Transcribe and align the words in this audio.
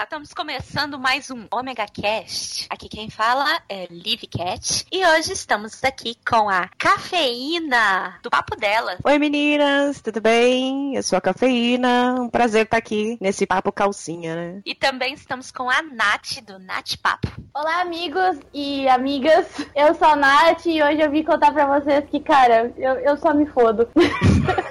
Galera! 0.00 0.04
Estamos 0.04 0.34
começando 0.34 0.98
mais 0.98 1.30
um 1.30 1.46
Omega 1.52 1.86
Cast. 1.86 2.66
Aqui 2.70 2.88
quem 2.88 3.10
fala 3.10 3.60
é 3.68 3.86
Liv 3.90 4.22
Cat. 4.30 4.86
E 4.90 5.04
hoje 5.06 5.32
estamos 5.32 5.82
aqui 5.84 6.16
com 6.28 6.48
a 6.48 6.68
Cafeína 6.78 8.18
do 8.22 8.30
Papo 8.30 8.56
Dela. 8.56 8.96
Oi 9.04 9.18
meninas, 9.18 10.00
tudo 10.00 10.20
bem? 10.20 10.96
Eu 10.96 11.02
sou 11.02 11.16
a 11.16 11.20
Cafeína, 11.20 12.14
um 12.18 12.28
prazer 12.28 12.64
estar 12.64 12.78
aqui 12.78 13.18
nesse 13.20 13.46
papo 13.46 13.70
calcinha, 13.70 14.34
né? 14.34 14.62
E 14.64 14.74
também 14.74 15.14
estamos 15.14 15.50
com 15.50 15.70
a 15.70 15.82
Nath 15.82 16.42
do 16.46 16.58
Nath 16.58 16.96
Papo. 17.02 17.28
Olá, 17.54 17.80
amigos 17.80 18.38
e 18.52 18.88
amigas. 18.88 19.46
Eu 19.74 19.94
sou 19.94 20.08
a 20.08 20.16
Nath 20.16 20.66
e 20.66 20.82
hoje 20.82 21.00
eu 21.00 21.10
vim 21.10 21.22
contar 21.22 21.52
pra 21.52 21.78
vocês 21.78 22.04
que, 22.10 22.20
cara, 22.20 22.72
eu, 22.76 22.94
eu 22.94 23.16
só 23.16 23.34
me 23.34 23.46
fodo. 23.46 23.88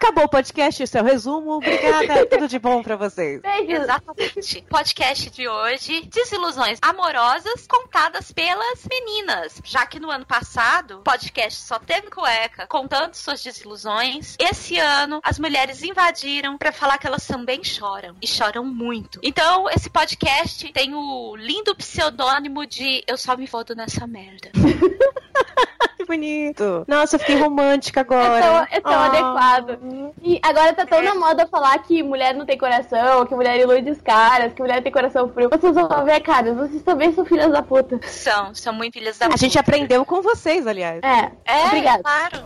Acabou 0.00 0.26
o 0.26 0.28
podcast, 0.28 0.80
esse 0.80 0.96
é 0.96 1.02
o 1.02 1.04
resumo. 1.04 1.56
Obrigada, 1.56 2.24
tudo 2.30 2.46
de 2.46 2.56
bom 2.56 2.84
pra 2.84 2.94
vocês. 2.94 3.42
Beijos. 3.42 3.82
Exatamente. 3.82 4.62
Podcast 4.70 5.30
de 5.30 5.48
hoje: 5.48 6.02
desilusões 6.02 6.78
amorosas 6.80 7.66
contadas 7.66 8.30
pelas 8.30 8.86
meninas. 8.88 9.60
Já 9.64 9.84
que 9.86 9.98
no 9.98 10.08
ano 10.08 10.24
passado 10.24 10.98
o 10.98 11.02
podcast 11.02 11.60
só 11.62 11.80
teve 11.80 12.10
cueca 12.10 12.68
contando 12.68 13.14
suas 13.14 13.42
desilusões, 13.42 14.36
esse 14.38 14.78
ano 14.78 15.18
as 15.20 15.36
mulheres 15.36 15.82
invadiram 15.82 16.56
pra 16.56 16.70
falar 16.70 16.98
que 16.98 17.06
elas 17.08 17.26
também 17.26 17.64
choram 17.64 18.14
e 18.22 18.26
choram 18.26 18.64
muito. 18.64 19.18
Então 19.20 19.68
esse 19.68 19.90
podcast 19.90 20.72
tem 20.72 20.94
o 20.94 21.34
lindo 21.34 21.74
pseudônimo 21.74 22.64
de 22.64 23.02
Eu 23.04 23.18
só 23.18 23.36
me 23.36 23.48
fodo 23.48 23.74
nessa 23.74 24.06
merda. 24.06 24.52
Bonito. 26.08 26.84
Nossa, 26.88 27.16
eu 27.16 27.20
fiquei 27.20 27.36
romântica 27.38 28.00
É 28.00 28.04
tão, 28.04 28.16
agora. 28.16 28.68
é 28.70 28.80
tão 28.80 28.92
Ah. 28.92 29.06
adequado. 29.06 29.78
E 30.22 30.40
agora 30.42 30.72
tá 30.72 30.86
tão 30.86 31.02
na 31.02 31.14
moda 31.14 31.46
falar 31.46 31.78
que 31.80 32.02
mulher 32.02 32.34
não 32.34 32.46
tem 32.46 32.56
coração, 32.56 33.26
que 33.26 33.34
mulher 33.34 33.60
ilude 33.60 33.90
os 33.90 34.00
caras, 34.00 34.52
que 34.54 34.62
mulher 34.62 34.82
tem 34.82 34.90
coração 34.90 35.28
frio. 35.28 35.50
Vocês 35.50 35.74
vão 35.74 36.04
ver, 36.06 36.20
cara, 36.20 36.54
vocês 36.54 36.82
também 36.82 37.12
são 37.12 37.24
filhas 37.26 37.52
da 37.52 37.62
puta. 37.62 38.00
São, 38.08 38.54
são 38.54 38.72
muito 38.72 38.94
filhas 38.94 39.18
da 39.18 39.26
A 39.26 39.36
gente 39.36 39.58
aprendeu 39.58 40.04
com 40.06 40.22
vocês, 40.22 40.66
aliás. 40.66 41.00
É, 41.02 41.30
É, 41.44 41.66
obrigada. 41.66 42.02
claro. 42.02 42.44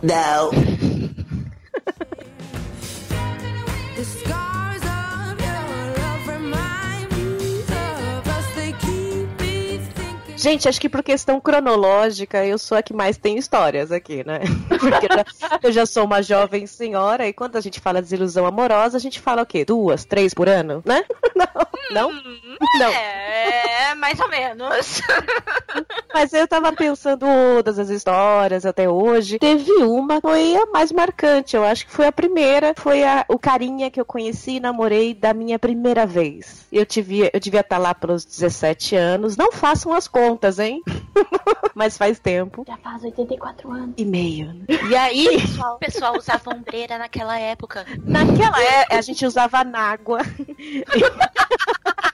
The 3.95 4.03
Gente, 10.43 10.67
acho 10.67 10.81
que 10.81 10.89
por 10.89 11.01
questão 11.01 11.39
cronológica, 11.39 12.45
eu 12.45 12.57
sou 12.57 12.77
a 12.77 12.83
que 12.83 12.93
mais 12.93 13.17
tem 13.17 13.37
histórias 13.37 13.93
aqui, 13.93 14.25
né? 14.25 14.41
Porque 14.67 15.07
eu 15.67 15.71
já- 15.71 15.85
sou 15.85 16.03
uma 16.03 16.21
jovem 16.21 16.67
senhora 16.67 17.25
e 17.25 17.31
quando 17.31 17.55
a 17.55 17.61
gente 17.61 17.79
fala 17.79 18.01
desilusão 18.01 18.45
amorosa, 18.45 18.97
a 18.97 18.99
gente 18.99 19.21
fala 19.21 19.43
o 19.43 19.45
quê? 19.45 19.63
Duas, 19.63 20.03
três 20.03 20.33
por 20.33 20.49
ano, 20.49 20.81
né? 20.85 21.05
Não? 21.33 21.47
Não? 21.91 22.09
Hum, 22.11 22.57
Não. 22.79 22.89
É, 22.91 23.95
mais 23.95 24.19
ou 24.19 24.27
menos. 24.29 25.01
Mas 26.13 26.31
eu 26.33 26.47
tava 26.47 26.71
pensando 26.73 27.25
todas 27.25 27.77
as 27.79 27.89
histórias 27.89 28.65
até 28.65 28.87
hoje. 28.89 29.39
Teve 29.39 29.71
uma, 29.83 30.19
foi 30.21 30.55
a 30.55 30.65
mais 30.67 30.91
marcante. 30.91 31.55
Eu 31.55 31.63
acho 31.63 31.85
que 31.85 31.91
foi 31.91 32.05
a 32.07 32.11
primeira. 32.11 32.73
Foi 32.77 33.03
a- 33.03 33.25
o 33.27 33.37
carinha 33.39 33.89
que 33.91 33.99
eu 33.99 34.05
conheci 34.05 34.53
e 34.55 34.59
namorei 34.59 35.13
da 35.13 35.33
minha 35.33 35.57
primeira 35.59 36.05
vez. 36.05 36.65
Eu, 36.71 36.85
tive, 36.85 37.29
eu 37.33 37.39
devia 37.39 37.61
estar 37.61 37.77
lá 37.77 37.93
pelos 37.93 38.23
17 38.25 38.95
anos. 38.95 39.35
Não 39.35 39.51
façam 39.51 39.93
as 39.93 40.07
contas, 40.07 40.32
hein? 40.59 40.81
Mas 41.75 41.97
faz 41.97 42.19
tempo. 42.19 42.63
Já 42.67 42.77
faz 42.77 43.03
84 43.03 43.71
anos. 43.71 43.93
E 43.97 44.05
meio. 44.05 44.53
né? 44.53 44.65
E 44.89 44.95
aí, 44.95 45.27
O 45.75 45.77
pessoal 45.77 46.15
usava 46.17 46.53
ombreira 46.53 46.97
naquela 46.97 47.39
época. 47.39 47.85
naquela 48.05 48.61
época, 48.61 48.97
a 48.97 49.01
gente 49.01 49.25
usava 49.25 49.63
nágua. 49.63 50.19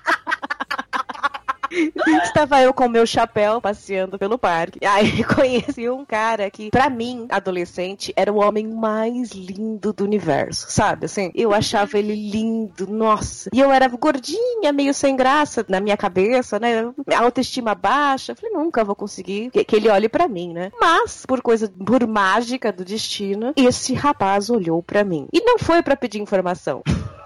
Estava 2.23 2.61
eu 2.61 2.73
com 2.73 2.87
meu 2.87 3.05
chapéu 3.05 3.61
passeando 3.61 4.17
pelo 4.17 4.37
parque. 4.37 4.79
Aí 4.85 5.23
conheci 5.35 5.89
um 5.89 6.05
cara 6.05 6.49
que, 6.49 6.69
pra 6.69 6.89
mim, 6.89 7.27
adolescente, 7.29 8.13
era 8.15 8.31
o 8.31 8.37
homem 8.37 8.67
mais 8.67 9.31
lindo 9.31 9.93
do 9.93 10.03
universo, 10.03 10.67
sabe? 10.69 11.05
Assim, 11.05 11.31
eu 11.33 11.53
achava 11.53 11.97
ele 11.97 12.15
lindo, 12.15 12.87
nossa. 12.87 13.49
E 13.53 13.59
eu 13.59 13.71
era 13.71 13.87
gordinha, 13.87 14.71
meio 14.73 14.93
sem 14.93 15.15
graça 15.15 15.65
na 15.67 15.79
minha 15.79 15.97
cabeça, 15.97 16.59
né? 16.59 16.91
Minha 17.07 17.19
autoestima 17.19 17.75
baixa. 17.75 18.35
Falei, 18.35 18.53
nunca 18.53 18.83
vou 18.83 18.95
conseguir 18.95 19.49
que, 19.51 19.63
que 19.63 19.75
ele 19.75 19.89
olhe 19.89 20.09
pra 20.09 20.27
mim, 20.27 20.53
né? 20.53 20.71
Mas, 20.79 21.25
por 21.25 21.41
coisa, 21.41 21.71
por 21.85 22.05
mágica 22.07 22.71
do 22.71 22.85
destino, 22.85 23.53
esse 23.55 23.93
rapaz 23.93 24.49
olhou 24.49 24.81
pra 24.81 25.03
mim. 25.03 25.27
E 25.31 25.41
não 25.41 25.57
foi 25.57 25.81
pra 25.81 25.95
pedir 25.95 26.21
informação. 26.21 26.81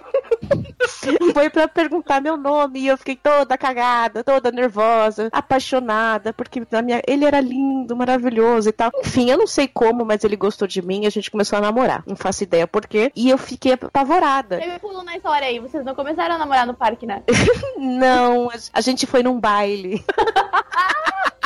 Foi 1.33 1.49
pra 1.49 1.67
perguntar 1.67 2.21
meu 2.21 2.37
nome 2.37 2.79
e 2.81 2.87
eu 2.87 2.97
fiquei 2.97 3.15
toda 3.15 3.57
cagada, 3.57 4.23
toda 4.23 4.51
nervosa, 4.51 5.29
apaixonada, 5.31 6.33
porque 6.33 6.61
na 6.71 6.81
minha... 6.81 7.01
ele 7.07 7.25
era 7.25 7.39
lindo, 7.39 7.95
maravilhoso 7.95 8.69
e 8.69 8.71
tal. 8.71 8.91
Enfim, 8.99 9.29
eu 9.29 9.37
não 9.37 9.47
sei 9.47 9.67
como, 9.67 10.05
mas 10.05 10.23
ele 10.23 10.35
gostou 10.35 10.67
de 10.67 10.81
mim 10.81 11.03
e 11.03 11.07
a 11.07 11.09
gente 11.09 11.31
começou 11.31 11.57
a 11.57 11.61
namorar. 11.61 12.03
Não 12.05 12.15
faço 12.15 12.43
ideia 12.43 12.67
por 12.67 12.87
quê. 12.87 13.11
E 13.15 13.29
eu 13.29 13.37
fiquei 13.37 13.73
apavorada. 13.73 14.57
Teve 14.57 14.79
pulo 14.79 15.03
na 15.03 15.15
história 15.15 15.47
aí, 15.47 15.59
vocês 15.59 15.83
não 15.85 15.95
começaram 15.95 16.35
a 16.35 16.37
namorar 16.37 16.65
no 16.65 16.73
parque, 16.73 17.05
né? 17.05 17.23
Não, 17.77 18.49
a 18.71 18.81
gente 18.81 19.05
foi 19.05 19.23
num 19.23 19.39
baile. 19.39 20.03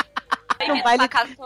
Bem-vindo 0.58 0.82
baile- 0.84 1.08
pra 1.08 1.26
14. 1.26 1.36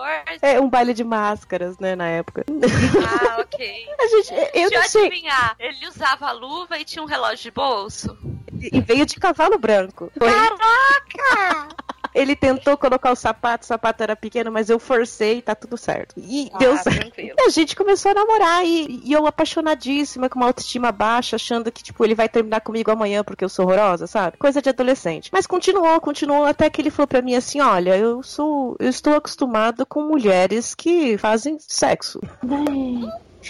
É 0.43 0.61
um 0.61 0.69
baile 0.69 0.95
de 0.95 1.05
máscaras, 1.05 1.79
né, 1.79 1.95
na 1.95 2.09
época. 2.09 2.45
Ah, 2.49 3.41
ok. 3.41 3.87
A 4.01 4.07
gente, 4.09 4.33
eu 4.55 4.71
Deixa 4.71 4.75
eu 4.75 4.83
sei. 4.91 5.07
adivinhar. 5.07 5.55
Ele 5.59 5.87
usava 5.89 6.27
a 6.27 6.33
luva 6.33 6.79
e 6.79 6.85
tinha 6.85 7.03
um 7.03 7.07
relógio 7.07 7.39
de 7.45 7.51
bolso. 7.51 8.17
E 8.61 8.81
veio 8.81 9.05
de 9.07 9.17
cavalo 9.17 9.59
branco. 9.59 10.11
Foi- 10.19 10.29
Ele 12.15 12.37
tentou 12.37 12.77
colocar 12.77 13.11
o 13.11 13.17
sapato, 13.17 13.65
o 13.65 13.67
sapato 13.67 14.03
era 14.03 14.15
pequeno, 14.15 14.51
mas 14.53 14.69
eu 14.69 14.79
forcei 14.79 15.39
e 15.39 15.43
tá 15.43 15.55
tudo 15.55 15.77
certo. 15.77 16.15
E 16.19 16.51
deu 16.59 16.77
certo. 16.77 16.89
Ah, 16.89 17.01
tranquilo. 17.01 17.37
E 17.39 17.43
a 17.43 17.49
gente 17.49 17.75
começou 17.75 18.11
a 18.11 18.15
namorar 18.15 18.65
e, 18.65 19.01
e 19.05 19.13
eu 19.13 19.27
apaixonadíssima, 19.27 20.29
com 20.29 20.39
uma 20.39 20.47
autoestima 20.47 20.93
baixa, 20.93 21.37
achando 21.37 21.73
que, 21.73 21.83
tipo, 21.83 22.05
ele 22.05 22.15
vai 22.15 22.29
terminar 22.29 22.61
comigo 22.61 22.91
amanhã 22.91 23.25
porque 23.25 23.45
eu 23.45 23.49
sou 23.49 23.65
horrorosa, 23.65 24.07
sabe? 24.07 24.37
Coisa 24.37 24.61
de 24.61 24.69
adolescente. 24.69 25.31
Mas 25.33 25.47
continuou, 25.47 26.01
continuou, 26.01 26.45
até 26.45 26.69
que 26.69 26.81
ele 26.81 26.91
falou 26.91 27.07
pra 27.07 27.23
mim 27.23 27.35
assim: 27.35 27.61
olha, 27.61 27.97
eu 27.97 28.23
sou. 28.23 28.77
Eu 28.79 28.89
estou 28.89 29.15
acostumado 29.15 29.87
com 29.87 30.03
mulheres 30.03 30.75
que 30.75 31.17
fazem 31.19 31.57
sexo. 31.59 32.21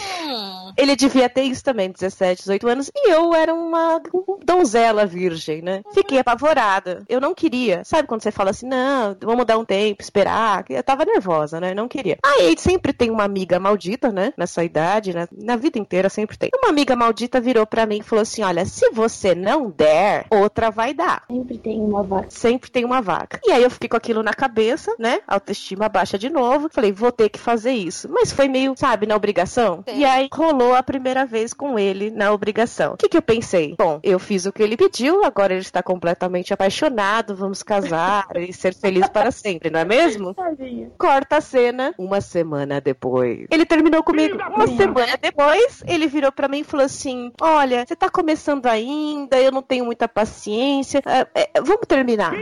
Hum, 0.01 0.73
Ele 0.77 0.97
devia 0.97 1.29
ter 1.29 1.43
isso 1.43 1.63
também, 1.63 1.91
17, 1.91 2.41
18 2.43 2.69
anos, 2.69 2.91
e 2.95 3.11
eu 3.11 3.35
era 3.35 3.53
uma 3.55 4.01
donzela 4.45 5.07
virgem, 5.07 5.63
né? 5.63 5.83
Fiquei 5.93 6.19
apavorada. 6.19 7.03
Eu 7.09 7.21
não 7.21 7.35
queria. 7.35 7.83
Sabe 7.85 8.09
quando 8.09 8.23
você 8.23 8.31
fala 8.31 8.51
assim, 8.51 8.67
não, 8.67 9.17
vamos 9.21 9.45
dar 9.47 9.59
um 9.59 9.65
tempo, 9.65 10.03
esperar? 10.03 10.65
Eu 10.69 10.83
tava 10.83 11.05
nervosa, 11.05 11.61
né? 11.61 11.75
Não 11.75 11.89
queria. 11.89 12.19
Aí 12.25 12.55
sempre 12.59 12.93
tem 12.93 13.11
uma 13.11 13.25
amiga 13.25 13.59
maldita, 13.59 14.11
né? 14.11 14.33
Nessa 14.37 14.65
idade, 14.65 15.15
né? 15.15 15.27
Na 15.33 15.57
vida 15.57 15.79
inteira 15.79 16.09
sempre 16.09 16.37
tem. 16.37 16.51
Uma 16.57 16.71
amiga 16.71 16.97
maldita 16.97 17.41
virou 17.41 17.67
pra 17.67 17.87
mim 17.87 17.99
e 17.99 18.03
falou 18.03 18.23
assim: 18.23 18.43
olha, 18.43 18.65
se 18.65 18.91
você 18.91 19.35
não 19.35 19.71
der, 19.71 20.27
outra 20.31 20.71
vai 20.71 20.95
dar. 20.95 21.25
Sempre 21.29 21.59
tem 21.59 21.81
uma 21.81 22.03
vaca. 22.03 22.27
Sempre 22.31 22.71
tem 22.71 22.85
uma 22.85 23.01
vaca. 23.01 23.41
E 23.45 23.53
aí 23.53 23.63
eu 23.63 23.71
fiquei 23.71 23.89
com 23.89 23.97
aquilo 23.97 24.23
na 24.23 24.33
cabeça, 24.33 24.95
né? 24.99 25.21
Autoestima 25.27 25.89
baixa 25.89 26.19
de 26.19 26.29
novo. 26.31 26.69
Falei, 26.71 26.93
vou 26.93 27.13
ter 27.13 27.29
que 27.29 27.39
fazer 27.39 27.73
isso. 27.73 28.09
Mas 28.11 28.33
foi 28.33 28.49
meio, 28.49 28.75
sabe, 28.77 29.07
na 29.07 29.17
obrigação. 29.17 29.82
E 29.93 30.05
aí 30.05 30.29
rolou 30.33 30.75
a 30.75 30.83
primeira 30.83 31.25
vez 31.25 31.53
com 31.53 31.79
ele 31.79 32.11
na 32.11 32.33
obrigação. 32.33 32.95
O 32.95 32.97
que, 32.97 33.09
que 33.09 33.17
eu 33.17 33.23
pensei? 33.23 33.75
Bom, 33.79 34.01
eu 34.03 34.19
fiz 34.19 34.47
o 34.47 34.53
que 34.53 34.63
ele 34.63 34.77
pediu, 34.77 35.25
agora 35.25 35.53
ele 35.53 35.63
está 35.63 35.83
completamente 35.83 36.53
apaixonado, 36.53 37.35
vamos 37.35 37.63
casar 37.63 38.27
e 38.37 38.53
ser 38.53 38.75
feliz 38.75 39.09
para 39.09 39.31
sempre, 39.31 39.71
não 39.71 39.81
é 39.81 39.85
mesmo? 39.85 40.35
Tadinha. 40.35 40.91
Corta 40.99 41.37
a 41.37 41.41
cena 41.41 41.95
uma 41.99 42.21
semana 42.21 42.81
depois. 42.81 43.47
Ele 43.51 43.65
terminou 43.67 44.03
comigo 44.03 44.37
uma 44.55 44.67
semana 44.67 45.17
depois. 45.21 45.83
Ele 45.87 46.07
virou 46.07 46.33
pra 46.33 46.49
mim 46.49 46.61
e 46.61 46.65
falou 46.65 46.87
assim: 46.87 47.33
Olha, 47.41 47.85
você 47.87 47.97
tá 47.97 48.09
começando 48.11 48.67
ainda, 48.67 49.39
eu 49.41 49.51
não 49.53 49.63
tenho 49.63 49.85
muita 49.85 50.09
paciência. 50.09 51.03
é, 51.07 51.27
é, 51.55 51.61
vamos 51.61 51.87
terminar. 51.87 52.33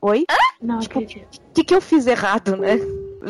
Oi? 0.00 0.24
Não 0.60 0.78
Tipo, 0.80 0.98
acredito. 0.98 1.36
O 1.36 1.52
que, 1.54 1.64
que 1.64 1.74
eu 1.74 1.80
fiz 1.80 2.06
errado, 2.06 2.56
né? 2.56 2.78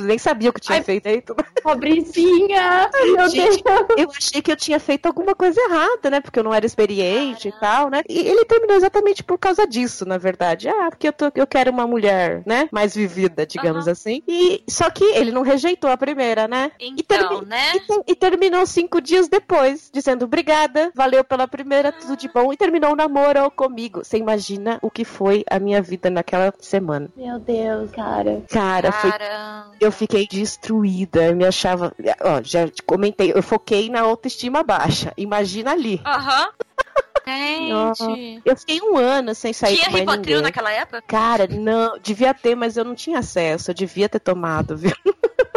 Nem 0.02 0.18
sabia 0.18 0.50
o 0.50 0.52
que 0.52 0.60
tinha 0.60 0.78
Ai, 0.78 0.84
feito. 0.84 1.34
Pobrezinha! 1.62 2.90
Meu 3.14 3.28
Gente, 3.28 3.62
Deus! 3.62 3.86
Eu 3.96 4.10
achei 4.16 4.42
que 4.42 4.52
eu 4.52 4.56
tinha 4.56 4.78
feito 4.78 5.06
alguma 5.06 5.34
coisa 5.34 5.60
errada, 5.60 6.10
né? 6.10 6.20
Porque 6.20 6.38
eu 6.38 6.44
não 6.44 6.54
era 6.54 6.66
experiente 6.66 7.48
e 7.48 7.52
tal, 7.52 7.90
né? 7.90 8.02
E 8.08 8.18
ele 8.18 8.44
terminou 8.44 8.76
exatamente 8.76 9.22
por 9.22 9.38
causa 9.38 9.66
disso, 9.66 10.04
na 10.06 10.18
verdade. 10.18 10.68
Ah, 10.68 10.88
porque 10.90 11.08
eu, 11.08 11.12
tô, 11.12 11.30
eu 11.34 11.46
quero 11.46 11.70
uma 11.70 11.86
mulher, 11.86 12.42
né? 12.46 12.68
Mais 12.72 12.94
vivida, 12.94 13.46
digamos 13.46 13.88
assim. 13.88 14.22
E 14.26 14.62
só 14.68 14.90
que 14.90 15.04
ele 15.04 15.32
não 15.32 15.42
rejeitou 15.42 15.90
a 15.90 15.96
primeira, 15.96 16.46
né? 16.48 16.70
E 16.80 16.88
Então, 16.98 17.28
termi- 17.28 17.46
né? 17.46 17.72
E, 18.06 18.12
e 18.12 18.14
terminou 18.14 18.66
cinco 18.66 19.00
dias 19.00 19.28
depois, 19.28 19.90
dizendo 19.92 20.24
obrigada, 20.24 20.90
valeu 20.94 21.24
pela 21.24 21.46
primeira, 21.48 21.92
tudo 21.92 22.16
de 22.16 22.28
bom, 22.28 22.52
e 22.52 22.56
terminou 22.56 22.92
o 22.92 22.96
namoro 22.96 23.50
comigo. 23.50 24.04
Você 24.04 24.16
imagina 24.18 24.78
o 24.82 24.90
que 24.90 25.04
foi 25.04 25.44
a 25.50 25.58
minha 25.58 25.80
vida 25.82 26.10
naquela 26.10 26.52
semana. 26.60 27.08
Meu 27.16 27.38
Deus, 27.38 27.90
cara. 27.90 28.42
Cara, 28.50 28.92
foi 28.92 29.10
Cara. 29.10 29.66
Eu 29.86 29.92
fiquei 29.92 30.26
destruída, 30.26 31.24
eu 31.26 31.36
me 31.36 31.44
achava. 31.44 31.94
Ó, 32.20 32.42
já 32.42 32.68
te 32.68 32.82
comentei, 32.82 33.32
eu 33.34 33.42
foquei 33.42 33.88
na 33.88 34.00
autoestima 34.00 34.62
baixa. 34.62 35.12
Imagina 35.16 35.72
ali. 35.72 36.00
Aham. 36.04 36.48
Gente. 37.26 38.40
Eu 38.44 38.56
fiquei 38.56 38.80
um 38.80 38.96
ano 38.96 39.34
sem 39.34 39.52
sair 39.52 39.74
Tinha 39.74 39.86
com 39.86 39.92
mais 39.92 40.00
Rivotril 40.02 40.36
ninguém. 40.36 40.42
naquela 40.42 40.70
época? 40.70 41.02
Cara, 41.02 41.48
não, 41.48 41.98
devia 41.98 42.32
ter, 42.32 42.54
mas 42.54 42.76
eu 42.76 42.84
não 42.84 42.94
tinha 42.94 43.18
acesso. 43.18 43.70
Eu 43.70 43.74
devia 43.74 44.08
ter 44.08 44.20
tomado, 44.20 44.76
viu? 44.76 44.92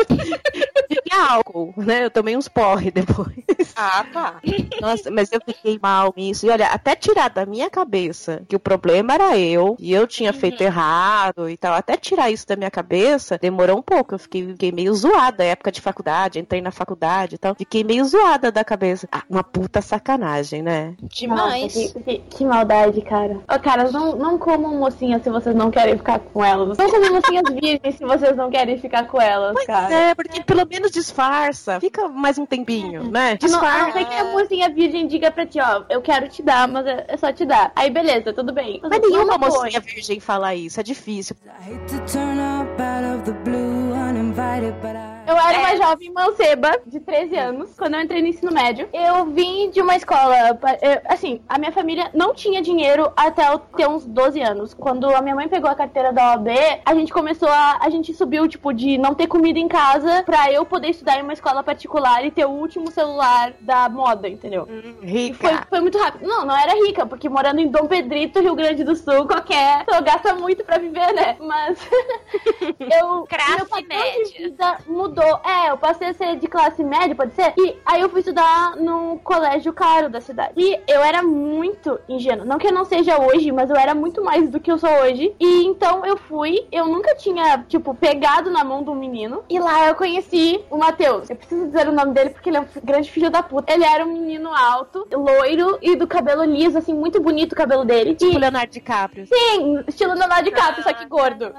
Tinha 0.05 1.31
álcool, 1.31 1.73
né? 1.77 2.05
Eu 2.05 2.11
tomei 2.11 2.35
uns 2.35 2.47
porre 2.47 2.91
depois. 2.91 3.29
Ah, 3.75 4.05
tá. 4.11 4.35
Nossa, 4.81 5.09
mas 5.11 5.31
eu 5.31 5.39
fiquei 5.45 5.79
mal 5.81 6.13
nisso. 6.15 6.45
E 6.45 6.49
olha, 6.49 6.67
até 6.67 6.95
tirar 6.95 7.29
da 7.29 7.45
minha 7.45 7.69
cabeça 7.69 8.41
que 8.47 8.55
o 8.55 8.59
problema 8.59 9.13
era 9.13 9.37
eu 9.37 9.75
e 9.79 9.93
eu 9.93 10.07
tinha 10.07 10.33
feito 10.33 10.61
errado 10.61 11.49
e 11.49 11.55
tal, 11.57 11.73
até 11.73 11.95
tirar 11.95 12.29
isso 12.31 12.47
da 12.47 12.55
minha 12.55 12.71
cabeça, 12.71 13.37
demorou 13.37 13.77
um 13.77 13.81
pouco. 13.81 14.15
Eu 14.15 14.19
fiquei, 14.19 14.47
fiquei 14.47 14.71
meio 14.71 14.93
zoada, 14.93 15.43
época 15.43 15.71
de 15.71 15.81
faculdade, 15.81 16.39
entrei 16.39 16.61
na 16.61 16.71
faculdade 16.71 17.35
e 17.35 17.37
tal. 17.37 17.55
Fiquei 17.55 17.83
meio 17.83 18.03
zoada 18.05 18.51
da 18.51 18.63
cabeça. 18.63 19.07
Ah, 19.11 19.23
uma 19.29 19.43
puta 19.43 19.81
sacanagem, 19.81 20.61
né? 20.61 20.95
Demais. 21.03 21.75
Nossa, 21.75 21.93
que, 21.99 22.03
que- 22.03 22.19
que 22.29 22.45
maldade, 22.45 23.01
cara. 23.01 23.37
Ô, 23.53 23.59
cara, 23.59 23.91
não, 23.91 24.15
não 24.15 24.37
comam 24.37 24.77
mocinhas 24.77 25.21
se 25.23 25.29
vocês 25.29 25.55
não 25.55 25.69
querem 25.71 25.97
ficar 25.97 26.19
com 26.19 26.43
elas. 26.43 26.77
Não 26.77 26.89
comam 26.89 27.13
mocinhas 27.13 27.43
virgens 27.53 27.95
se 27.95 28.05
vocês 28.05 28.35
não 28.35 28.49
querem 28.49 28.77
ficar 28.79 29.05
com 29.07 29.21
elas, 29.21 29.55
cara. 29.65 29.88
É, 29.91 30.15
porque 30.15 30.43
pelo 30.43 30.65
menos 30.65 30.91
disfarça. 30.91 31.79
Fica 31.79 32.07
mais 32.07 32.37
um 32.37 32.45
tempinho, 32.45 33.09
né? 33.09 33.35
Disfarça. 33.37 33.85
não 33.87 33.93
ser 33.93 34.05
que 34.05 34.13
a 34.15 34.23
mocinha 34.25 34.69
virgem 34.69 35.07
diga 35.07 35.31
pra 35.31 35.45
ti, 35.45 35.59
ó, 35.59 35.83
eu 35.89 36.01
quero 36.01 36.27
te 36.29 36.41
dar, 36.43 36.67
mas 36.67 36.85
é 36.85 37.05
é 37.07 37.17
só 37.17 37.31
te 37.33 37.45
dar. 37.45 37.71
Aí 37.75 37.89
beleza, 37.89 38.31
tudo 38.33 38.53
bem. 38.53 38.79
Mas 38.83 39.01
nenhuma 39.01 39.37
Não 39.37 39.51
foi. 39.51 39.61
mocinha 39.63 39.79
virgem 39.79 40.19
fala 40.19 40.53
isso, 40.55 40.79
é 40.79 40.83
difícil. 40.83 41.35
I 41.45 41.73
hate 41.73 41.85
to 41.95 42.11
turn 42.11 42.39
up 42.39 42.81
out 42.81 43.17
of 43.17 43.23
the 43.25 43.31
blue 43.43 43.93
uninvited, 43.93 44.73
but 44.81 44.95
I. 44.95 45.18
Eu 45.29 45.37
era 45.37 45.59
uma 45.59 45.75
jovem 45.77 46.11
manceba 46.11 46.79
de 46.85 46.99
13 46.99 47.35
anos, 47.37 47.69
quando 47.77 47.93
eu 47.95 48.01
entrei 48.01 48.21
no 48.21 48.27
ensino 48.27 48.51
médio. 48.51 48.89
Eu 48.91 49.25
vim 49.25 49.69
de 49.69 49.81
uma 49.81 49.95
escola. 49.95 50.35
eu- 50.81 51.01
Assim, 51.07 51.41
a 51.47 51.57
minha 51.57 51.71
família 51.71 52.09
não 52.13 52.33
tinha 52.33 52.61
dinheiro 52.61 53.11
até 53.15 53.47
eu 53.51 53.59
ter 53.59 53.87
uns 53.87 54.05
12 54.05 54.41
anos. 54.41 54.73
Quando 54.73 55.07
a 55.13 55.21
minha 55.21 55.35
mãe 55.35 55.47
pegou 55.47 55.69
a 55.69 55.75
carteira 55.75 56.11
da 56.11 56.31
OAB, 56.31 56.47
a 56.85 56.93
gente 56.95 57.13
começou 57.13 57.49
a. 57.49 57.77
A 57.81 57.89
gente 57.89 58.13
subiu, 58.13 58.47
tipo, 58.47 58.73
de 58.73 58.97
não 58.97 59.13
ter 59.13 59.27
comida 59.27 59.59
em 59.59 59.67
casa 59.67 60.23
pra 60.23 60.51
eu 60.51 60.65
poder 60.65 60.89
estudar 60.89 61.17
em 61.19 61.23
uma 61.23 61.33
escola 61.33 61.63
particular 61.63 62.25
e 62.25 62.31
ter 62.31 62.45
o 62.45 62.49
último 62.51 62.89
celular 62.91 63.53
da 63.59 63.87
moda, 63.89 64.27
entendeu? 64.27 64.65
Foi, 64.65 65.07
Rica. 65.07 65.67
foi 65.69 65.79
muito 65.79 65.97
rápido. 65.97 66.27
Não, 66.27 66.45
não 66.45 66.57
era 66.57 66.73
rica, 66.85 67.05
porque 67.05 67.29
morando 67.29 67.59
em 67.59 67.67
Dom 67.67 67.85
Pedrito, 67.87 68.39
Rio 68.41 68.55
Grande 68.55 68.83
do 68.83 68.95
Sul, 68.95 69.25
qualquer 69.27 69.85
pessoa 69.85 70.01
gasta 70.01 70.33
muito 70.35 70.63
pra 70.63 70.77
viver, 70.77 71.13
né? 71.13 71.35
Mas 71.39 71.77
eu. 72.79 73.25
Classe 73.29 73.55
meu 73.57 73.65
padrão 73.67 73.87
média. 73.87 74.23
De 74.25 74.43
vida 74.43 74.77
mudou. 74.87 75.18
É, 75.21 75.69
eu 75.69 75.77
passei 75.77 76.09
a 76.09 76.13
ser 76.13 76.35
de 76.37 76.47
classe 76.47 76.83
média, 76.83 77.15
pode 77.15 77.33
ser? 77.33 77.53
E 77.57 77.77
aí 77.85 78.01
eu 78.01 78.09
fui 78.09 78.19
estudar 78.19 78.75
no 78.75 79.19
colégio 79.19 79.73
caro 79.73 80.09
da 80.09 80.21
cidade. 80.21 80.53
E 80.57 80.79
eu 80.87 81.01
era 81.01 81.21
muito 81.21 81.99
ingênua. 82.07 82.45
Não 82.45 82.57
que 82.57 82.67
eu 82.67 82.71
não 82.71 82.85
seja 82.85 83.19
hoje, 83.21 83.51
mas 83.51 83.69
eu 83.69 83.75
era 83.75 83.93
muito 83.93 84.23
mais 84.23 84.49
do 84.49 84.59
que 84.59 84.71
eu 84.71 84.77
sou 84.77 84.89
hoje. 85.01 85.33
E 85.39 85.65
então 85.65 86.05
eu 86.05 86.17
fui, 86.17 86.67
eu 86.71 86.85
nunca 86.85 87.15
tinha, 87.15 87.63
tipo, 87.67 87.93
pegado 87.93 88.49
na 88.49 88.63
mão 88.63 88.83
de 88.83 88.89
um 88.89 88.95
menino. 88.95 89.43
E 89.49 89.59
lá 89.59 89.87
eu 89.87 89.95
conheci 89.95 90.63
o 90.69 90.77
Matheus. 90.77 91.29
Eu 91.29 91.35
preciso 91.35 91.65
dizer 91.67 91.87
o 91.87 91.91
nome 91.91 92.13
dele 92.13 92.31
porque 92.31 92.49
ele 92.49 92.57
é 92.57 92.61
um 92.61 92.67
grande 92.83 93.11
filho 93.11 93.29
da 93.29 93.43
puta. 93.43 93.71
Ele 93.73 93.83
era 93.83 94.05
um 94.05 94.13
menino 94.13 94.53
alto, 94.53 95.07
loiro 95.11 95.77
e 95.81 95.95
do 95.95 96.07
cabelo 96.07 96.43
liso, 96.43 96.77
assim, 96.77 96.93
muito 96.93 97.21
bonito 97.21 97.53
o 97.53 97.55
cabelo 97.55 97.85
dele. 97.85 98.15
Tipo 98.15 98.33
E, 98.33 98.37
Leonardo 98.37 98.71
DiCaprio. 98.71 99.25
sim, 99.27 99.83
estilo 99.87 100.13
Leonardo 100.13 100.43
DiCaprio, 100.43 100.83
só 100.83 100.93
que 100.93 101.05
gordo. 101.05 101.53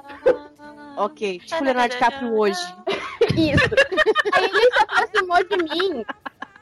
Ok. 1.00 1.40
Tipo 1.40 1.64
Leonardo 1.64 1.94
DiCaprio 1.94 2.34
hoje. 2.34 2.60
Isso. 3.34 3.70
Aí 4.34 4.44
ele 4.44 4.70
se 4.70 4.82
aproximou 4.82 5.44
de 5.44 5.56
mim. 5.56 6.04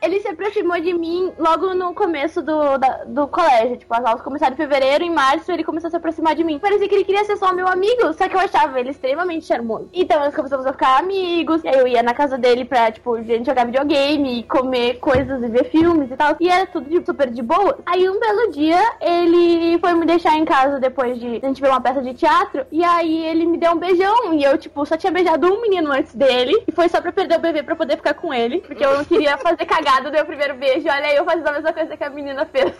Ele 0.00 0.20
se 0.20 0.28
aproximou 0.28 0.80
de 0.80 0.94
mim 0.94 1.32
logo 1.38 1.74
no 1.74 1.92
começo 1.92 2.40
do, 2.40 2.78
da- 2.78 3.02
do 3.04 3.26
colégio. 3.26 3.76
Tipo, 3.76 3.94
as 3.94 4.04
aulas 4.04 4.22
começaram 4.22 4.54
em 4.54 4.56
fevereiro, 4.56 5.02
em 5.02 5.10
março 5.10 5.50
ele 5.50 5.64
começou 5.64 5.88
a 5.88 5.90
se 5.90 5.96
aproximar 5.96 6.36
de 6.36 6.44
mim. 6.44 6.58
Parecia 6.58 6.88
que 6.88 6.94
ele 6.94 7.04
queria 7.04 7.24
ser 7.24 7.36
só 7.36 7.52
meu 7.52 7.66
amigo, 7.66 8.12
só 8.14 8.28
que 8.28 8.36
eu 8.36 8.40
achava 8.40 8.78
ele 8.78 8.90
extremamente 8.90 9.44
charmoso. 9.46 9.88
Então 9.92 10.20
nós 10.20 10.34
começamos 10.34 10.64
a 10.66 10.72
ficar 10.72 10.98
amigos. 11.00 11.64
E 11.64 11.68
aí 11.68 11.78
eu 11.80 11.88
ia 11.88 12.02
na 12.02 12.14
casa 12.14 12.38
dele 12.38 12.64
pra, 12.64 12.92
tipo, 12.92 13.14
a 13.14 13.22
gente 13.22 13.46
jogar 13.46 13.66
videogame, 13.66 14.44
comer 14.44 14.98
coisas 15.00 15.42
e 15.42 15.48
ver 15.48 15.64
filmes 15.64 16.10
e 16.12 16.16
tal. 16.16 16.36
E 16.38 16.48
era 16.48 16.64
tudo 16.66 16.88
de- 16.88 17.04
super 17.04 17.28
de 17.28 17.42
boa. 17.42 17.78
Aí 17.84 18.08
um 18.08 18.20
belo 18.20 18.52
dia 18.52 18.80
ele 19.00 19.78
foi 19.80 19.94
me 19.94 20.06
deixar 20.06 20.36
em 20.36 20.44
casa 20.44 20.78
depois 20.78 21.18
de 21.18 21.40
a 21.42 21.46
gente 21.48 21.60
ver 21.60 21.68
uma 21.70 21.80
peça 21.80 22.00
de 22.00 22.14
teatro. 22.14 22.64
E 22.70 22.84
aí 22.84 23.26
ele 23.26 23.44
me 23.46 23.58
deu 23.58 23.72
um 23.72 23.76
beijão. 23.78 24.32
E 24.32 24.44
eu, 24.44 24.56
tipo, 24.56 24.86
só 24.86 24.96
tinha 24.96 25.10
beijado 25.12 25.52
um 25.52 25.60
menino 25.60 25.90
antes 25.90 26.14
dele. 26.14 26.62
E 26.68 26.72
foi 26.72 26.88
só 26.88 27.00
pra 27.00 27.10
perder 27.10 27.36
o 27.36 27.40
bebê 27.40 27.64
pra 27.64 27.74
poder 27.74 27.96
ficar 27.96 28.14
com 28.14 28.32
ele. 28.32 28.60
Porque 28.60 28.84
eu 28.84 28.96
não 28.96 29.04
queria 29.04 29.36
fazer 29.38 29.66
cagada 29.66 29.87
do 30.02 30.10
meu 30.12 30.24
primeiro 30.24 30.54
beijo. 30.54 30.86
Olha 30.88 31.06
aí, 31.06 31.16
eu 31.16 31.24
fazendo 31.24 31.48
a 31.48 31.52
mesma 31.52 31.72
coisa 31.72 31.96
que 31.96 32.04
a 32.04 32.10
menina 32.10 32.44
fez. 32.46 32.72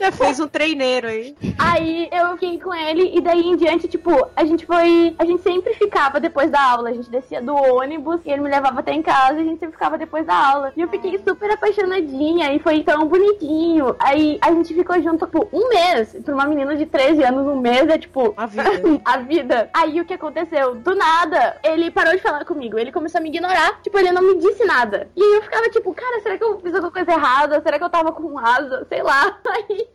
Já 0.00 0.12
fez 0.12 0.40
um 0.40 0.46
treineiro 0.46 1.08
aí. 1.08 1.36
Aí 1.58 2.08
eu 2.12 2.32
fiquei 2.32 2.60
com 2.60 2.72
ele 2.72 3.16
e 3.16 3.20
daí 3.20 3.42
em 3.46 3.56
diante, 3.56 3.88
tipo, 3.88 4.10
a 4.34 4.44
gente 4.44 4.64
foi. 4.64 5.14
A 5.18 5.24
gente 5.24 5.42
sempre 5.42 5.74
ficava 5.74 6.20
depois 6.20 6.50
da 6.50 6.60
aula. 6.62 6.90
A 6.90 6.92
gente 6.94 7.10
descia 7.10 7.42
do 7.42 7.54
ônibus 7.54 8.20
e 8.24 8.30
ele 8.30 8.42
me 8.42 8.48
levava 8.48 8.80
até 8.80 8.92
em 8.92 9.02
casa 9.02 9.38
e 9.38 9.42
a 9.42 9.44
gente 9.44 9.58
sempre 9.58 9.72
ficava 9.72 9.98
depois 9.98 10.24
da 10.24 10.34
aula. 10.34 10.72
E 10.76 10.80
eu 10.80 10.88
fiquei 10.88 11.18
super 11.18 11.50
apaixonadinha 11.50 12.52
e 12.54 12.58
foi 12.60 12.82
tão 12.82 13.06
bonitinho. 13.06 13.96
Aí 13.98 14.38
a 14.40 14.52
gente 14.52 14.72
ficou 14.72 15.00
junto, 15.02 15.26
tipo, 15.26 15.48
um 15.52 15.68
mês. 15.68 16.16
Pra 16.24 16.34
uma 16.34 16.46
menina 16.46 16.76
de 16.76 16.86
13 16.86 17.24
anos, 17.24 17.46
um 17.46 17.60
mês 17.60 17.88
é 17.88 17.98
tipo. 17.98 18.32
A 18.36 18.46
vida. 18.46 18.70
a 19.04 19.16
vida. 19.18 19.70
Aí 19.74 20.00
o 20.00 20.04
que 20.04 20.14
aconteceu? 20.14 20.74
Do 20.76 20.94
nada, 20.94 21.58
ele 21.64 21.90
parou 21.90 22.14
de 22.14 22.22
falar 22.22 22.44
comigo. 22.44 22.78
Ele 22.78 22.92
começou 22.92 23.18
a 23.18 23.22
me 23.22 23.28
ignorar. 23.28 23.80
Tipo, 23.82 23.98
ele 23.98 24.12
não 24.12 24.22
me 24.22 24.38
disse 24.38 24.64
nada. 24.64 25.08
E 25.16 25.22
aí 25.22 25.34
eu 25.34 25.42
ficava 25.42 25.68
tipo, 25.68 25.92
cara, 25.92 26.20
será 26.20 26.35
que 26.36 26.44
eu 26.44 26.60
fiz 26.60 26.74
alguma 26.74 26.92
coisa 26.92 27.12
errada? 27.12 27.60
Será 27.62 27.78
que 27.78 27.84
eu 27.84 27.90
tava 27.90 28.12
com 28.12 28.38
asa? 28.38 28.86
Sei 28.88 29.02
lá. 29.02 29.38
Aí 29.48 29.88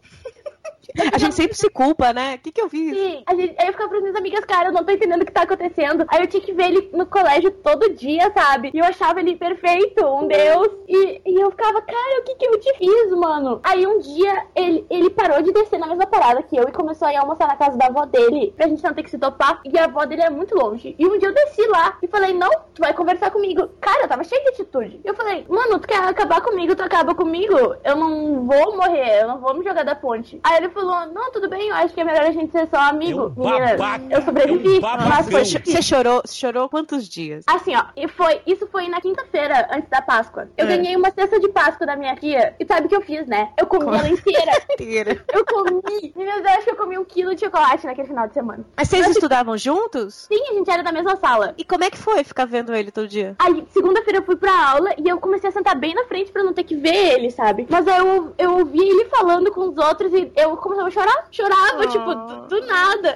A 1.14 1.18
gente 1.18 1.36
sempre 1.36 1.56
se 1.56 1.70
culpa, 1.70 2.14
né? 2.14 2.36
O 2.36 2.40
que, 2.40 2.52
que 2.52 2.62
eu 2.62 2.70
fiz? 2.70 2.96
Sim, 2.96 3.24
a 3.26 3.36
gente, 3.36 3.56
aí 3.60 3.68
eu 3.68 3.74
ficava 3.74 3.90
pras 3.90 4.02
minhas 4.02 4.16
amigas, 4.16 4.46
cara, 4.46 4.70
eu 4.70 4.74
não 4.74 4.84
tô 4.84 4.92
entendendo 4.92 5.22
o 5.22 5.26
que 5.26 5.32
tá 5.32 5.44
acontecendo. 5.44 6.06
Aí 6.10 6.22
eu 6.22 6.28
tinha 6.28 6.42
que 6.42 6.54
ver 6.54 6.66
ele 6.66 6.90
no 6.94 7.06
colégio 7.06 7.52
todo 7.52 7.94
dia, 7.94 8.32
sabe? 8.34 8.72
E 8.74 8.80
eu 8.80 8.86
achava 8.86 9.20
ele 9.20 9.36
perfeito, 9.36 10.06
um 10.06 10.28
deus. 10.28 10.70
E, 10.88 11.22
e 11.26 11.42
eu 11.42 11.52
ficava, 11.52 11.82
cara, 11.82 12.20
o 12.20 12.24
que 12.24 12.36
que 12.36 12.46
eu 12.46 12.60
te 12.60 12.74
fiz, 12.78 13.12
mano? 13.12 13.60
Aí 13.64 13.86
um 13.86 14.00
dia 14.00 14.46
ele, 14.56 14.86
ele 14.90 15.10
parou 15.10 15.42
de 15.42 15.52
descer 15.52 15.80
na 15.80 15.88
mesma 15.88 16.08
parada 16.08 16.44
que 16.44 16.56
eu 16.56 16.68
e 16.68 16.72
começou 16.72 17.08
a 17.08 17.14
ir 17.14 17.18
almoçar 17.18 17.48
na 17.48 17.56
casa 17.56 17.78
da 17.78 17.88
avó 17.88 18.06
dele, 18.06 18.54
pra 18.56 18.68
gente 18.68 18.84
não 18.84 18.94
ter 18.94 19.04
que 19.04 19.12
se 19.12 19.18
topar. 19.18 19.62
E 19.66 19.78
a 19.78 19.86
avó 19.86 20.06
dele 20.06 20.24
é 20.24 20.30
muito 20.30 20.56
longe. 20.56 20.96
E 20.98 21.06
um 21.06 21.18
dia 21.18 21.30
eu 21.30 21.34
desci 21.34 21.66
lá 21.68 21.98
e 22.02 22.08
falei, 22.08 22.34
não, 22.34 22.50
tu 22.74 22.80
vai 22.80 22.94
conversar 22.94 23.32
comigo. 23.32 23.70
Cara, 23.80 24.04
eu 24.04 24.08
tava 24.08 24.24
cheia 24.24 24.42
de 24.44 24.50
atitude. 24.50 25.00
Eu 25.04 25.16
falei, 25.16 25.46
mano, 25.48 25.80
tu 25.80 25.88
quer 25.88 25.98
acabar 25.98 26.42
comigo, 26.42 26.76
tu 26.76 26.84
acaba 26.84 27.14
comigo. 27.14 27.76
Eu 27.84 27.96
não 27.96 28.46
vou 28.46 28.76
morrer, 28.76 29.22
eu 29.22 29.28
não 29.28 29.40
vou 29.40 29.54
me 29.54 29.64
jogar 29.64 29.84
da 29.84 29.96
ponte. 29.96 30.40
Aí 30.44 30.58
ele 30.58 30.70
falou, 30.72 31.06
não, 31.13 31.32
tudo 31.32 31.50
bem, 31.50 31.70
eu 31.70 31.75
acho 31.75 31.94
que 31.94 32.01
é 32.01 32.04
melhor 32.04 32.24
a 32.25 32.32
gente 32.32 32.51
ser 32.51 32.68
só 32.68 32.78
amigo. 32.78 33.30
Babaca, 33.30 34.04
eu 34.10 34.22
sobrevivi. 34.22 34.80
babaca. 34.80 35.10
mas 35.10 35.30
foi 35.30 35.46
Você 35.46 35.82
chorou, 35.82 36.22
você 36.25 36.36
chorou 36.36 36.70
quantos 36.70 37.08
dias? 37.08 37.44
Assim, 37.48 37.75
ó, 37.75 37.84
e 37.96 38.08
foi, 38.08 38.42
isso 38.46 38.68
foi 38.68 38.88
na 38.88 39.00
quinta-feira, 39.01 39.68
antes 39.72 39.90
da 39.90 40.01
Páscoa. 40.01 40.50
Eu 40.58 40.66
É. 40.66 40.78
ganhei 40.78 40.96
uma 40.96 41.12
cesta 41.12 41.40
de 41.40 41.48
Páscoa 41.50 41.86
da 41.86 41.96
minha 41.96 42.16
tia. 42.16 42.56
E 42.60 42.66
sabe 42.66 42.86
o 42.86 42.90
que 42.90 42.96
eu 42.96 43.01
fiz, 43.01 43.25
né? 43.28 43.50
Eu 43.58 43.66
comi 43.68 43.86
ela 43.88 44.10
inteira. 44.10 44.51
Inteira. 44.72 45.25
Eu 45.34 45.46
comi. 45.46 46.13
Meu 46.16 46.42
Deus, 46.42 46.46
acho 46.58 46.63
que 46.66 46.72
eu 46.72 46.75
comi 46.75 46.98
um 46.98 47.06
quilo 47.06 47.34
de 47.36 47.42
chocolate 47.42 47.86
naquele 47.86 48.08
final 48.08 48.28
de 48.28 48.34
semana. 48.34 48.66
Mas 48.75 48.88
vocês 48.90 49.08
estudavam 49.08 49.58
juntos? 49.58 50.28
Sim, 50.32 50.42
a 50.50 50.54
gente 50.54 50.70
era 50.72 50.84
da 50.84 50.92
mesma 50.92 51.16
sala. 51.18 51.54
E 51.58 51.63
como 51.63 51.84
é 51.84 51.90
que 51.90 51.98
foi 51.98 52.24
ficar 52.24 52.46
vendo 52.46 52.74
ele 52.74 52.92
todo 52.92 53.08
dia? 53.08 53.36
Aí, 53.40 53.63
segunda-feira 53.72 54.20
eu 54.20 54.24
fui 54.24 54.36
pra 54.36 54.72
aula 54.72 54.94
e 54.98 55.08
eu 55.08 55.20
comecei 55.20 55.50
a 55.50 55.54
sentar 55.54 55.75
bem 55.75 55.94
na 55.94 56.06
frente 56.06 56.32
pra 56.32 56.44
não 56.44 56.54
ter 56.54 56.63
que 56.63 56.75
ver 56.75 56.94
ele, 57.13 57.30
sabe? 57.32 57.68
Mas 57.70 57.88
aí 57.88 57.98
eu, 58.00 58.34
eu 58.38 58.58
ouvi 58.58 58.80
ele 58.80 59.06
falando 59.06 59.51
com 59.51 59.70
os 59.70 59.78
outros 59.78 60.13
e 60.13 60.32
eu 60.36 60.56
começava 60.62 60.88
a 60.88 60.91
chorar. 60.91 61.25
Chorava, 61.32 61.84
Ah. 61.84 61.88
tipo, 61.88 62.15
do, 62.15 62.48
do 62.62 62.65
nada. 62.68 63.15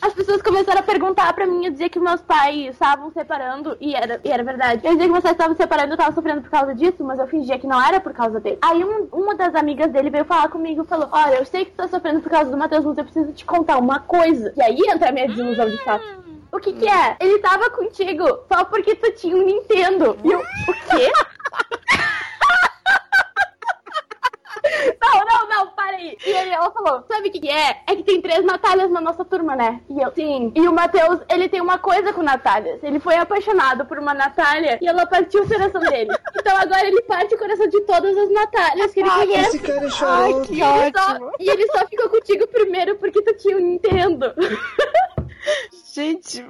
As 0.00 0.12
pessoas 0.14 0.42
começaram 0.42 0.80
a 0.80 0.82
perguntar 0.82 1.32
pra 1.32 1.46
mim, 1.46 1.64
eu 1.64 1.72
dizia 1.72 1.88
que 1.88 1.98
meus 1.98 2.20
pais 2.20 2.70
estavam 2.72 3.10
separando, 3.10 3.76
e 3.80 3.94
era, 3.94 4.20
e 4.24 4.30
era 4.30 4.42
verdade. 4.44 4.82
Eu 4.84 4.92
dizia 4.92 5.06
que 5.06 5.12
meus 5.12 5.22
pais 5.22 5.34
estavam 5.34 5.56
separando, 5.56 5.92
eu 5.92 5.96
tava 5.96 6.14
sofrendo 6.14 6.42
por 6.42 6.50
causa 6.50 6.74
disso, 6.74 7.02
mas 7.02 7.18
eu 7.18 7.26
fingia 7.26 7.58
que 7.58 7.66
não 7.66 7.80
era 7.84 7.98
por 8.00 8.12
causa 8.12 8.38
dele. 8.40 8.58
Aí 8.62 8.84
um- 8.84 9.08
uma 9.12 9.34
das 9.34 9.54
amigas 9.54 9.90
dele 9.90 10.10
veio 10.10 10.24
falar 10.24 10.48
comigo 10.48 10.82
e 10.82 10.86
falou: 10.86 11.08
Olha, 11.10 11.36
eu 11.36 11.44
sei 11.46 11.64
que 11.64 11.70
tu 11.72 11.76
tá 11.76 11.88
sofrendo 11.88 12.20
por 12.20 12.30
causa 12.30 12.50
do 12.50 12.56
Matheus, 12.56 12.84
mas 12.84 12.98
eu 12.98 13.04
preciso 13.04 13.32
te 13.32 13.44
contar 13.44 13.78
uma 13.78 14.00
coisa. 14.00 14.52
E 14.56 14.62
aí 14.62 14.78
entra 14.88 15.08
a 15.08 15.12
minha 15.12 15.26
desilusão 15.28 15.68
de 15.70 15.78
fato. 15.84 16.04
o 16.52 16.58
que 16.58 16.72
que 16.72 16.88
é? 16.88 17.16
Ele 17.20 17.38
tava 17.40 17.68
contigo 17.70 18.24
só 18.50 18.64
porque 18.64 18.94
tu 18.94 19.10
tinha 19.12 19.36
um 19.36 19.42
Nintendo. 19.44 20.16
E 20.24 20.30
eu, 20.32 20.38
o 20.40 20.72
quê? 20.96 21.10
Não, 25.00 25.24
não, 25.24 25.48
não, 25.48 25.66
para 25.68 25.96
aí. 25.96 26.16
E 26.26 26.32
aí 26.32 26.50
ela 26.50 26.70
falou, 26.70 27.04
sabe 27.08 27.28
o 27.28 27.32
que, 27.32 27.40
que 27.40 27.48
é? 27.48 27.80
É 27.86 27.94
que 27.96 28.02
tem 28.02 28.20
três 28.20 28.44
Natálias 28.44 28.90
na 28.90 29.00
nossa 29.00 29.24
turma, 29.24 29.54
né? 29.56 29.80
E 29.88 30.00
eu, 30.00 30.10
sim. 30.12 30.52
E 30.54 30.68
o 30.68 30.72
Matheus, 30.72 31.20
ele 31.30 31.48
tem 31.48 31.60
uma 31.60 31.78
coisa 31.78 32.12
com 32.12 32.22
Natálias. 32.22 32.82
Ele 32.82 32.98
foi 32.98 33.16
apaixonado 33.16 33.86
por 33.86 33.98
uma 33.98 34.12
Natália 34.12 34.78
e 34.80 34.86
ela 34.86 35.06
partiu 35.06 35.42
o 35.44 35.48
coração 35.48 35.80
dele. 35.80 36.10
Então 36.38 36.56
agora 36.56 36.86
ele 36.86 37.00
parte 37.02 37.34
o 37.34 37.38
coração 37.38 37.68
de 37.68 37.80
todas 37.82 38.16
as 38.16 38.30
Natálias 38.30 38.92
que 38.92 39.00
ele 39.00 39.10
conhece. 39.10 39.56
Esse 39.56 39.58
cara 39.60 39.86
é 39.86 39.90
chorou. 39.90 40.42
que 40.42 40.54
E 40.54 40.62
ele, 40.62 40.92
só, 40.98 41.10
ótimo. 41.12 41.32
e 41.38 41.50
ele 41.50 41.66
só 41.68 41.86
ficou 41.86 42.08
contigo 42.10 42.46
primeiro 42.48 42.96
porque 42.96 43.22
tu 43.22 43.34
tinha 43.36 43.56
um 43.56 43.60
Nintendo. 43.60 44.32
Gente, 45.94 46.44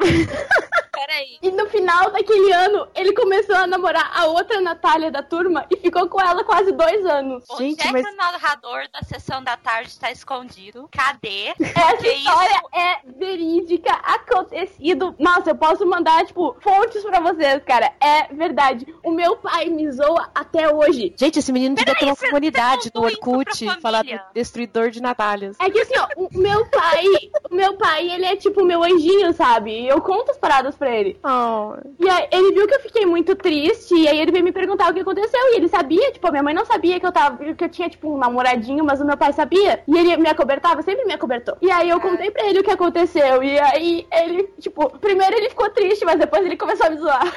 final 1.87 2.11
daquele 2.11 2.53
ano, 2.53 2.89
ele 2.97 3.13
começou 3.13 3.55
a 3.55 3.65
namorar 3.67 4.11
a 4.13 4.27
outra 4.27 4.61
Natália 4.61 5.09
da 5.11 5.23
turma 5.23 5.65
e 5.71 5.77
ficou 5.77 6.09
com 6.09 6.21
ela 6.21 6.43
quase 6.43 6.73
dois 6.73 7.07
anos. 7.07 7.45
Onde 7.49 7.63
Gente, 7.63 7.87
é 7.87 7.93
mas- 7.93 8.05
que 8.05 8.13
o 8.13 8.17
narrador 8.17 8.89
da 8.93 9.03
sessão 9.03 9.43
da 9.43 9.57
tarde 9.57 9.91
está 9.91 10.11
escondido? 10.11 10.89
Cadê? 10.91 11.51
Essa 11.61 11.97
Que 11.99 12.09
história 12.09 12.61
é 12.75 12.97
verídica, 13.17 13.93
acontecido. 13.93 15.15
Nossa, 15.19 15.51
eu 15.51 15.55
posso 15.55 15.87
mandar, 15.87 16.27
tipo, 16.27 16.57
fontes 16.61 17.03
pra 17.05 17.21
vocês, 17.21 17.63
cara. 17.65 17.93
É 18.01 18.35
verdade. 18.35 18.87
O 19.05 19.13
meu 19.13 19.37
pai 19.37 19.67
me 19.67 19.91
zoa 19.93 20.29
até 20.35 20.73
hoje. 20.73 21.15
gente, 21.17 21.39
esse 21.39 21.53
menino 21.53 21.77
devia 21.77 21.95
ter 21.95 22.05
uma 22.07 22.17
comunidade 22.17 22.91
no 22.95 23.09
isso 23.09 23.21
pra 23.21 23.31
Orkut, 23.31 23.81
falar 23.81 24.03
do 24.03 24.11
destruidor 24.35 24.91
de 24.91 25.01
Natálias. 25.01 25.57
É 25.61 25.71
que 25.71 25.79
assim, 25.81 25.95
ó, 25.99 26.09
o 26.17 26.29
meu 26.37 26.67
pai, 26.67 27.05
o 27.51 27.55
meu 27.55 27.75
pai, 27.77 28.11
ele 28.11 28.25
é 28.25 28.35
tipo 28.37 28.65
meu 28.65 28.83
anjinho, 28.83 29.33
sabe? 29.33 29.71
E 29.83 29.89
eu 29.89 30.01
conto 30.01 30.33
as 30.33 30.37
paradas 30.39 30.75
pra 30.75 30.91
ele. 30.91 31.19
Oh, 31.23 31.76
E 31.99 32.09
aí, 32.09 32.29
ele 32.33 32.53
viu 32.53 32.67
que 32.67 32.75
eu 32.75 32.81
fiquei 32.81 33.07
muito 33.07 33.35
triste, 33.35 33.95
e 33.95 34.09
aí 34.09 34.19
ele 34.19 34.33
veio 34.33 34.45
me 34.45 34.53
perguntar 34.53 34.91
o 34.91 34.95
que 34.95 35.01
aconteceu. 35.01 35.41
E 35.53 35.57
ele 35.57 35.69
sabia, 35.69 36.13
tipo, 36.13 36.27
a 36.27 36.31
minha 36.31 36.43
mãe 36.43 36.55
não 36.55 36.65
sabia 36.65 36.99
que 36.99 37.07
eu 37.07 37.13
tava, 37.13 37.55
que 37.55 37.65
eu 37.65 37.69
tinha, 37.69 37.89
tipo, 37.89 38.13
um 38.13 38.19
namoradinho, 38.19 38.85
mas 38.85 39.01
o 39.01 39.05
meu 39.05 39.17
pai 39.17 39.33
sabia. 39.33 39.83
E 39.87 39.97
ele 39.97 40.17
me 40.17 40.29
acobertava, 40.29 40.83
sempre 40.83 41.05
me 41.05 41.13
acobertou. 41.13 41.57
E 41.61 41.71
aí 41.71 41.89
eu 41.89 42.01
contei 42.01 42.31
pra 42.31 42.47
ele 42.47 42.61
o 42.61 42.65
que 42.65 42.71
aconteceu. 42.71 43.43
E 43.43 43.59
aí 43.59 44.07
ele, 44.13 44.45
tipo, 44.61 44.99
primeiro 44.99 45.37
ele 45.37 45.51
ficou 45.51 45.71
triste, 45.71 46.05
mas 46.05 46.19
depois 46.19 46.45
ele 46.45 46.57
começou 46.57 46.87
a 46.87 46.91
me 46.91 46.97
zoar. 46.99 47.33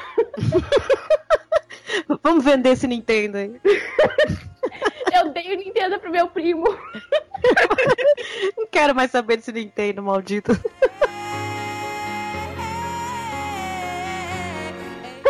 vamos 2.22 2.44
vender 2.44 2.70
esse 2.70 2.86
Nintendo 2.86 3.38
aí. 3.38 3.60
Eu 5.12 5.30
dei 5.32 5.54
o 5.54 5.56
Nintendo 5.56 5.98
pro 5.98 6.10
meu 6.10 6.28
primo. 6.28 6.64
Não 8.56 8.66
quero 8.70 8.94
mais 8.94 9.10
saber 9.10 9.36
desse 9.36 9.52
Nintendo, 9.52 10.02
maldito. 10.02 10.52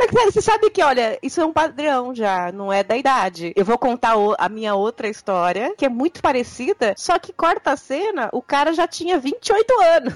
Você 0.30 0.40
sabe 0.40 0.70
que, 0.70 0.82
olha, 0.82 1.18
isso 1.22 1.40
é 1.40 1.44
um 1.44 1.52
padrão 1.52 2.14
já, 2.14 2.50
não 2.52 2.72
é 2.72 2.82
da 2.82 2.96
idade. 2.96 3.52
Eu 3.56 3.64
vou 3.64 3.78
contar 3.78 4.14
a 4.38 4.48
minha 4.48 4.74
outra 4.74 5.08
história, 5.08 5.74
que 5.76 5.84
é 5.84 5.88
muito 5.88 6.22
parecida, 6.22 6.94
só 6.96 7.18
que 7.18 7.32
corta 7.32 7.72
a 7.72 7.76
cena, 7.76 8.28
o 8.32 8.42
cara 8.42 8.72
já 8.72 8.86
tinha 8.86 9.18
28 9.18 9.80
anos. 9.80 10.14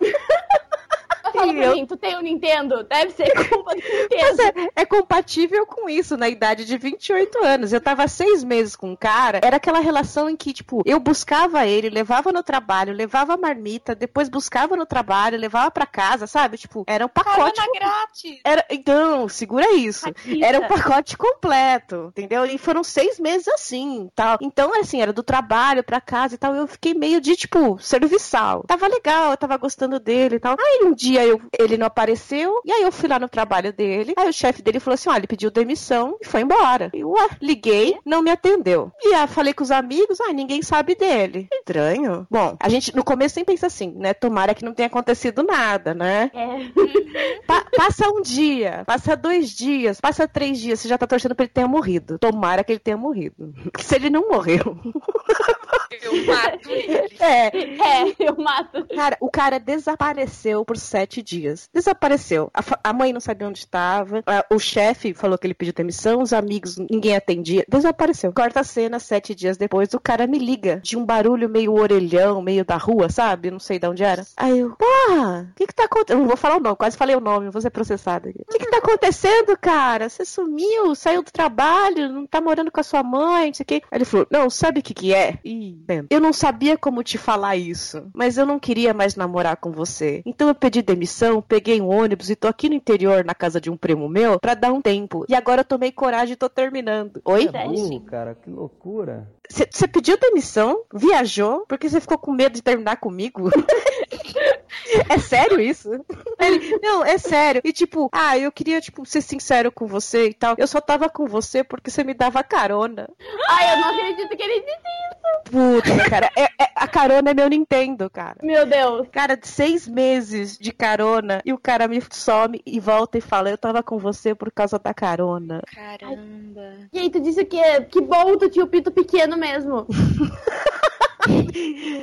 Fala 1.32 1.52
E 1.52 1.56
pra 1.56 1.64
eu- 1.66 1.74
mim, 1.74 1.86
tu 1.86 1.96
tem 1.96 2.16
o 2.16 2.20
Nintendo? 2.22 2.84
Deve 2.84 3.12
ser 3.12 3.30
culpa 3.48 3.74
do 3.74 3.80
Mas 3.82 4.38
Nintendo. 4.38 4.42
é, 4.76 4.82
é 4.82 4.84
compatível 4.84 5.66
com 5.66 5.88
isso, 5.88 6.16
na 6.16 6.28
idade 6.28 6.64
de 6.64 6.76
28 6.78 7.44
anos. 7.44 7.72
Eu 7.72 7.80
tava 7.80 8.06
seis 8.08 8.42
meses 8.44 8.74
com 8.76 8.90
um 8.90 8.96
cara, 8.96 9.40
era 9.42 9.56
aquela 9.56 9.80
relação 9.80 10.28
em 10.28 10.36
que, 10.36 10.52
tipo, 10.52 10.82
eu 10.86 10.98
buscava 11.00 11.66
ele, 11.66 11.88
levava 11.90 12.32
no 12.32 12.42
trabalho, 12.42 12.92
levava 12.92 13.34
a 13.34 13.36
marmita, 13.36 13.94
depois 13.94 14.28
buscava 14.28 14.76
no 14.76 14.86
trabalho, 14.86 15.38
levava 15.38 15.70
pra 15.70 15.86
casa, 15.86 16.26
sabe? 16.26 16.56
Tipo, 16.58 16.84
era 16.86 17.04
um 17.04 17.08
pacote. 17.08 17.36
Carona 17.56 17.72
grátis. 17.78 18.40
Era, 18.44 18.64
então, 18.70 19.28
segura 19.28 19.72
isso. 19.74 20.06
Era 20.42 20.58
um 20.60 20.68
pacote 20.68 21.16
completo, 21.16 22.08
entendeu? 22.10 22.44
E 22.46 22.58
foram 22.58 22.82
seis 22.84 23.18
meses 23.18 23.48
assim, 23.48 24.10
tal. 24.14 24.38
Então, 24.40 24.72
assim, 24.78 25.00
era 25.00 25.12
do 25.12 25.22
trabalho 25.22 25.82
pra 25.82 26.00
casa 26.00 26.34
e 26.34 26.38
tal. 26.38 26.54
Eu 26.54 26.66
fiquei 26.66 26.94
meio 26.94 27.20
de, 27.20 27.36
tipo, 27.36 27.78
serviçal. 27.78 28.64
Tava 28.66 28.86
legal, 28.86 29.30
eu 29.30 29.36
tava 29.36 29.56
gostando 29.56 29.98
dele 29.98 30.36
e 30.36 30.40
tal. 30.40 30.56
Aí 30.58 30.80
um 30.84 30.94
dia 30.94 31.17
eu, 31.26 31.40
ele 31.58 31.76
não 31.76 31.86
apareceu, 31.86 32.60
e 32.64 32.72
aí 32.72 32.82
eu 32.82 32.92
fui 32.92 33.08
lá 33.08 33.18
no 33.18 33.28
trabalho 33.28 33.72
dele. 33.72 34.14
Aí 34.16 34.28
o 34.28 34.32
chefe 34.32 34.62
dele 34.62 34.80
falou 34.80 34.94
assim: 34.94 35.08
ó, 35.08 35.16
ele 35.16 35.26
pediu 35.26 35.50
demissão 35.50 36.16
e 36.20 36.26
foi 36.26 36.40
embora. 36.42 36.90
E 36.94 37.04
ué, 37.04 37.28
liguei, 37.40 37.96
não 38.04 38.22
me 38.22 38.30
atendeu. 38.30 38.90
E 39.02 39.14
aí 39.14 39.26
falei 39.26 39.52
com 39.54 39.62
os 39.62 39.70
amigos, 39.70 40.20
ah, 40.20 40.32
ninguém 40.32 40.62
sabe 40.62 40.94
dele. 40.94 41.48
Estranho. 41.52 42.26
Bom, 42.30 42.56
a 42.60 42.68
gente 42.68 42.94
no 42.94 43.04
começo 43.04 43.34
sempre 43.34 43.54
pensa 43.54 43.66
assim, 43.66 43.92
né? 43.96 44.12
Tomara 44.14 44.54
que 44.54 44.64
não 44.64 44.74
tenha 44.74 44.86
acontecido 44.88 45.42
nada, 45.42 45.94
né? 45.94 46.30
É. 46.34 46.58
Pa- 47.46 47.64
passa 47.76 48.08
um 48.10 48.20
dia, 48.20 48.82
passa 48.86 49.16
dois 49.16 49.50
dias, 49.50 50.00
passa 50.00 50.28
três 50.28 50.58
dias, 50.58 50.80
você 50.80 50.88
já 50.88 50.98
tá 50.98 51.06
torcendo 51.06 51.34
pra 51.34 51.44
ele 51.44 51.52
ter 51.52 51.66
morrido. 51.66 52.18
Tomara 52.18 52.62
que 52.62 52.72
ele 52.72 52.78
tenha 52.78 52.96
morrido. 52.96 53.52
Se 53.80 53.94
ele 53.94 54.10
não 54.10 54.28
morreu. 54.28 54.76
Eu 56.08 56.26
mato 56.26 56.70
ele. 56.70 57.16
É. 57.20 57.48
É, 57.48 58.14
eu 58.18 58.36
mato. 58.36 58.86
Cara, 58.94 59.16
o 59.20 59.30
cara 59.30 59.58
desapareceu 59.58 60.64
por 60.64 60.76
sete 60.76 61.22
dias. 61.22 61.68
Desapareceu. 61.72 62.50
A, 62.54 62.62
a 62.90 62.92
mãe 62.92 63.12
não 63.12 63.20
sabia 63.20 63.48
onde 63.48 63.58
estava. 63.58 64.22
O 64.50 64.58
chefe 64.58 65.12
falou 65.14 65.38
que 65.38 65.46
ele 65.46 65.54
pediu 65.54 65.74
demissão. 65.74 66.22
Os 66.22 66.32
amigos, 66.32 66.76
ninguém 66.90 67.16
atendia. 67.16 67.64
Desapareceu. 67.68 68.32
Corta 68.32 68.60
a 68.60 68.64
cena, 68.64 68.98
sete 68.98 69.34
dias 69.34 69.56
depois, 69.56 69.92
o 69.94 70.00
cara 70.00 70.26
me 70.26 70.38
liga 70.38 70.80
de 70.82 70.96
um 70.96 71.04
barulho 71.04 71.48
meio 71.48 71.74
orelhão, 71.74 72.40
meio 72.42 72.64
da 72.64 72.76
rua, 72.76 73.08
sabe? 73.08 73.50
Não 73.50 73.58
sei 73.58 73.78
de 73.78 73.86
onde 73.88 74.02
era. 74.02 74.24
Aí 74.36 74.58
eu, 74.58 74.74
porra, 74.76 75.48
o 75.50 75.54
que 75.54 75.66
que 75.66 75.74
tá 75.74 75.84
acontecendo? 75.84 76.16
Eu 76.16 76.20
não 76.20 76.28
vou 76.28 76.36
falar 76.36 76.56
o 76.56 76.60
nome, 76.60 76.76
quase 76.76 76.96
falei 76.96 77.16
o 77.16 77.20
nome, 77.20 77.46
não 77.46 77.52
vou 77.52 77.62
ser 77.62 77.70
processada. 77.70 78.28
aqui. 78.28 78.40
O 78.42 78.52
que 78.52 78.58
que 78.58 78.70
tá 78.70 78.78
acontecendo, 78.78 79.56
cara? 79.60 80.08
Você 80.08 80.24
sumiu, 80.24 80.94
saiu 80.94 81.22
do 81.22 81.30
trabalho, 81.30 82.08
não 82.12 82.26
tá 82.26 82.40
morando 82.40 82.70
com 82.70 82.80
a 82.80 82.84
sua 82.84 83.02
mãe, 83.02 83.48
não 83.48 83.54
sei 83.54 83.64
o 83.64 83.66
quê. 83.66 83.82
Aí 83.90 83.98
ele 83.98 84.04
falou, 84.04 84.26
não, 84.30 84.48
sabe 84.50 84.80
o 84.80 84.82
que 84.82 84.94
que 84.94 85.14
é? 85.14 85.38
Ih, 85.44 85.74
Ben, 85.86 86.06
eu 86.10 86.20
não 86.20 86.32
sabia 86.32 86.76
como 86.76 87.02
te 87.02 87.18
falar 87.18 87.56
isso, 87.56 88.10
mas 88.14 88.38
eu 88.38 88.46
não 88.46 88.58
queria 88.58 88.94
mais 88.94 89.16
namorar 89.16 89.56
com 89.56 89.70
você. 89.70 90.22
Então 90.24 90.48
eu 90.48 90.54
pedi 90.54 90.82
demissão, 90.82 91.42
peguei 91.42 91.80
um 91.80 91.88
ônibus 91.88 92.30
e 92.30 92.36
tô 92.36 92.48
aqui 92.48 92.68
no 92.68 92.74
interior, 92.74 93.24
na 93.24 93.34
casa 93.34 93.60
de 93.60 93.70
um 93.70 93.76
primo 93.76 94.08
meu, 94.08 94.38
pra 94.38 94.54
dar 94.54 94.72
um 94.72 94.80
tempo. 94.80 95.24
E 95.28 95.34
agora 95.34 95.60
eu 95.60 95.64
tomei 95.64 95.92
coragem 95.92 96.34
e 96.34 96.36
tô 96.36 96.48
terminando. 96.48 97.20
Oi? 97.24 97.48
É 97.52 97.64
burro, 97.64 98.00
cara, 98.00 98.34
que 98.34 98.50
loucura. 98.50 99.28
Você 99.50 99.88
pediu 99.88 100.16
demissão, 100.18 100.84
viajou, 100.92 101.64
porque 101.66 101.88
você 101.88 102.00
ficou 102.00 102.18
com 102.18 102.32
medo 102.32 102.54
de 102.54 102.62
terminar 102.62 102.96
comigo? 102.96 103.50
é 105.08 105.18
sério 105.18 105.60
isso? 105.60 105.90
Ele, 106.38 106.78
não, 106.82 107.04
é 107.04 107.18
sério. 107.18 107.60
E 107.64 107.72
tipo, 107.72 108.08
ah, 108.12 108.36
eu 108.38 108.52
queria, 108.52 108.80
tipo, 108.80 109.04
ser 109.06 109.22
sincero 109.22 109.72
com 109.72 109.86
você 109.86 110.28
e 110.28 110.34
tal. 110.34 110.54
Eu 110.58 110.66
só 110.66 110.80
tava 110.80 111.08
com 111.08 111.26
você 111.26 111.64
porque 111.64 111.90
você 111.90 112.04
me 112.04 112.14
dava 112.14 112.42
carona. 112.42 113.08
Ai, 113.48 113.74
eu 113.74 113.80
não 113.80 113.88
acredito 113.94 114.36
que 114.36 114.42
ele 114.42 114.60
disse 114.60 115.08
Puta, 115.50 116.10
cara, 116.10 116.30
é- 116.36 116.44
é- 116.44 116.68
a 116.74 116.86
carona 116.86 117.30
é 117.30 117.34
meu 117.34 117.48
Nintendo, 117.48 118.10
cara. 118.10 118.36
Meu 118.42 118.66
Deus. 118.66 119.08
Cara, 119.10 119.34
de 119.36 119.48
seis 119.48 119.88
meses 119.88 120.58
de 120.58 120.72
carona 120.72 121.40
e 121.44 121.52
o 121.52 121.58
cara 121.58 121.88
me 121.88 122.02
some 122.10 122.60
e 122.66 122.78
volta 122.78 123.16
e 123.18 123.20
fala: 123.20 123.50
Eu 123.50 123.56
tava 123.56 123.82
com 123.82 123.98
você 123.98 124.34
por 124.34 124.50
causa 124.52 124.78
da 124.78 124.92
carona. 124.92 125.62
Caramba. 125.74 126.76
E 126.92 126.98
aí, 126.98 127.10
tu 127.10 127.20
disse 127.20 127.44
que 127.44 127.58
que 127.84 128.00
bom 128.00 128.36
tu 128.36 128.50
tinha 128.50 128.64
o 128.64 128.68
pinto 128.68 128.90
pequeno 128.90 129.36
mesmo. 129.38 129.86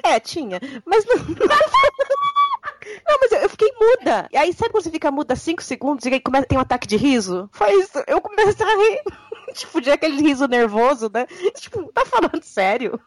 É, 0.03 0.19
tinha. 0.19 0.59
Mas 0.85 1.03
não. 1.05 1.15
Não, 3.07 3.17
mas 3.19 3.31
eu, 3.31 3.49
fiquei 3.49 3.71
muda. 3.79 4.27
E 4.31 4.37
aí, 4.37 4.53
sabe 4.53 4.71
quando 4.71 4.83
você 4.83 4.91
fica 4.91 5.09
muda 5.09 5.35
cinco 5.35 5.63
segundos 5.63 6.05
e 6.05 6.13
aí 6.13 6.19
começa, 6.19 6.45
tem 6.45 6.57
um 6.57 6.61
ataque 6.61 6.87
de 6.87 6.95
riso? 6.95 7.49
Foi 7.51 7.73
isso. 7.81 8.03
Eu 8.05 8.21
comecei 8.21 8.65
a 8.65 8.77
rir. 8.77 9.01
tipo, 9.53 9.81
de 9.81 9.91
aquele 9.91 10.21
riso 10.21 10.47
nervoso, 10.47 11.09
né? 11.11 11.25
Tipo, 11.55 11.91
tá 11.91 12.05
falando 12.05 12.43
sério? 12.43 12.99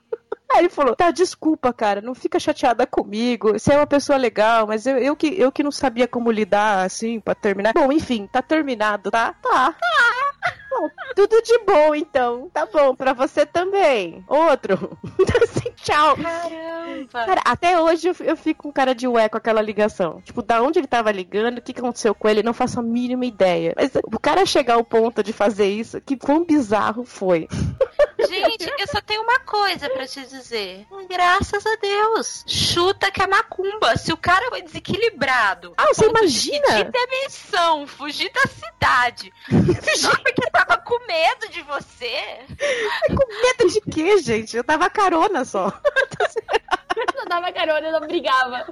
Aí 0.50 0.60
ele 0.60 0.68
falou, 0.70 0.96
tá, 0.96 1.10
desculpa, 1.10 1.72
cara, 1.74 2.00
não 2.00 2.14
fica 2.14 2.40
chateada 2.40 2.86
comigo. 2.86 3.52
Você 3.52 3.72
é 3.72 3.76
uma 3.76 3.86
pessoa 3.86 4.16
legal, 4.16 4.66
mas 4.66 4.86
eu, 4.86 4.96
eu, 4.96 5.14
que, 5.14 5.26
eu 5.38 5.52
que 5.52 5.62
não 5.62 5.70
sabia 5.70 6.08
como 6.08 6.30
lidar, 6.30 6.86
assim, 6.86 7.20
pra 7.20 7.34
terminar. 7.34 7.74
Bom, 7.74 7.92
enfim, 7.92 8.26
tá 8.26 8.40
terminado, 8.40 9.10
tá? 9.10 9.34
Tá. 9.42 9.74
Bom, 10.70 10.90
tudo 11.16 11.42
de 11.42 11.58
bom, 11.64 11.94
então. 11.94 12.48
Tá 12.50 12.66
bom, 12.66 12.94
pra 12.94 13.12
você 13.12 13.44
também. 13.46 14.24
Outro. 14.28 14.96
assim, 15.42 15.67
tchau. 15.88 16.16
Caramba. 16.16 17.26
Cara, 17.26 17.42
até 17.44 17.80
hoje 17.80 18.08
eu, 18.08 18.16
eu 18.20 18.36
fico 18.36 18.64
com 18.64 18.72
cara 18.72 18.94
de 18.94 19.08
ué 19.08 19.28
com 19.28 19.38
aquela 19.38 19.62
ligação. 19.62 20.20
Tipo, 20.22 20.42
da 20.42 20.62
onde 20.62 20.78
ele 20.78 20.86
tava 20.86 21.10
ligando, 21.10 21.58
o 21.58 21.62
que, 21.62 21.72
aconteceu 21.72 22.14
com 22.14 22.28
ele, 22.28 22.42
não 22.42 22.52
faço 22.52 22.80
a 22.80 22.82
mínima 22.82 23.24
ideia. 23.24 23.72
Mas 23.76 23.92
o 23.94 24.18
cara 24.18 24.44
chegar 24.44 24.74
ao 24.74 24.84
ponto 24.84 25.22
de 25.22 25.32
fazer 25.32 25.68
isso, 25.68 26.00
que 26.00 26.16
quão 26.16 26.44
bizarro 26.44 27.04
foi. 27.04 27.48
Gente, 28.28 28.70
eu 28.78 28.86
só 28.88 29.00
tenho 29.00 29.22
uma 29.22 29.38
coisa 29.40 29.88
pra 29.88 30.06
te 30.06 30.20
dizer. 30.26 30.86
Graças 31.08 31.64
a 31.64 31.76
Deus. 31.76 32.44
Chuta 32.46 33.10
que 33.10 33.22
é 33.22 33.26
macumba. 33.26 33.96
Se 33.96 34.12
o 34.12 34.16
cara 34.16 34.48
foi 34.48 34.62
desequilibrado. 34.62 35.72
Ah, 35.76 35.86
você 35.86 36.04
de 36.04 36.10
imagina? 36.10 36.66
pedir 36.66 36.90
demissão, 36.90 37.86
fugir 37.86 38.30
da 38.32 38.42
cidade. 38.42 39.32
Só 39.96 40.10
porque 40.16 40.50
tava 40.50 40.78
com 40.78 40.98
medo 41.06 41.48
de 41.50 41.62
você. 41.62 42.40
Com 43.08 43.42
medo 43.42 43.72
de 43.72 43.80
quê, 43.82 44.18
gente? 44.18 44.56
Eu 44.56 44.64
tava 44.64 44.90
carona 44.90 45.44
só. 45.44 45.77
doesn't 46.18 46.44
dava 47.28 47.52
carona, 47.52 47.86
eu 47.86 47.92
não 47.92 48.00
brigava. 48.00 48.66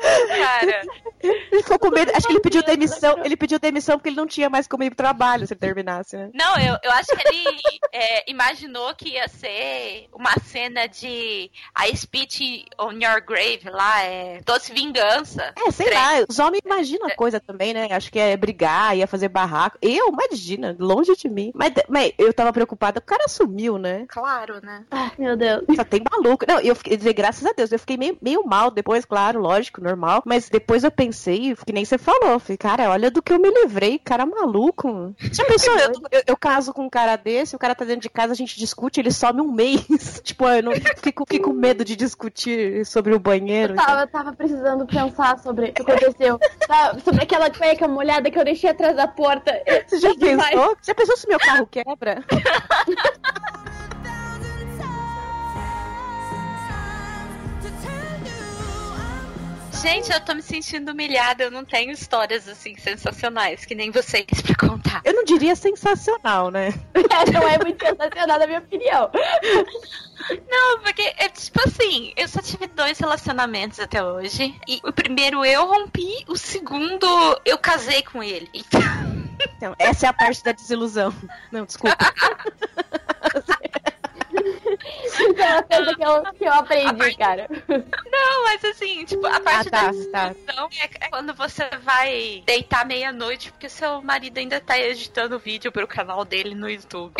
Cara, 0.00 0.82
Ele 1.22 1.62
ficou 1.62 1.78
com 1.78 1.90
medo. 1.90 2.10
Acho 2.14 2.26
que 2.26 2.32
ele 2.32 2.40
pediu 2.40 2.62
demissão. 2.62 3.24
Ele 3.24 3.36
pediu 3.36 3.58
demissão 3.58 3.98
porque 3.98 4.08
ele 4.08 4.16
não 4.16 4.26
tinha 4.26 4.48
mais 4.48 4.66
como 4.66 4.82
ir 4.82 4.90
pro 4.90 4.96
trabalho 4.96 5.46
se 5.46 5.52
ele 5.52 5.60
terminasse, 5.60 6.16
né? 6.16 6.30
Não, 6.34 6.56
eu, 6.56 6.76
eu 6.82 6.90
acho 6.92 7.08
que 7.08 7.28
ele 7.28 7.60
é, 7.92 8.30
imaginou 8.30 8.94
que 8.94 9.10
ia 9.10 9.28
ser 9.28 10.08
uma 10.12 10.32
cena 10.44 10.86
de 10.86 11.50
I 11.78 11.96
Spit 11.96 12.66
on 12.78 12.92
Your 12.92 13.22
Grave 13.26 13.68
lá, 13.70 14.02
é 14.02 14.40
Doce 14.44 14.72
Vingança. 14.72 15.52
É, 15.56 15.70
sei 15.70 15.86
Trem. 15.86 15.98
lá, 15.98 16.24
os 16.28 16.38
homens 16.38 16.62
imaginam 16.64 17.08
a 17.08 17.14
coisa 17.14 17.38
também, 17.38 17.74
né? 17.74 17.88
Acho 17.90 18.10
que 18.10 18.18
é 18.18 18.36
brigar, 18.36 18.96
ia 18.96 19.06
fazer 19.06 19.28
barraco. 19.28 19.78
Eu, 19.82 20.08
imagina, 20.08 20.74
longe 20.78 21.14
de 21.16 21.28
mim. 21.28 21.52
Mas, 21.54 21.72
mas 21.88 22.12
eu 22.18 22.32
tava 22.32 22.52
preocupada, 22.52 22.98
o 22.98 23.02
cara 23.02 23.28
sumiu, 23.28 23.76
né? 23.78 24.06
Claro, 24.08 24.60
né? 24.62 24.84
Ai, 24.90 25.12
meu 25.18 25.36
Deus. 25.36 25.64
Só 25.76 25.84
tem 25.84 26.02
maluco. 26.10 26.46
Não, 26.48 26.60
eu 26.60 26.74
fiquei, 26.74 26.96
dizer, 26.96 27.12
graças 27.40 27.46
a 27.46 27.52
Deus, 27.52 27.72
eu 27.72 27.78
fiquei 27.78 27.96
meio, 27.96 28.16
meio 28.20 28.44
mal 28.44 28.70
depois, 28.70 29.04
claro, 29.04 29.40
lógico, 29.40 29.80
normal. 29.80 30.22
Mas 30.24 30.48
depois 30.48 30.84
eu 30.84 30.90
pensei, 30.90 31.56
que 31.56 31.72
nem 31.72 31.84
você 31.84 31.98
falou, 31.98 32.38
falei, 32.38 32.56
cara, 32.56 32.90
olha 32.90 33.10
do 33.10 33.22
que 33.22 33.32
eu 33.32 33.38
me 33.38 33.50
livrei, 33.50 33.98
cara 33.98 34.26
maluco. 34.26 35.14
Já 35.32 35.44
pensou, 35.44 35.76
eu, 35.78 35.92
eu, 36.10 36.22
eu 36.28 36.36
caso 36.36 36.72
com 36.72 36.84
um 36.84 36.90
cara 36.90 37.16
desse, 37.16 37.56
o 37.56 37.58
cara 37.58 37.74
tá 37.74 37.84
dentro 37.84 38.02
de 38.02 38.10
casa, 38.10 38.32
a 38.32 38.36
gente 38.36 38.58
discute, 38.58 39.00
ele 39.00 39.10
some 39.10 39.40
um 39.40 39.50
mês. 39.50 39.80
tipo, 40.22 40.46
eu 40.46 40.62
não 40.62 40.72
fico, 40.98 41.24
fico 41.28 41.50
com 41.50 41.56
medo 41.56 41.84
de 41.84 41.96
discutir 41.96 42.84
sobre 42.84 43.14
o 43.14 43.18
banheiro. 43.18 43.74
Eu 43.74 43.76
tava, 43.76 44.00
eu 44.02 44.08
tava 44.08 44.32
precisando 44.32 44.86
pensar 44.86 45.38
sobre 45.38 45.70
o 45.70 45.72
que 45.72 45.82
aconteceu. 45.82 46.38
Tá, 46.66 46.96
sobre 47.02 47.22
aquela 47.22 47.50
cueca 47.50 47.88
molhada 47.88 48.30
que 48.30 48.38
eu 48.38 48.44
deixei 48.44 48.70
atrás 48.70 48.96
da 48.96 49.08
porta. 49.08 49.52
Você 49.86 49.98
já 49.98 50.14
pensou? 50.14 50.76
Já 50.82 50.94
pensou 50.94 51.16
se 51.16 51.28
meu 51.28 51.38
carro 51.38 51.66
quebra? 51.66 52.22
Gente, 59.80 60.12
eu 60.12 60.20
tô 60.20 60.34
me 60.34 60.42
sentindo 60.42 60.92
humilhada. 60.92 61.44
Eu 61.44 61.50
não 61.50 61.64
tenho 61.64 61.90
histórias 61.90 62.46
assim 62.46 62.76
sensacionais 62.76 63.64
que 63.64 63.74
nem 63.74 63.90
vocês 63.90 64.26
pra 64.42 64.54
contar. 64.68 65.00
Eu 65.04 65.14
não 65.14 65.24
diria 65.24 65.56
sensacional, 65.56 66.50
né? 66.50 66.74
É, 67.10 67.30
não 67.32 67.48
é 67.48 67.58
muito 67.58 67.80
sensacional 67.84 68.38
na 68.38 68.46
minha 68.46 68.58
opinião. 68.60 69.10
Não, 70.48 70.80
porque 70.80 71.02
é 71.16 71.28
tipo 71.28 71.60
assim, 71.66 72.12
eu 72.16 72.28
só 72.28 72.40
tive 72.40 72.66
dois 72.68 72.98
relacionamentos 72.98 73.80
até 73.80 74.04
hoje. 74.04 74.54
E 74.68 74.80
o 74.84 74.92
primeiro 74.92 75.44
eu 75.44 75.66
rompi, 75.66 76.24
o 76.28 76.36
segundo 76.36 77.06
eu 77.44 77.58
casei 77.58 78.02
com 78.02 78.22
ele. 78.22 78.48
Então, 78.54 78.80
Então, 79.56 79.74
essa 79.78 80.06
é 80.06 80.08
a 80.08 80.12
parte 80.12 80.44
da 80.44 80.52
desilusão. 80.52 81.12
Não, 81.50 81.64
desculpa. 81.64 81.96
Isso 85.04 85.22
é 85.22 85.52
uma 85.52 85.62
coisa 85.62 85.94
que 85.94 86.04
eu, 86.04 86.22
que 86.34 86.44
eu 86.44 86.52
aprendi, 86.52 87.14
cara. 87.16 87.48
não, 87.68 88.44
mas 88.44 88.64
assim, 88.64 89.04
tipo, 89.04 89.26
a 89.26 89.40
parte 89.40 89.68
Ah, 89.68 89.70
tá, 89.70 89.92
da 90.12 90.34
tá. 90.34 90.66
é 90.82 90.90
é 91.06 91.08
quando 91.08 91.34
você 91.34 91.68
vai 91.82 92.42
deitar 92.46 92.84
meia-noite 92.86 93.52
porque 93.52 93.68
seu 93.68 94.00
marido 94.02 94.38
ainda 94.38 94.60
tá 94.60 94.78
editando 94.78 95.38
vídeo 95.38 95.70
pro 95.72 95.86
canal 95.86 96.24
dele 96.24 96.54
no 96.54 96.68
YouTube. 96.68 97.14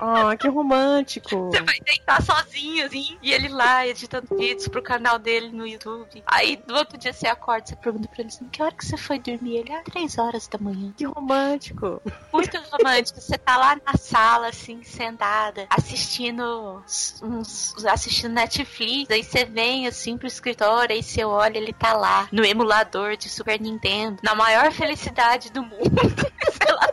Oh, 0.00 0.34
que 0.38 0.48
romântico. 0.48 1.50
Você 1.50 1.62
vai 1.62 1.78
deitar 1.80 2.22
sozinho, 2.22 2.86
assim, 2.86 3.18
e 3.22 3.32
ele 3.32 3.48
lá 3.48 3.86
editando 3.86 4.26
vídeos 4.36 4.68
pro 4.68 4.82
canal 4.82 5.18
dele 5.18 5.50
no 5.50 5.66
YouTube. 5.66 6.22
Aí 6.26 6.62
no 6.66 6.76
outro 6.76 6.96
dia 6.98 7.12
você 7.12 7.26
acorda, 7.26 7.66
você 7.66 7.76
pergunta 7.76 8.08
pra 8.08 8.20
ele 8.20 8.28
assim, 8.28 8.48
que 8.48 8.62
hora 8.62 8.74
que 8.74 8.84
você 8.84 8.96
foi 8.96 9.18
dormir? 9.18 9.58
Ele, 9.58 9.72
ah, 9.72 9.82
três 9.84 10.18
horas 10.18 10.48
da 10.48 10.58
manhã. 10.58 10.92
Que 10.96 11.04
romântico. 11.04 12.00
Muito 12.32 12.56
romântico. 12.70 13.20
Você 13.20 13.36
tá 13.38 13.56
lá 13.56 13.76
na 13.84 13.96
sala, 13.96 14.48
assim, 14.48 14.82
sentada, 14.82 15.66
assistindo 15.70 16.42
uns, 17.22 17.84
assistindo 17.86 18.32
Netflix, 18.32 19.10
aí 19.10 19.22
você 19.22 19.44
vem 19.44 19.86
assim 19.86 20.16
pro 20.16 20.26
escritório, 20.26 20.94
aí 20.94 21.02
você 21.02 21.24
olha, 21.24 21.58
ele 21.58 21.72
tá 21.72 21.92
lá, 21.92 22.28
no 22.32 22.44
emulador 22.44 23.16
de 23.16 23.28
Super 23.28 23.60
Nintendo, 23.60 24.18
na 24.22 24.34
maior 24.34 24.70
felicidade 24.72 25.50
do 25.50 25.62
mundo. 25.62 26.00
Sei 26.52 26.72
lá, 26.72 26.88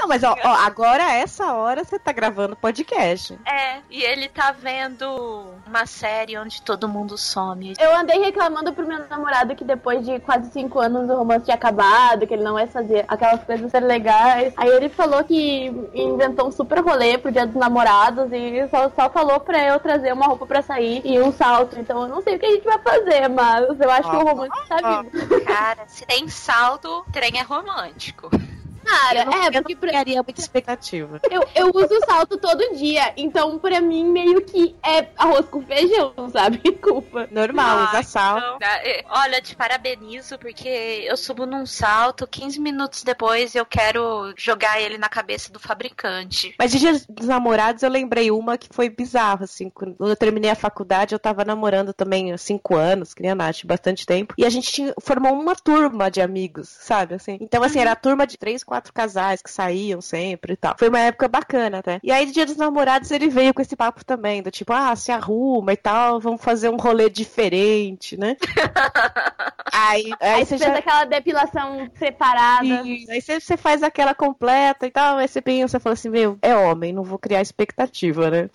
Não, 0.00 0.08
mas 0.08 0.22
ó, 0.22 0.36
ó, 0.42 0.54
agora, 0.64 1.02
essa 1.12 1.52
hora, 1.54 1.84
você 1.84 1.98
tá 1.98 2.12
gravando 2.12 2.56
podcast. 2.56 3.38
É, 3.44 3.78
e 3.90 4.02
ele 4.02 4.28
tá 4.28 4.52
vendo 4.52 5.44
uma 5.66 5.86
série 5.86 6.38
onde 6.38 6.62
todo 6.62 6.88
mundo 6.88 7.16
some. 7.18 7.74
Eu 7.78 7.96
andei 7.96 8.18
reclamando 8.18 8.72
pro 8.72 8.86
meu 8.86 9.06
namorado 9.08 9.54
que 9.54 9.64
depois 9.64 10.04
de 10.04 10.20
quase 10.20 10.50
cinco 10.52 10.78
anos 10.78 11.08
o 11.08 11.16
romance 11.16 11.44
tinha 11.44 11.54
acabado, 11.54 12.26
que 12.26 12.34
ele 12.34 12.42
não 12.42 12.58
ia 12.58 12.66
fazer 12.66 13.04
aquelas 13.08 13.42
coisas 13.44 13.70
ser 13.70 13.80
legais. 13.80 14.52
Aí 14.56 14.68
ele 14.68 14.88
falou 14.88 15.24
que 15.24 15.66
inventou 15.94 16.48
um 16.48 16.52
super 16.52 16.80
rolê 16.80 17.18
pro 17.18 17.32
dia 17.32 17.46
dos 17.46 17.56
namorados 17.56 18.30
e 18.32 18.68
só, 18.68 18.90
só 18.90 19.10
falou 19.10 19.40
pra 19.40 19.64
eu 19.64 19.80
trazer 19.80 20.12
uma 20.12 20.26
roupa 20.26 20.46
pra 20.46 20.62
sair 20.62 21.02
e 21.04 21.18
um 21.20 21.32
salto. 21.32 21.78
Então 21.78 22.02
eu 22.02 22.08
não 22.08 22.22
sei 22.22 22.36
o 22.36 22.38
que 22.38 22.46
a 22.46 22.50
gente 22.50 22.64
vai 22.64 22.78
fazer, 22.78 23.28
mas 23.28 23.80
eu 23.80 23.90
acho 23.90 24.10
que 24.10 24.16
o 24.16 24.24
romance 24.24 24.68
tá 24.68 25.02
vivo. 25.02 25.44
Cara, 25.44 25.84
se 25.86 26.04
tem 26.06 26.28
salto, 26.28 27.04
trem 27.12 27.38
é 27.38 27.42
romântico. 27.42 28.30
Cara, 28.84 29.20
eu 29.20 29.26
não, 29.26 29.32
é, 29.32 29.36
eu 29.48 29.52
porque 29.52 29.74
não 29.74 29.80
pra- 29.80 29.88
criaria 29.88 30.22
muita 30.22 30.40
expectativa. 30.40 31.20
eu, 31.30 31.42
eu 31.54 31.70
uso 31.74 32.00
salto 32.06 32.38
todo 32.38 32.74
dia, 32.76 33.12
então 33.16 33.58
pra 33.58 33.80
mim 33.80 34.04
meio 34.04 34.40
que 34.42 34.76
é 34.84 35.08
arroz 35.16 35.46
com 35.46 35.62
feijão, 35.62 36.12
sabe? 36.32 36.58
Culpa. 36.82 37.28
Normal, 37.30 37.78
Ah, 37.78 37.88
usa 37.90 38.02
sal. 38.02 38.38
então, 38.38 38.58
é, 38.60 39.04
Olha, 39.08 39.40
te 39.40 39.54
parabenizo, 39.54 40.38
porque 40.38 40.68
eu 40.68 41.16
subo 41.16 41.46
num 41.46 41.64
salto, 41.66 42.26
15 42.26 42.60
minutos 42.60 43.02
depois 43.02 43.54
eu 43.54 43.64
quero 43.64 44.32
jogar 44.36 44.80
ele 44.80 44.98
na 44.98 45.08
cabeça 45.08 45.52
do 45.52 45.58
fabricante. 45.58 46.54
Mas 46.58 46.72
de 46.72 46.78
dia 46.78 46.92
dos 47.08 47.26
namorados 47.26 47.82
eu 47.82 47.90
lembrei 47.90 48.30
uma 48.30 48.56
que 48.58 48.68
foi 48.70 48.88
bizarra, 48.88 49.44
assim. 49.44 49.70
Quando 49.70 49.96
eu 50.00 50.16
terminei 50.16 50.50
a 50.50 50.54
faculdade, 50.54 51.14
eu 51.14 51.18
tava 51.18 51.44
namorando 51.44 51.92
também 51.92 52.32
há 52.32 52.38
cinco 52.38 52.76
anos, 52.76 53.14
que 53.14 53.22
nem 53.22 53.30
a 53.30 53.34
Nath, 53.34 53.64
bastante 53.64 54.06
tempo. 54.06 54.34
E 54.38 54.44
a 54.44 54.50
gente 54.50 54.70
tinha, 54.72 54.94
formou 55.00 55.32
uma 55.32 55.54
turma 55.54 56.10
de 56.10 56.20
amigos, 56.20 56.68
sabe? 56.68 57.14
Assim. 57.14 57.38
Então, 57.40 57.62
assim, 57.62 57.78
era 57.80 57.92
a 57.92 57.96
turma 57.96 58.26
de 58.26 58.36
três, 58.38 58.62
quatro 58.72 58.90
casais 58.90 59.42
que 59.42 59.50
saíam 59.50 60.00
sempre 60.00 60.54
e 60.54 60.56
tal. 60.56 60.74
Foi 60.78 60.88
uma 60.88 60.98
época 61.00 61.28
bacana 61.28 61.80
até. 61.80 62.00
E 62.02 62.10
aí, 62.10 62.24
dia 62.32 62.46
dos 62.46 62.56
namorados, 62.56 63.10
ele 63.10 63.28
veio 63.28 63.52
com 63.52 63.60
esse 63.60 63.76
papo 63.76 64.02
também, 64.02 64.42
do 64.42 64.50
tipo, 64.50 64.72
ah, 64.72 64.96
se 64.96 65.12
arruma 65.12 65.74
e 65.74 65.76
tal, 65.76 66.18
vamos 66.18 66.40
fazer 66.42 66.70
um 66.70 66.76
rolê 66.78 67.10
diferente, 67.10 68.16
né? 68.16 68.34
aí, 69.70 70.10
aí, 70.20 70.32
Aí 70.34 70.44
você 70.46 70.56
fez 70.56 70.70
já. 70.72 70.78
aquela 70.78 71.04
depilação 71.04 71.90
separada. 71.98 72.64
Isso. 72.88 73.10
Aí 73.10 73.20
você, 73.20 73.40
você 73.40 73.56
faz 73.58 73.82
aquela 73.82 74.14
completa 74.14 74.86
e 74.86 74.90
tal, 74.90 75.18
aí 75.18 75.28
você 75.28 75.42
pensa, 75.42 75.78
fala 75.78 75.92
assim, 75.92 76.08
meu, 76.08 76.38
é 76.40 76.56
homem, 76.56 76.94
não 76.94 77.02
vou 77.04 77.18
criar 77.18 77.42
expectativa, 77.42 78.30
né? 78.30 78.48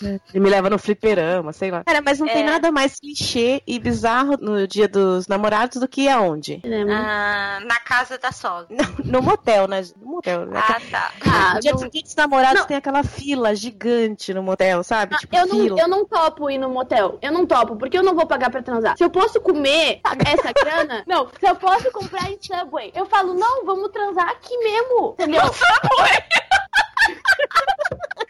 Ele 0.00 0.40
me 0.44 0.48
leva 0.50 0.70
no 0.70 0.78
fliperama, 0.78 1.52
sei 1.52 1.72
lá. 1.72 1.82
Cara, 1.84 2.00
mas 2.00 2.20
não 2.20 2.28
tem 2.28 2.42
É. 2.42 2.46
nada 2.46 2.70
mais 2.70 3.00
clichê 3.00 3.60
e 3.66 3.78
bizarro 3.80 4.36
no 4.40 4.68
dia 4.68 4.86
dos 4.86 5.26
namorados 5.26 5.80
do 5.80 5.88
que 5.88 6.08
aonde? 6.08 6.62
Ah, 6.90 7.58
na 7.66 7.80
casa 7.80 8.16
da 8.18 8.30
sogra. 8.30 8.76
No 9.04 9.20
motel, 9.22 9.47
né? 9.68 9.82
No 10.00 10.06
motel, 10.12 10.46
né? 10.46 10.60
Ah, 10.62 10.80
tá. 10.90 11.12
Ah, 11.24 11.54
no 11.54 11.60
dia 11.60 11.72
não- 11.72 11.88
dos 11.88 12.14
namorados 12.14 12.60
Não. 12.60 12.66
tem 12.66 12.76
aquela 12.76 13.02
fila 13.02 13.54
gigante 13.54 14.34
no 14.34 14.42
motel, 14.42 14.82
sabe? 14.84 15.16
tipo, 15.16 15.34
eu, 15.34 15.46
não, 15.46 15.56
fila. 15.56 15.80
eu 15.80 15.88
não 15.88 16.04
topo 16.04 16.50
ir 16.50 16.58
no 16.58 16.68
motel. 16.68 17.18
Eu 17.22 17.32
não 17.32 17.46
topo, 17.46 17.76
porque 17.76 17.96
eu 17.96 18.02
não 18.02 18.14
vou 18.14 18.26
pagar 18.26 18.50
pra 18.50 18.62
transar. 18.62 18.96
Se 18.96 19.04
eu 19.04 19.10
posso 19.10 19.40
comer 19.40 20.00
essa 20.26 20.52
grana. 20.52 21.04
Não, 21.06 21.28
se 21.28 21.46
eu 21.48 21.54
posso 21.56 21.90
comprar 21.92 22.30
em 22.30 22.38
Subway, 22.40 22.92
eu 22.94 23.06
falo, 23.06 23.34
não, 23.34 23.64
vamos 23.64 23.90
transar 23.90 24.28
aqui 24.28 24.56
mesmo. 24.58 25.14
Entendeu? 25.18 25.42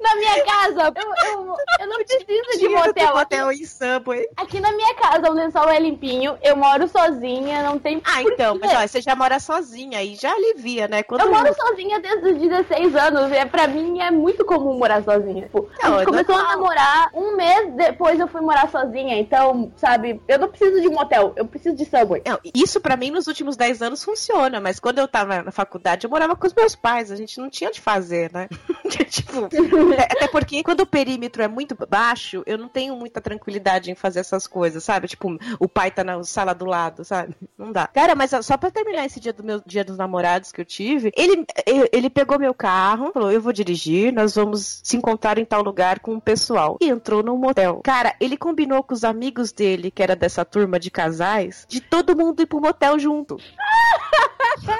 Na 0.00 0.14
minha 0.16 0.44
casa, 0.44 0.92
eu, 0.96 1.30
eu, 1.32 1.56
eu 1.80 1.86
não 1.86 1.96
preciso 1.96 2.58
de 2.58 2.68
motel. 2.68 3.14
motel 3.14 3.52
em 3.52 3.64
Subway. 3.64 4.26
Aqui 4.36 4.60
na 4.60 4.72
minha 4.72 4.94
casa, 4.94 5.30
o 5.30 5.34
lençol 5.34 5.68
é 5.68 5.78
limpinho, 5.78 6.38
eu 6.42 6.56
moro 6.56 6.88
sozinha, 6.88 7.62
não 7.62 7.78
tem. 7.78 8.00
Ah, 8.04 8.22
então, 8.22 8.58
mas 8.60 8.72
ó, 8.74 8.86
você 8.86 9.00
já 9.00 9.14
mora 9.14 9.38
sozinha 9.40 9.98
aí, 9.98 10.14
já 10.14 10.32
alivia, 10.32 10.88
né? 10.88 11.02
Quando 11.02 11.22
Eu 11.22 11.30
moro 11.30 11.52
sozinha 11.54 12.00
desde 12.00 12.30
os 12.30 12.38
16 12.38 12.96
anos. 12.96 13.32
É, 13.32 13.44
pra 13.44 13.66
mim 13.66 14.00
é 14.00 14.10
muito 14.10 14.44
comum 14.44 14.78
morar 14.78 15.02
sozinha. 15.02 15.42
Tipo, 15.44 15.68
Não, 15.82 15.92
a 15.92 15.96
é 15.96 15.98
gente 15.98 16.06
começou 16.06 16.34
a 16.34 16.38
normal. 16.38 16.56
namorar 16.58 17.10
um 17.14 17.36
mês 17.36 17.74
depois 17.74 18.18
eu 18.20 18.28
fui 18.28 18.40
morar 18.40 18.68
sozinha. 18.70 19.18
Então, 19.18 19.72
sabe, 19.76 20.20
eu 20.28 20.38
não 20.38 20.48
preciso 20.48 20.80
de 20.80 20.88
motel, 20.88 21.32
eu 21.36 21.44
preciso 21.44 21.76
de 21.76 21.84
subway. 21.84 22.22
Não, 22.26 22.38
isso 22.54 22.80
pra 22.80 22.96
mim 22.96 23.10
nos 23.10 23.26
últimos 23.26 23.56
10 23.56 23.82
anos 23.82 24.02
funciona, 24.04 24.60
mas 24.60 24.78
quando 24.80 24.98
eu 24.98 25.08
tava 25.08 25.42
na 25.42 25.50
faculdade 25.50 26.04
eu 26.06 26.10
morava 26.10 26.36
com 26.36 26.46
os 26.46 26.54
meus 26.54 26.74
pais, 26.74 27.10
a 27.10 27.16
gente 27.16 27.38
não 27.38 27.50
tinha 27.50 27.70
o 27.70 27.72
de 27.72 27.80
fazer, 27.80 28.30
né? 28.32 28.48
tipo, 29.22 29.48
é, 29.94 30.04
até 30.04 30.28
porque 30.28 30.62
quando 30.62 30.80
o 30.80 30.86
perímetro 30.86 31.42
é 31.42 31.48
muito 31.48 31.76
baixo, 31.88 32.42
eu 32.46 32.58
não 32.58 32.68
tenho 32.68 32.96
muita 32.96 33.20
tranquilidade 33.20 33.90
em 33.90 33.94
fazer 33.94 34.20
essas 34.20 34.46
coisas, 34.46 34.82
sabe? 34.82 35.08
Tipo, 35.08 35.38
o 35.58 35.68
pai 35.68 35.90
tá 35.90 36.02
na 36.02 36.22
sala 36.24 36.54
do 36.54 36.64
lado, 36.64 37.04
sabe? 37.04 37.34
Não 37.56 37.72
dá. 37.72 37.86
Cara, 37.86 38.14
mas 38.14 38.30
só 38.42 38.56
pra 38.56 38.70
terminar 38.70 39.04
esse 39.04 39.20
dia 39.20 39.32
do 39.32 39.42
meu 39.42 39.60
dia 39.64 39.84
dos 39.84 39.96
namorados 39.96 40.52
que 40.52 40.60
eu 40.60 40.64
tive, 40.64 41.12
ele, 41.16 41.44
ele 41.66 41.88
ele 41.92 42.10
pegou 42.10 42.38
meu 42.38 42.54
carro, 42.54 43.12
falou: 43.12 43.30
"Eu 43.30 43.40
vou 43.40 43.52
dirigir, 43.52 44.12
nós 44.12 44.34
vamos 44.34 44.80
se 44.82 44.96
encontrar 44.96 45.38
em 45.38 45.44
tal 45.44 45.62
lugar 45.62 46.00
com 46.00 46.14
o 46.14 46.20
pessoal". 46.20 46.78
E 46.80 46.88
entrou 46.88 47.22
num 47.22 47.36
motel. 47.36 47.80
Cara, 47.84 48.14
ele 48.20 48.36
combinou 48.36 48.82
com 48.82 48.94
os 48.94 49.04
amigos 49.04 49.52
dele, 49.52 49.90
que 49.90 50.02
era 50.02 50.16
dessa 50.16 50.44
turma 50.44 50.78
de 50.78 50.90
casais, 50.90 51.66
de 51.68 51.80
todo 51.80 52.16
mundo 52.16 52.42
ir 52.42 52.46
pro 52.46 52.60
motel 52.60 52.98
junto. 52.98 53.36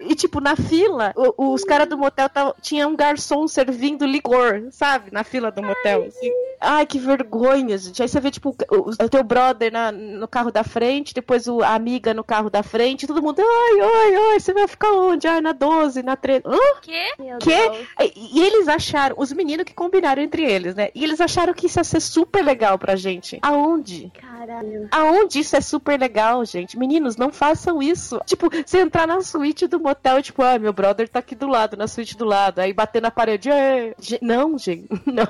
E, 0.00 0.14
tipo, 0.14 0.40
na 0.40 0.56
fila, 0.56 1.12
o- 1.16 1.52
os 1.52 1.62
caras 1.64 1.88
do 1.88 1.98
motel 1.98 2.28
tavam- 2.28 2.54
tinha 2.62 2.86
um 2.88 2.94
garçom 2.96 3.46
servindo 3.48 4.06
licor, 4.06 4.68
sabe? 4.70 5.10
Na 5.12 5.24
fila 5.24 5.50
do 5.50 5.62
motel. 5.62 6.04
assim. 6.04 6.30
Ai, 6.60 6.86
que 6.86 6.98
vergonha, 6.98 7.76
gente. 7.76 8.00
Aí 8.00 8.08
você 8.08 8.20
vê, 8.20 8.30
tipo, 8.30 8.56
o, 8.70 8.90
o 8.90 9.08
teu 9.08 9.22
brother 9.22 9.72
na- 9.72 9.92
no 9.92 10.26
carro 10.28 10.50
da 10.50 10.62
frente, 10.64 11.12
depois 11.12 11.46
o, 11.48 11.60
a 11.62 11.74
amiga 11.74 12.14
no 12.14 12.24
carro 12.24 12.48
da 12.48 12.62
frente, 12.62 13.06
todo 13.06 13.22
mundo, 13.22 13.40
ai, 13.40 13.80
ai, 13.80 14.14
ai, 14.32 14.40
você 14.40 14.52
vai 14.54 14.66
ficar 14.68 14.92
onde? 14.92 15.26
Ai, 15.26 15.40
na 15.40 15.52
12, 15.52 16.02
na 16.02 16.16
13. 16.16 16.42
Hã? 16.46 16.56
Quê? 16.80 17.04
Quê? 17.40 17.86
E, 18.14 18.38
e 18.38 18.42
eles 18.42 18.68
acharam, 18.68 19.16
os 19.18 19.32
meninos 19.32 19.64
que 19.64 19.74
combinaram 19.74 20.22
entre 20.22 20.44
eles, 20.44 20.74
né? 20.74 20.88
E 20.94 21.02
eles 21.04 21.20
acharam 21.20 21.52
que 21.52 21.66
isso 21.66 21.78
ia 21.80 21.84
ser 21.84 22.00
super 22.00 22.42
legal 22.44 22.78
pra 22.78 22.96
gente. 22.96 23.38
Aonde? 23.42 24.10
Caralho. 24.20 24.88
Aonde 24.90 25.40
isso 25.40 25.56
é 25.56 25.60
super 25.60 25.98
legal, 25.98 26.44
gente? 26.44 26.78
Meninos, 26.78 27.16
não 27.16 27.30
façam 27.30 27.82
isso. 27.82 28.20
Tipo, 28.24 28.48
você 28.64 28.83
entrar 28.84 29.06
na 29.06 29.20
suíte 29.22 29.66
do 29.66 29.80
motel, 29.80 30.22
tipo, 30.22 30.42
ah, 30.42 30.58
meu 30.58 30.72
brother 30.72 31.08
tá 31.08 31.18
aqui 31.18 31.34
do 31.34 31.46
lado, 31.48 31.76
na 31.76 31.86
suíte 31.88 32.16
do 32.16 32.24
lado. 32.24 32.58
Aí 32.60 32.72
bater 32.72 33.02
na 33.02 33.10
parede, 33.10 33.50
"É". 33.50 33.94
Não, 34.22 34.56
gente, 34.58 34.88
não. 35.06 35.26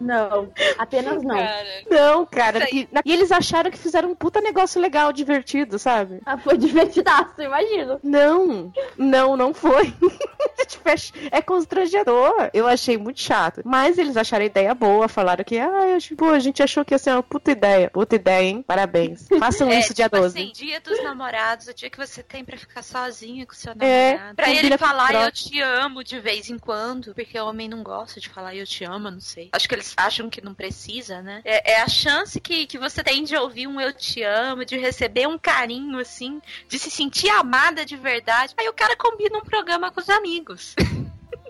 Não, 0.00 0.52
apenas 0.78 1.22
não. 1.22 1.36
Cara. 1.36 1.66
Não, 1.90 2.26
cara. 2.26 2.64
Aí. 2.64 2.88
E, 3.04 3.12
eles 3.12 3.30
acharam 3.32 3.70
que 3.70 3.78
fizeram 3.78 4.10
um 4.10 4.14
puta 4.14 4.40
negócio 4.40 4.80
legal, 4.80 5.12
divertido, 5.12 5.78
sabe? 5.78 6.20
Ah, 6.24 6.36
foi 6.38 6.56
divertidaço, 6.58 7.40
imagino. 7.40 7.98
Não, 8.02 8.72
não, 8.96 9.36
não 9.36 9.54
foi. 9.54 9.92
Tipo, 10.66 10.88
é 10.88 10.94
é 11.30 11.42
constrangedor. 11.42 12.50
Eu 12.52 12.66
achei 12.66 12.96
muito 12.96 13.20
chato. 13.20 13.62
Mas 13.64 13.98
eles 13.98 14.16
acharam 14.16 14.42
a 14.42 14.46
ideia 14.46 14.74
boa, 14.74 15.06
falaram 15.08 15.44
que, 15.44 15.58
ah, 15.58 15.86
eu, 15.88 15.98
tipo, 16.00 16.24
a 16.30 16.38
gente 16.38 16.62
achou 16.62 16.84
que 16.84 16.94
ia 16.94 16.98
ser 16.98 17.10
uma 17.12 17.22
puta 17.22 17.50
ideia. 17.52 17.90
Puta 17.90 18.16
ideia, 18.16 18.42
hein? 18.48 18.64
Parabéns. 18.66 19.28
Façam 19.38 19.70
É, 19.70 19.78
isso 19.78 19.94
dia 19.94 20.06
tipo 20.06 20.16
12. 20.16 20.38
assim, 20.38 20.52
dia 20.52 20.80
dos 20.80 21.02
namorados, 21.04 21.68
o 21.68 21.74
dia 21.74 21.90
que 21.90 21.98
você 21.98 22.22
tem 22.22 22.44
pra 22.44 22.56
ficar 22.56 22.82
sozinho 22.82 23.46
com 23.46 23.54
seu 23.54 23.72
É, 23.78 24.12
namorado. 24.14 24.36
pra 24.36 24.46
combina 24.46 24.66
ele 24.66 24.78
falar 24.78 25.14
eu 25.14 25.32
te 25.32 25.60
amo 25.60 26.02
de 26.02 26.18
vez 26.18 26.50
em 26.50 26.58
quando, 26.58 27.14
porque 27.14 27.38
o 27.38 27.46
homem 27.46 27.68
não 27.68 27.82
gosta 27.82 28.18
de 28.20 28.28
falar 28.28 28.54
eu 28.54 28.66
te 28.66 28.84
amo, 28.84 29.10
não 29.10 29.20
sei. 29.20 29.50
Acho 29.52 29.68
que 29.68 29.74
eles 29.74 29.85
acham 29.96 30.30
que 30.30 30.40
não 30.40 30.54
precisa, 30.54 31.20
né? 31.22 31.42
É, 31.44 31.72
é 31.72 31.82
a 31.82 31.88
chance 31.88 32.40
que, 32.40 32.66
que 32.66 32.78
você 32.78 33.02
tem 33.02 33.24
de 33.24 33.36
ouvir 33.36 33.66
um 33.66 33.80
eu 33.80 33.92
te 33.92 34.22
amo, 34.22 34.64
de 34.64 34.76
receber 34.76 35.26
um 35.26 35.38
carinho, 35.38 35.98
assim, 35.98 36.40
de 36.68 36.78
se 36.78 36.90
sentir 36.90 37.28
amada 37.30 37.84
de 37.84 37.96
verdade. 37.96 38.54
Aí 38.56 38.68
o 38.68 38.72
cara 38.72 38.96
combina 38.96 39.38
um 39.38 39.42
programa 39.42 39.90
com 39.90 40.00
os 40.00 40.08
amigos. 40.08 40.74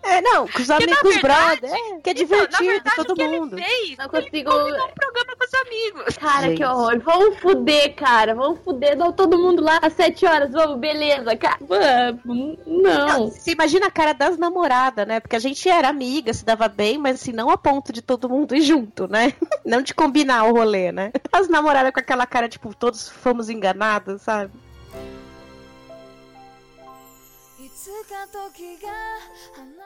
É, 0.06 0.20
não, 0.20 0.46
com 0.48 0.62
os 0.62 0.70
amigos 0.70 0.96
verdade- 1.02 1.60
brother. 1.60 1.70
É, 1.72 1.76
que 1.76 1.80
é 1.80 1.90
Então, 1.90 2.02
na 2.06 2.12
divertido, 2.14 2.64
verdade, 2.70 2.96
todo 2.96 3.10
o 3.10 3.14
que 3.14 3.28
mundo. 3.28 3.58
ele 3.58 3.62
fez, 3.64 3.98
Não 3.98 4.04
ele 4.04 4.08
consigo- 4.24 4.50
combinou 4.50 4.86
um 4.86 4.92
programa 4.92 5.36
com 5.36 5.44
os 5.44 5.54
amigos. 5.54 6.18
Cara, 6.18 6.46
Gente. 6.48 6.56
que 6.58 6.64
horror. 6.64 7.00
Vamos 7.00 7.38
fuder, 7.40 7.94
cara. 7.96 8.34
Vamos 8.34 8.60
fuder. 8.64 8.96
Não, 8.96 9.12
todo 9.12 9.38
mundo 9.38 9.62
lá 9.62 9.78
às 9.82 9.92
7 9.94 10.24
horas. 10.26 10.50
Vamos, 10.52 10.78
beleza, 10.78 11.36
cara. 11.36 11.58
Vamos. 11.60 12.58
Não. 12.66 13.30
Você 13.30 13.52
imagina 13.52 13.86
a 13.86 13.90
cara 13.90 14.12
das 14.12 14.36
namoradas, 14.38 15.06
né? 15.06 15.20
Porque 15.20 15.36
a 15.36 15.40
gente 15.40 15.68
era 15.68 15.88
amiga, 15.88 16.32
se 16.32 16.44
dava 16.44 16.68
bem, 16.68 16.98
mas 16.98 17.20
assim, 17.20 17.32
não 17.32 17.50
a 17.50 17.56
ponto 17.56 17.92
de 17.92 18.02
todo 18.02 18.28
mundo 18.28 18.54
ir 18.54 18.62
junto, 18.62 19.06
né? 19.08 19.32
Não 19.64 19.82
de 19.82 19.92
combinar 19.92 20.44
o 20.44 20.52
rolê, 20.52 20.92
né? 20.92 21.10
As 21.32 21.48
namoradas 21.48 21.90
com 21.92 21.98
aquela 21.98 22.24
cara, 22.26 22.48
tipo, 22.48 22.72
todos 22.74 23.08
fomos 23.08 23.48
enganados, 23.50 24.22
sabe? 24.22 24.52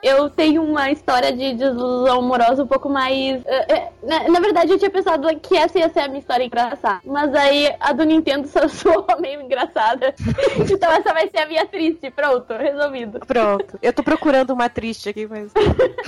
Eu 0.02 0.30
tenho 0.30 0.62
uma 0.62 0.90
história 0.90 1.30
de 1.32 1.52
desilusão 1.52 2.20
amorosa 2.20 2.64
um 2.64 2.66
pouco 2.66 2.88
mais. 2.88 3.42
eh, 3.44 3.66
eh, 3.68 3.88
na, 4.02 4.28
na 4.28 4.40
verdade, 4.40 4.72
eu 4.72 4.78
tinha 4.78 4.90
pensado 4.90 5.28
que 5.40 5.56
essa 5.56 5.78
ia 5.78 5.90
ser 5.90 6.00
a 6.00 6.08
minha 6.08 6.20
história 6.20 6.44
engraçada. 6.44 7.00
Mas 7.04 7.34
aí 7.34 7.74
a 7.78 7.92
do 7.92 8.04
Nintendo 8.04 8.48
só 8.48 8.66
soou 8.68 9.06
meio 9.20 9.42
engraçada. 9.42 10.14
então 10.70 10.90
essa 10.90 11.12
vai 11.12 11.28
ser 11.28 11.38
a 11.38 11.46
minha 11.46 11.66
triste. 11.66 12.10
Pronto, 12.10 12.54
resolvido. 12.54 13.20
Pronto. 13.20 13.78
Eu 13.82 13.92
tô 13.92 14.02
procurando 14.02 14.50
uma 14.54 14.70
triste 14.70 15.10
aqui, 15.10 15.26
mas. 15.26 15.52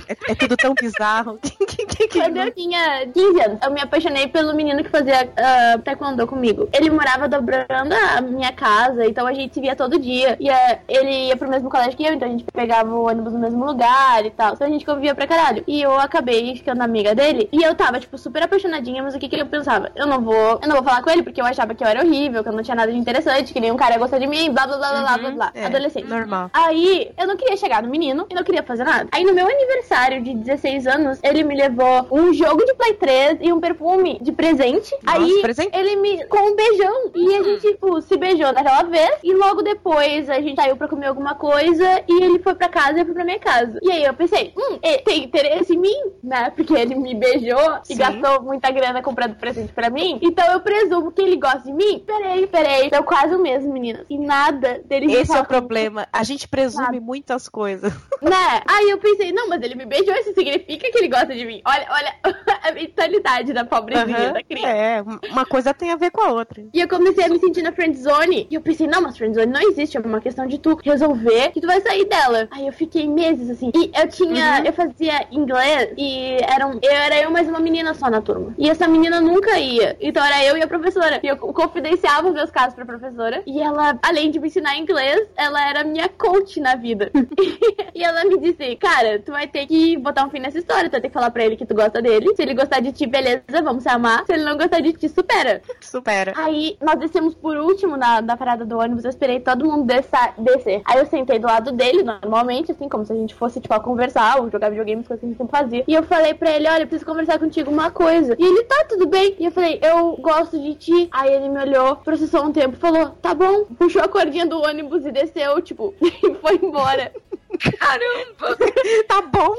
É, 0.08 0.32
é 0.32 0.34
tudo 0.34 0.56
tão 0.56 0.74
bizarro. 0.74 1.38
Quando 2.12 2.36
eu 2.38 2.50
tinha 2.52 3.06
15 3.12 3.40
anos, 3.40 3.58
eu 3.62 3.70
me 3.70 3.80
apaixonei 3.80 4.28
pelo 4.28 4.54
menino 4.54 4.82
que 4.82 4.90
fazia 4.90 5.30
ah, 5.36 5.78
taekwondo 5.84 6.26
comigo. 6.26 6.68
Ele 6.72 6.88
morava 6.90 7.28
dobrando 7.28 7.94
a 7.94 8.20
minha 8.22 8.52
casa, 8.52 9.04
então 9.06 9.26
a 9.26 9.34
gente 9.34 9.54
se 9.54 9.60
via 9.60 9.76
todo 9.76 9.98
dia. 9.98 10.36
E 10.40 10.48
eh, 10.48 10.80
ele 10.88 11.28
ia 11.28 11.36
pro 11.36 11.48
mesmo 11.48 11.68
colégio 11.68 11.81
que 11.88 12.04
eu, 12.04 12.12
então 12.12 12.28
a 12.28 12.30
gente 12.30 12.44
pegava 12.52 12.94
o 12.94 13.06
ônibus 13.08 13.32
no 13.32 13.38
mesmo 13.38 13.64
lugar 13.64 14.24
e 14.24 14.30
tal. 14.30 14.54
Então 14.54 14.66
a 14.66 14.70
gente 14.70 14.84
convivia 14.84 15.14
pra 15.14 15.26
caralho. 15.26 15.62
E 15.66 15.80
eu 15.82 15.98
acabei 15.98 16.54
ficando 16.56 16.82
amiga 16.82 17.14
dele. 17.14 17.48
E 17.52 17.62
eu 17.62 17.74
tava, 17.74 17.98
tipo, 18.00 18.16
super 18.18 18.42
apaixonadinha, 18.42 19.02
mas 19.02 19.14
o 19.14 19.18
que 19.18 19.28
que 19.28 19.36
eu 19.36 19.46
pensava? 19.46 19.90
Eu 19.94 20.06
não 20.06 20.20
vou, 20.20 20.58
eu 20.62 20.68
não 20.68 20.76
vou 20.76 20.82
falar 20.82 21.02
com 21.02 21.10
ele 21.10 21.22
porque 21.22 21.40
eu 21.40 21.44
achava 21.44 21.74
que 21.74 21.82
eu 21.82 21.88
era 21.88 22.00
horrível, 22.04 22.42
que 22.42 22.48
eu 22.48 22.52
não 22.52 22.62
tinha 22.62 22.74
nada 22.74 22.90
de 22.92 22.98
interessante, 22.98 23.52
que 23.52 23.60
nenhum 23.60 23.76
cara 23.76 23.92
ia 23.94 23.98
gostar 23.98 24.18
de 24.18 24.26
mim, 24.26 24.52
blá 24.52 24.66
blá 24.66 24.76
blá 24.76 24.90
blá 24.90 25.02
blá 25.02 25.18
blá 25.18 25.30
blá. 25.30 25.52
É, 25.54 25.66
Adolescente. 25.66 26.08
Normal. 26.08 26.50
Aí, 26.52 27.10
eu 27.18 27.26
não 27.26 27.36
queria 27.36 27.56
chegar 27.56 27.82
no 27.82 27.88
menino 27.88 28.26
e 28.30 28.34
não 28.34 28.42
queria 28.44 28.62
fazer 28.62 28.84
nada. 28.84 29.08
Aí, 29.12 29.24
no 29.24 29.32
meu 29.34 29.46
aniversário 29.46 30.22
de 30.22 30.34
16 30.34 30.86
anos, 30.86 31.18
ele 31.22 31.42
me 31.44 31.54
levou 31.54 32.06
um 32.10 32.32
jogo 32.32 32.64
de 32.64 32.74
Play 32.74 32.94
3 32.94 33.38
e 33.40 33.52
um 33.52 33.60
perfume 33.60 34.18
de 34.20 34.32
presente. 34.32 34.94
Nossa, 35.02 35.18
Aí, 35.18 35.42
presente? 35.42 35.76
ele 35.76 35.96
me. 35.96 36.24
com 36.26 36.38
um 36.38 36.56
beijão. 36.56 37.10
E 37.14 37.34
a 37.34 37.42
gente, 37.42 37.60
tipo, 37.72 38.00
se 38.02 38.16
beijou 38.16 38.52
naquela 38.52 38.82
vez. 38.84 39.16
E 39.22 39.34
logo 39.34 39.62
depois, 39.62 40.28
a 40.28 40.40
gente 40.40 40.56
saiu 40.56 40.76
pra 40.76 40.88
comer 40.88 41.06
alguma 41.06 41.34
coisa. 41.34 41.71
E 41.80 42.22
ele 42.22 42.38
foi 42.38 42.54
pra 42.54 42.68
casa 42.68 42.98
e 42.98 43.00
eu 43.00 43.04
fui 43.06 43.14
pra 43.14 43.24
minha 43.24 43.38
casa. 43.38 43.78
E 43.82 43.90
aí, 43.90 44.04
eu 44.04 44.14
pensei, 44.14 44.52
hum, 44.56 44.78
ele 44.82 44.98
tem 44.98 45.24
interesse 45.24 45.74
em 45.74 45.78
mim, 45.78 46.12
né? 46.22 46.50
Porque 46.50 46.74
ele 46.74 46.94
me 46.94 47.14
beijou 47.14 47.80
e 47.88 47.94
Sim. 47.94 47.96
gastou 47.96 48.42
muita 48.42 48.70
grana 48.70 49.02
comprando 49.02 49.36
presente 49.36 49.72
pra 49.72 49.90
mim. 49.90 50.18
Então, 50.22 50.44
eu 50.52 50.60
presumo 50.60 51.12
que 51.12 51.22
ele 51.22 51.36
gosta 51.36 51.62
de 51.62 51.72
mim. 51.72 52.02
Peraí, 52.06 52.46
peraí. 52.46 52.90
Deu 52.90 53.02
quase 53.02 53.34
um 53.34 53.42
mês, 53.42 53.64
meninas. 53.64 54.04
E 54.08 54.18
nada 54.18 54.80
dele 54.84 55.12
Esse 55.12 55.36
é 55.36 55.40
o 55.40 55.44
problema. 55.44 56.06
A 56.12 56.22
gente 56.22 56.48
presume 56.48 56.84
Sabe? 56.84 57.00
muitas 57.00 57.48
coisas. 57.48 57.92
né? 58.20 58.62
Aí 58.68 58.90
eu 58.90 58.98
pensei, 58.98 59.32
não, 59.32 59.48
mas 59.48 59.62
ele 59.62 59.74
me 59.74 59.86
beijou, 59.86 60.14
isso 60.14 60.32
significa 60.34 60.90
que 60.90 60.98
ele 60.98 61.08
gosta 61.08 61.34
de 61.34 61.44
mim. 61.44 61.62
Olha, 61.66 61.86
olha 61.90 62.14
a 62.62 62.72
mentalidade 62.72 63.52
da 63.52 63.64
pobrezinha 63.64 64.18
Aham, 64.18 64.32
da 64.32 64.42
criança. 64.42 64.68
É, 64.68 65.02
uma 65.30 65.44
coisa 65.46 65.74
tem 65.74 65.90
a 65.90 65.96
ver 65.96 66.10
com 66.10 66.20
a 66.20 66.32
outra. 66.32 66.64
E 66.72 66.80
eu 66.80 66.88
comecei 66.88 67.24
a 67.24 67.28
me 67.28 67.38
sentir 67.38 67.62
na 67.62 67.72
friend 67.72 67.96
zone. 67.98 68.46
E 68.50 68.54
eu 68.54 68.60
pensei, 68.60 68.86
não, 68.86 69.00
mas 69.00 69.16
friend 69.16 69.34
zone 69.34 69.52
não 69.52 69.60
existe. 69.60 69.96
É 69.96 70.00
uma 70.00 70.20
questão 70.20 70.46
de 70.46 70.58
tu 70.58 70.78
resolver 70.82 71.50
que 71.50 71.60
tu 71.62 71.66
vai 71.68 71.80
sair 71.80 72.04
dela. 72.06 72.48
Aí 72.50 72.66
eu 72.66 72.72
fiquei 72.72 73.08
meses 73.08 73.48
assim. 73.48 73.70
E 73.74 73.90
eu 73.94 74.08
tinha. 74.08 74.58
Uhum. 74.58 74.66
Eu 74.66 74.72
fazia 74.72 75.26
inglês 75.30 75.94
e 75.96 76.36
eram, 76.42 76.78
eu 76.82 76.90
era 76.90 77.22
eu 77.22 77.30
mais 77.30 77.48
uma 77.48 77.60
menina 77.60 77.94
só 77.94 78.10
na 78.10 78.20
turma. 78.20 78.52
E 78.58 78.68
essa 78.68 78.88
menina 78.88 79.20
nunca 79.20 79.58
ia. 79.58 79.96
Então 80.00 80.24
era 80.24 80.44
eu 80.44 80.56
e 80.56 80.62
a 80.62 80.66
professora. 80.66 81.20
E 81.22 81.28
eu 81.28 81.36
confidenciava 81.36 82.28
os 82.28 82.34
meus 82.34 82.50
casos 82.50 82.74
pra 82.74 82.84
professora. 82.84 83.42
E 83.46 83.60
ela, 83.60 83.96
além 84.02 84.30
de 84.30 84.40
me 84.40 84.48
ensinar 84.48 84.76
inglês, 84.76 85.28
ela 85.36 85.68
era 85.68 85.84
minha 85.84 86.08
coach 86.08 86.58
na 86.60 86.74
vida. 86.74 87.10
e 87.94 88.02
ela 88.02 88.24
me 88.24 88.38
disse, 88.38 88.74
cara, 88.76 89.20
tu 89.20 89.30
vai 89.30 89.46
ter 89.46 89.66
que 89.66 89.96
botar 89.96 90.26
um 90.26 90.30
fim 90.30 90.40
nessa 90.40 90.58
história. 90.58 90.88
Tu 90.88 90.92
vai 90.92 91.00
ter 91.00 91.08
que 91.08 91.14
falar 91.14 91.30
pra 91.30 91.44
ele 91.44 91.56
que 91.56 91.64
tu 91.64 91.74
gosta 91.74 92.02
dele. 92.02 92.34
Se 92.34 92.42
ele 92.42 92.54
gostar 92.54 92.80
de 92.80 92.90
ti, 92.90 93.06
beleza, 93.06 93.62
vamos 93.62 93.84
se 93.84 93.88
amar. 93.88 94.24
Se 94.26 94.32
ele 94.32 94.42
não 94.42 94.58
gostar 94.58 94.80
de 94.80 94.92
ti, 94.94 95.08
supera. 95.08 95.62
Supera. 95.80 96.32
Aí 96.36 96.76
nós 96.80 96.98
descemos 96.98 97.34
por 97.36 97.56
último 97.56 97.96
na, 97.96 98.20
na 98.20 98.36
parada 98.36 98.64
do 98.64 98.78
ônibus, 98.78 99.04
eu 99.04 99.10
esperei 99.10 99.38
todo 99.38 99.64
mundo 99.64 99.84
descer, 99.84 100.32
descer. 100.38 100.82
Aí 100.84 100.98
eu 100.98 101.06
sentei 101.06 101.38
do 101.38 101.51
lado 101.52 101.72
dele, 101.72 102.02
normalmente, 102.02 102.72
assim, 102.72 102.88
como 102.88 103.04
se 103.04 103.12
a 103.12 103.16
gente 103.16 103.34
fosse, 103.34 103.60
tipo, 103.60 103.78
conversar 103.80 104.40
ou 104.40 104.50
jogar 104.50 104.70
videogame, 104.70 105.04
coisas 105.04 105.20
que 105.20 105.26
a 105.26 105.28
gente 105.28 105.38
sempre 105.38 105.58
fazia. 105.58 105.84
E 105.86 105.94
eu 105.94 106.02
falei 106.02 106.34
pra 106.34 106.50
ele, 106.50 106.68
olha, 106.68 106.82
eu 106.82 106.86
preciso 106.86 107.10
conversar 107.10 107.38
contigo 107.38 107.70
uma 107.70 107.90
coisa. 107.90 108.36
E 108.38 108.44
ele, 108.44 108.64
tá, 108.64 108.84
tudo 108.88 109.06
bem. 109.06 109.36
E 109.38 109.44
eu 109.44 109.50
falei, 109.50 109.78
eu 109.82 110.16
gosto 110.16 110.58
de 110.58 110.74
ti. 110.74 111.08
Aí 111.12 111.32
ele 111.32 111.48
me 111.48 111.60
olhou, 111.60 111.96
processou 111.96 112.44
um 112.44 112.52
tempo, 112.52 112.76
falou, 112.76 113.10
tá 113.20 113.34
bom. 113.34 113.64
Puxou 113.78 114.02
a 114.02 114.08
cordinha 114.08 114.46
do 114.46 114.60
ônibus 114.60 115.04
e 115.04 115.12
desceu, 115.12 115.60
tipo, 115.60 115.94
e 116.00 116.34
foi 116.34 116.60
embora. 116.62 117.12
Caramba! 117.58 118.56
Tá 119.08 119.20
bom? 119.22 119.54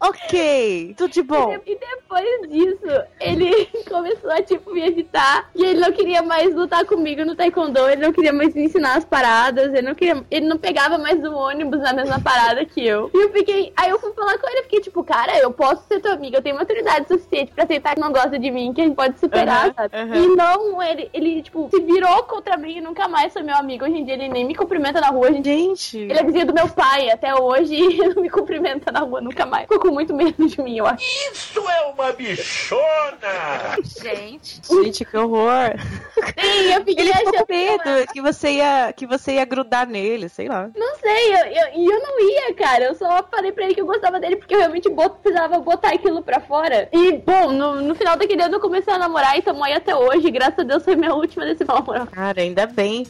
ok. 0.00 0.94
Tudo 0.96 1.10
de 1.12 1.22
bom. 1.22 1.54
E 1.66 1.76
depois 1.78 2.50
disso, 2.50 3.02
ele 3.20 3.66
começou 3.88 4.30
a, 4.30 4.42
tipo, 4.42 4.72
me 4.72 4.80
evitar. 4.86 5.50
E 5.54 5.64
ele 5.64 5.80
não 5.80 5.92
queria 5.92 6.22
mais 6.22 6.54
lutar 6.54 6.84
comigo 6.84 7.24
no 7.24 7.34
taekwondo. 7.34 7.88
Ele 7.88 8.02
não 8.02 8.12
queria 8.12 8.32
mais 8.32 8.54
me 8.54 8.64
ensinar 8.64 8.96
as 8.96 9.04
paradas. 9.04 9.72
Ele 9.72 9.82
não 9.82 9.94
queria... 9.94 10.24
Ele 10.30 10.46
não 10.46 10.58
pegava 10.58 10.98
mais 10.98 11.22
o 11.22 11.32
ônibus 11.34 11.80
na 11.80 11.92
mesma 11.92 12.20
parada 12.20 12.64
que 12.64 12.84
eu. 12.86 13.10
E 13.14 13.24
eu 13.24 13.32
fiquei... 13.32 13.72
Aí 13.76 13.90
eu 13.90 13.98
fui 13.98 14.12
falar 14.12 14.38
com 14.38 14.48
ele. 14.48 14.62
Fiquei, 14.62 14.80
tipo, 14.80 15.02
cara, 15.04 15.38
eu 15.38 15.52
posso 15.52 15.82
ser 15.86 16.00
tua 16.00 16.12
amiga. 16.12 16.38
Eu 16.38 16.42
tenho 16.42 16.56
maturidade 16.56 17.06
suficiente 17.08 17.52
pra 17.52 17.64
aceitar 17.64 17.94
que 17.94 18.00
não 18.00 18.12
gosta 18.12 18.38
de 18.38 18.50
mim. 18.50 18.72
Que 18.72 18.80
a 18.82 18.84
gente 18.84 18.96
pode 18.96 19.18
superar, 19.18 19.66
Aham, 19.66 19.74
sabe? 19.74 19.96
aham. 19.96 20.16
E 20.16 20.26
não, 20.36 20.82
ele, 20.82 21.10
ele, 21.12 21.42
tipo, 21.42 21.68
se 21.70 21.80
virou 21.82 22.22
contra 22.24 22.56
mim 22.56 22.78
e 22.78 22.80
nunca 22.80 23.08
mais 23.08 23.32
foi 23.32 23.42
meu 23.42 23.56
amigo. 23.56 23.84
Hoje 23.84 23.96
em 23.98 24.04
dia 24.04 24.14
ele 24.14 24.28
nem 24.28 24.44
me 24.44 24.54
cumprimenta 24.54 25.00
na 25.00 25.08
rua. 25.08 25.30
Gente. 25.32 25.98
ele 25.98 26.18
é 26.18 26.22
vizinho 26.22 26.46
do 26.46 26.54
meu 26.54 26.68
pai 26.68 27.09
até 27.10 27.34
hoje 27.34 27.74
e 27.74 27.96
não 28.14 28.22
me 28.22 28.30
cumprimenta 28.30 28.90
na 28.90 29.00
rua 29.00 29.20
nunca 29.20 29.46
mais. 29.46 29.62
Ficou 29.62 29.80
com 29.80 29.90
muito 29.90 30.14
medo 30.14 30.46
de 30.46 30.60
mim, 30.60 30.78
eu 30.78 30.86
acho. 30.86 31.04
Isso 31.32 31.60
é 31.68 31.86
uma 31.86 32.12
bichona! 32.12 33.76
Gente. 34.02 34.60
Gente, 34.66 35.04
que 35.04 35.16
horror. 35.16 35.72
Sim, 36.38 36.72
eu 36.72 36.84
fiquei 36.84 37.04
Ele 37.04 37.12
ficou 37.12 37.28
achando 37.28 37.46
com 37.46 37.52
medo 37.52 38.12
que 38.12 38.20
você 38.20 38.50
ia, 38.52 38.92
que 38.92 39.06
você 39.06 39.32
ia 39.34 39.44
grudar 39.44 39.86
nele, 39.86 40.28
sei 40.28 40.48
lá. 40.48 40.70
Não 40.74 40.96
sei, 40.96 41.32
eu, 41.32 41.46
eu, 41.46 41.68
e 41.74 41.86
eu 41.86 42.02
não 42.02 42.20
ia, 42.20 42.54
cara. 42.54 42.84
Eu 42.84 42.94
só 42.94 43.22
falei 43.30 43.52
pra 43.52 43.64
ele 43.64 43.74
que 43.74 43.80
eu 43.80 43.86
gostava 43.86 44.20
dele 44.20 44.36
porque 44.36 44.54
eu 44.54 44.58
realmente 44.58 44.88
bot, 44.88 45.16
precisava 45.20 45.58
botar 45.58 45.90
aquilo 45.90 46.22
pra 46.22 46.40
fora. 46.40 46.88
E, 46.92 47.12
bom, 47.18 47.52
no, 47.52 47.80
no 47.80 47.94
final 47.94 48.16
daquele 48.16 48.42
ano 48.42 48.56
eu 48.56 48.60
comecei 48.60 48.92
a 48.92 48.98
namorar 48.98 49.36
e 49.38 49.42
tamo 49.42 49.64
aí 49.64 49.72
até 49.72 49.94
hoje. 49.94 50.30
Graças 50.30 50.58
a 50.58 50.62
Deus 50.62 50.84
foi 50.84 50.96
minha 50.96 51.14
última 51.14 51.44
decisão 51.44 51.76
amorosa. 51.76 52.06
Cara, 52.06 52.40
ainda 52.40 52.66
bem. 52.66 53.06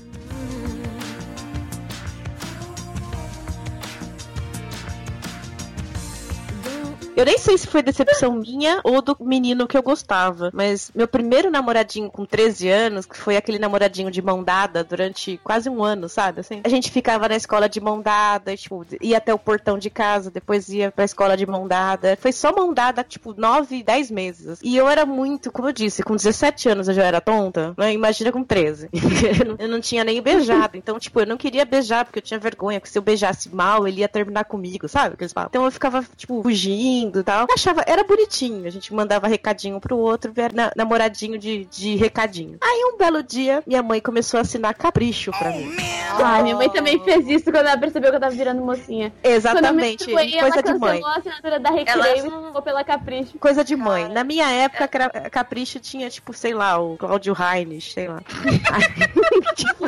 Eu 7.20 7.26
nem 7.26 7.37
sei 7.37 7.59
se 7.59 7.66
foi 7.66 7.83
decepção 7.83 8.33
minha 8.33 8.80
ou 8.83 9.02
do 9.02 9.14
menino 9.20 9.68
que 9.68 9.76
eu 9.76 9.83
gostava, 9.83 10.50
mas 10.54 10.90
meu 10.94 11.06
primeiro 11.06 11.50
namoradinho 11.50 12.11
com 12.11 12.24
13 12.24 12.70
anos, 12.70 13.04
que 13.04 13.14
foi 13.14 13.37
aquele 13.37 13.59
namoradinho 13.59 14.11
de 14.11 14.22
mão 14.22 14.42
dada 14.42 14.83
durante 14.83 15.38
quase 15.44 15.68
um 15.68 15.85
ano, 15.85 16.09
sabe? 16.09 16.40
Assim, 16.40 16.62
a 16.64 16.68
gente 16.70 16.90
ficava 16.90 17.28
na 17.28 17.37
escola 17.37 17.68
de 17.68 17.78
mão 17.78 18.00
dada, 18.00 18.56
tipo, 18.56 18.87
ia 19.02 19.18
até 19.18 19.35
o 19.35 19.38
portão 19.38 19.76
de 19.76 19.90
casa, 19.90 20.30
depois 20.30 20.70
ia 20.70 20.90
pra 20.90 21.04
escola 21.04 21.37
de 21.37 21.44
mão 21.44 21.68
dada. 21.68 22.16
Foi 22.18 22.33
só 22.33 22.56
mão 22.56 22.72
dada, 22.72 23.04
tipo, 23.04 23.35
9, 23.37 23.83
10 23.83 24.11
meses. 24.11 24.59
E 24.62 24.74
eu 24.74 24.88
era 24.88 25.04
muito, 25.04 25.52
como 25.52 25.68
eu 25.68 25.72
disse, 25.74 26.02
com 26.02 26.16
17 26.16 26.70
anos 26.70 26.88
eu 26.88 26.94
já 26.94 27.04
era 27.04 27.20
tonta, 27.20 27.74
né? 27.76 27.92
Imagina 27.92 28.33
com 28.33 28.42
13. 28.42 28.88
eu, 29.59 29.68
não, 29.68 29.78
tinha 29.78 30.04
nem 30.04 30.22
beijado. 30.22 30.78
Então, 30.78 30.98
tipo, 30.98 31.20
eu 31.20 31.26
não 31.26 31.37
queria 31.37 31.66
beijar 31.66 32.06
porque 32.06 32.20
eu 32.20 32.22
tinha 32.22 32.40
vergonha, 32.40 32.80
porque 32.80 32.90
se 32.90 32.96
eu 32.96 33.02
beijasse 33.02 33.54
mal, 33.54 33.87
ele 33.87 34.00
ia 34.00 34.09
terminar 34.09 34.44
comigo, 34.44 34.88
sabe? 34.88 35.16
Então 35.20 35.66
eu 35.66 35.70
ficava, 35.70 36.02
tipo, 36.16 36.42
fugindo 36.42 37.09
e 37.18 37.22
tal. 37.24 37.46
Achava, 37.52 37.82
era 37.86 38.04
bonitinho. 38.04 38.66
A 38.66 38.70
gente 38.70 38.94
mandava 38.94 39.26
recadinho 39.26 39.80
pro 39.80 39.96
outro, 39.98 40.32
era 40.36 40.54
na- 40.54 40.72
namoradinho 40.76 41.38
de, 41.38 41.64
de 41.64 41.96
recadinho. 41.96 42.58
Aí 42.60 42.82
um 42.92 42.96
belo 42.96 43.22
dia, 43.22 43.62
minha 43.66 43.82
mãe 43.82 44.00
começou 44.00 44.38
a 44.38 44.42
assinar 44.42 44.74
capricho 44.74 45.30
pra 45.32 45.50
mim. 45.50 45.74
Ai, 46.22 46.42
minha 46.42 46.56
mãe 46.56 46.68
também 46.70 47.02
fez 47.02 47.26
isso 47.28 47.44
quando 47.44 47.66
ela 47.66 47.76
percebeu 47.78 48.10
que 48.10 48.16
eu 48.16 48.20
tava 48.20 48.34
virando 48.34 48.62
mocinha. 48.62 49.12
Exatamente. 49.22 50.04
Quando 50.06 50.18
eu 50.20 50.26
me 50.26 50.40
Coisa 50.40 50.60
ela 50.60 50.72
de 50.72 50.78
mãe. 50.78 51.00
a 51.04 51.16
assinatura 51.16 51.58
da 51.60 51.70
Recreio 51.70 52.04
Ela- 52.04 52.16
e 52.16 52.22
ficou 52.46 52.62
pela 52.62 52.84
Capricho. 52.84 53.38
Coisa 53.38 53.64
de 53.64 53.74
mãe. 53.76 54.08
Na 54.08 54.22
minha 54.24 54.48
época, 54.50 54.88
Capricho 55.30 55.80
tinha, 55.80 56.08
tipo, 56.10 56.32
sei 56.32 56.52
lá, 56.54 56.78
o 56.78 56.96
Cláudio 56.96 57.32
Reines, 57.32 57.92
sei 57.92 58.08
lá. 58.08 58.20
Tipo, 59.56 59.86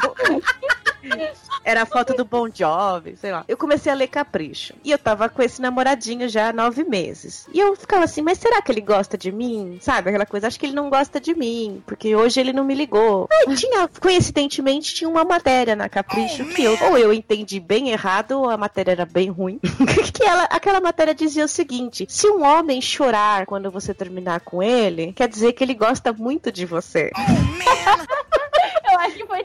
Era 1.64 1.82
a 1.82 1.86
foto 1.86 2.14
do 2.14 2.24
Bon 2.24 2.48
Jovi, 2.52 3.16
sei 3.16 3.32
lá. 3.32 3.44
Eu 3.46 3.56
comecei 3.56 3.90
a 3.90 3.94
ler 3.94 4.08
Capricho. 4.08 4.74
E 4.84 4.90
eu 4.90 4.98
tava 4.98 5.28
com 5.28 5.42
esse 5.42 5.60
namoradinho 5.60 6.28
já 6.28 6.48
há 6.48 6.52
nove 6.52 6.84
meses. 6.84 7.46
E 7.52 7.58
eu 7.58 7.76
ficava 7.76 8.04
assim, 8.04 8.22
mas 8.22 8.38
será 8.38 8.60
que 8.60 8.72
ele 8.72 8.80
gosta 8.80 9.16
de 9.16 9.30
mim? 9.30 9.78
Sabe, 9.80 10.10
aquela 10.10 10.26
coisa, 10.26 10.46
acho 10.46 10.58
que 10.58 10.66
ele 10.66 10.74
não 10.74 10.90
gosta 10.90 11.20
de 11.20 11.34
mim, 11.34 11.82
porque 11.86 12.14
hoje 12.16 12.40
ele 12.40 12.52
não 12.52 12.64
me 12.64 12.74
ligou. 12.74 13.28
Aí 13.30 13.54
tinha, 13.54 13.88
coincidentemente, 13.88 14.94
tinha 14.94 15.08
uma 15.08 15.24
matéria 15.24 15.76
na 15.76 15.88
Capricho 15.88 16.44
que 16.46 16.62
eu, 16.62 16.76
ou 16.90 16.98
eu 16.98 17.12
entendi 17.12 17.60
bem 17.60 17.90
errado, 17.90 18.32
ou 18.32 18.50
a 18.50 18.56
matéria 18.56 18.92
era 18.92 19.06
bem 19.06 19.30
ruim. 19.30 19.60
que 20.12 20.24
ela, 20.24 20.44
aquela 20.44 20.80
matéria 20.80 21.14
dizia 21.14 21.44
o 21.44 21.48
seguinte: 21.48 22.06
se 22.08 22.28
um 22.28 22.44
homem 22.44 22.80
chorar 22.80 23.46
quando 23.46 23.70
você 23.70 23.94
terminar 23.94 24.40
com 24.40 24.62
ele, 24.62 25.12
quer 25.12 25.28
dizer 25.28 25.52
que 25.52 25.62
ele 25.62 25.74
gosta 25.74 26.12
muito 26.12 26.50
de 26.50 26.66
você. 26.66 27.10
Eu 28.18 28.21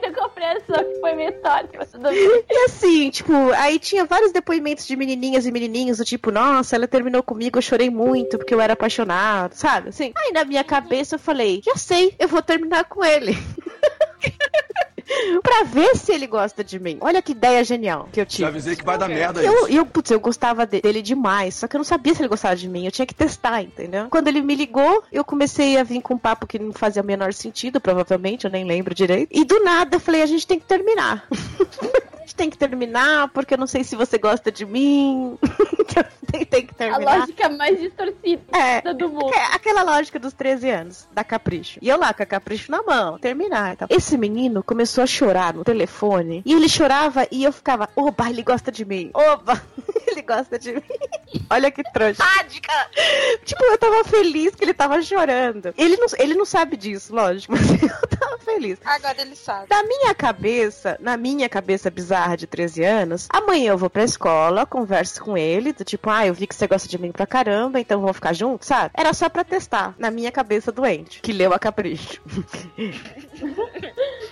da 0.00 0.12
compreensão 0.12 0.76
que 0.76 1.00
foi 1.00 1.14
meio 1.14 1.32
torta, 1.40 1.70
mas 1.78 1.90
tudo. 1.90 2.08
E 2.12 2.64
assim, 2.66 3.10
tipo, 3.10 3.32
aí 3.52 3.78
tinha 3.78 4.04
vários 4.04 4.32
depoimentos 4.32 4.86
de 4.86 4.96
menininhas 4.96 5.46
e 5.46 5.50
menininhos, 5.50 5.98
do 5.98 6.04
tipo, 6.04 6.30
nossa, 6.30 6.76
ela 6.76 6.86
terminou 6.86 7.22
comigo, 7.22 7.58
eu 7.58 7.62
chorei 7.62 7.88
muito 7.88 8.36
porque 8.36 8.54
eu 8.54 8.60
era 8.60 8.74
apaixonado, 8.74 9.54
sabe? 9.54 9.88
Assim. 9.88 10.12
Aí 10.16 10.32
na 10.32 10.44
minha 10.44 10.64
cabeça 10.64 11.14
eu 11.14 11.18
falei, 11.18 11.62
já 11.64 11.76
sei, 11.76 12.14
eu 12.18 12.28
vou 12.28 12.42
terminar 12.42 12.84
com 12.84 13.04
ele. 13.04 13.32
pra 15.42 15.64
ver 15.64 15.96
se 15.96 16.12
ele 16.12 16.26
gosta 16.26 16.62
de 16.62 16.78
mim. 16.78 16.98
Olha 17.00 17.22
que 17.22 17.32
ideia 17.32 17.62
genial 17.64 18.08
que 18.12 18.20
eu 18.20 18.26
tive. 18.26 18.42
Já 18.42 18.48
avisei 18.48 18.76
que 18.76 18.84
vai 18.84 18.98
dar 18.98 19.08
merda 19.08 19.42
Eu, 19.42 19.52
isso. 19.66 19.68
eu, 19.68 19.86
putz, 19.86 20.10
eu 20.10 20.20
gostava 20.20 20.66
de- 20.66 20.80
dele 20.80 21.02
demais, 21.02 21.54
só 21.54 21.66
que 21.66 21.76
eu 21.76 21.78
não 21.78 21.84
sabia 21.84 22.14
se 22.14 22.20
ele 22.22 22.28
gostava 22.28 22.54
de 22.56 22.68
mim, 22.68 22.84
eu 22.84 22.90
tinha 22.92 23.06
que 23.06 23.14
testar, 23.14 23.62
entendeu? 23.62 24.08
Quando 24.10 24.28
ele 24.28 24.40
me 24.42 24.54
ligou, 24.54 25.02
eu 25.12 25.24
comecei 25.24 25.76
a 25.78 25.82
vir 25.82 26.00
com 26.02 26.14
um 26.14 26.18
papo 26.18 26.46
que 26.46 26.58
não 26.58 26.72
fazia 26.72 27.02
o 27.02 27.06
menor 27.06 27.32
sentido, 27.32 27.80
provavelmente, 27.80 28.44
eu 28.44 28.50
nem 28.50 28.64
lembro 28.64 28.94
direito. 28.94 29.30
E 29.32 29.44
do 29.44 29.62
nada 29.62 29.96
eu 29.96 30.00
falei, 30.00 30.22
a 30.22 30.26
gente 30.26 30.46
tem 30.46 30.58
que 30.58 30.66
terminar. 30.66 31.26
a 32.28 32.30
gente 32.30 32.34
tem 32.36 32.50
que 32.50 32.58
terminar, 32.58 33.28
porque 33.28 33.54
eu 33.54 33.58
não 33.58 33.66
sei 33.66 33.82
se 33.82 33.96
você 33.96 34.18
gosta 34.18 34.52
de 34.52 34.66
mim. 34.66 35.38
tem, 36.50 36.66
que 36.66 36.72
A 36.74 36.76
terminar. 36.76 37.18
lógica 37.20 37.48
mais 37.48 37.80
distorcida 37.80 38.42
É, 38.52 38.92
do 38.92 39.08
mundo. 39.08 39.32
é 39.34 39.54
aquela 39.54 39.82
lógica 39.82 40.18
dos 40.18 40.34
13 40.34 40.68
anos, 40.68 41.08
da 41.12 41.24
Capricho. 41.24 41.78
E 41.80 41.88
eu 41.88 41.98
lá 41.98 42.12
com 42.12 42.22
a 42.22 42.26
Capricho 42.26 42.70
na 42.70 42.82
mão, 42.82 43.18
terminar 43.18 43.72
e 43.72 43.76
tal. 43.78 43.88
Esse 43.90 44.18
menino 44.18 44.62
começou 44.62 45.02
a 45.02 45.06
chorar 45.06 45.54
no 45.54 45.64
telefone. 45.64 46.42
E 46.44 46.52
ele 46.52 46.68
chorava 46.68 47.26
e 47.30 47.44
eu 47.44 47.52
ficava, 47.52 47.88
oba, 47.96 48.28
ele 48.28 48.42
gosta 48.42 48.70
de 48.70 48.84
mim. 48.84 49.10
Oba, 49.14 49.62
ele 50.06 50.20
gosta 50.20 50.58
de 50.58 50.74
mim. 50.74 50.82
Olha 51.48 51.70
que 51.70 51.82
trouxa. 51.92 52.22
Sádica! 52.22 52.72
Tipo, 53.44 53.64
eu 53.64 53.78
tava 53.78 54.04
feliz 54.04 54.54
que 54.54 54.64
ele 54.64 54.74
tava 54.74 55.00
chorando. 55.00 55.72
Ele 55.78 55.96
não, 55.96 56.06
ele 56.18 56.34
não 56.34 56.44
sabe 56.44 56.76
disso, 56.76 57.14
lógico, 57.14 57.54
mas 57.56 57.70
eu 57.82 58.08
tava 58.18 58.36
feliz. 58.40 58.78
Agora 58.84 59.18
ele 59.22 59.34
sabe. 59.34 59.66
Na 59.70 59.82
minha 59.82 60.14
cabeça, 60.14 60.98
na 61.00 61.16
minha 61.16 61.48
cabeça 61.48 61.90
bizarra 61.90 62.17
de 62.36 62.46
13 62.46 62.84
anos, 62.84 63.28
amanhã 63.30 63.72
eu 63.72 63.78
vou 63.78 63.90
pra 63.90 64.04
escola, 64.04 64.66
converso 64.66 65.22
com 65.22 65.36
ele, 65.36 65.72
do 65.72 65.84
tipo, 65.84 66.08
ah, 66.10 66.26
eu 66.26 66.34
vi 66.34 66.46
que 66.46 66.54
você 66.54 66.66
gosta 66.66 66.88
de 66.88 66.98
mim 66.98 67.12
pra 67.12 67.26
caramba, 67.26 67.80
então 67.80 68.00
vamos 68.00 68.16
ficar 68.16 68.32
juntos, 68.32 68.68
sabe? 68.68 68.90
Era 68.96 69.12
só 69.12 69.28
pra 69.28 69.44
testar, 69.44 69.94
na 69.98 70.10
minha 70.10 70.32
cabeça 70.32 70.72
doente, 70.72 71.20
que 71.20 71.32
leu 71.32 71.52
a 71.52 71.58
capricho. 71.58 72.22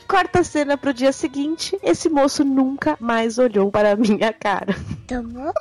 Corta 0.09 0.40
a 0.40 0.44
cena 0.44 0.77
pro 0.77 0.94
dia 0.94 1.12
seguinte, 1.12 1.77
esse 1.83 2.09
moço 2.09 2.44
nunca 2.44 2.96
mais 3.01 3.38
olhou 3.38 3.70
para 3.70 3.92
a 3.92 3.96
minha 3.96 4.33
cara. 4.33 4.75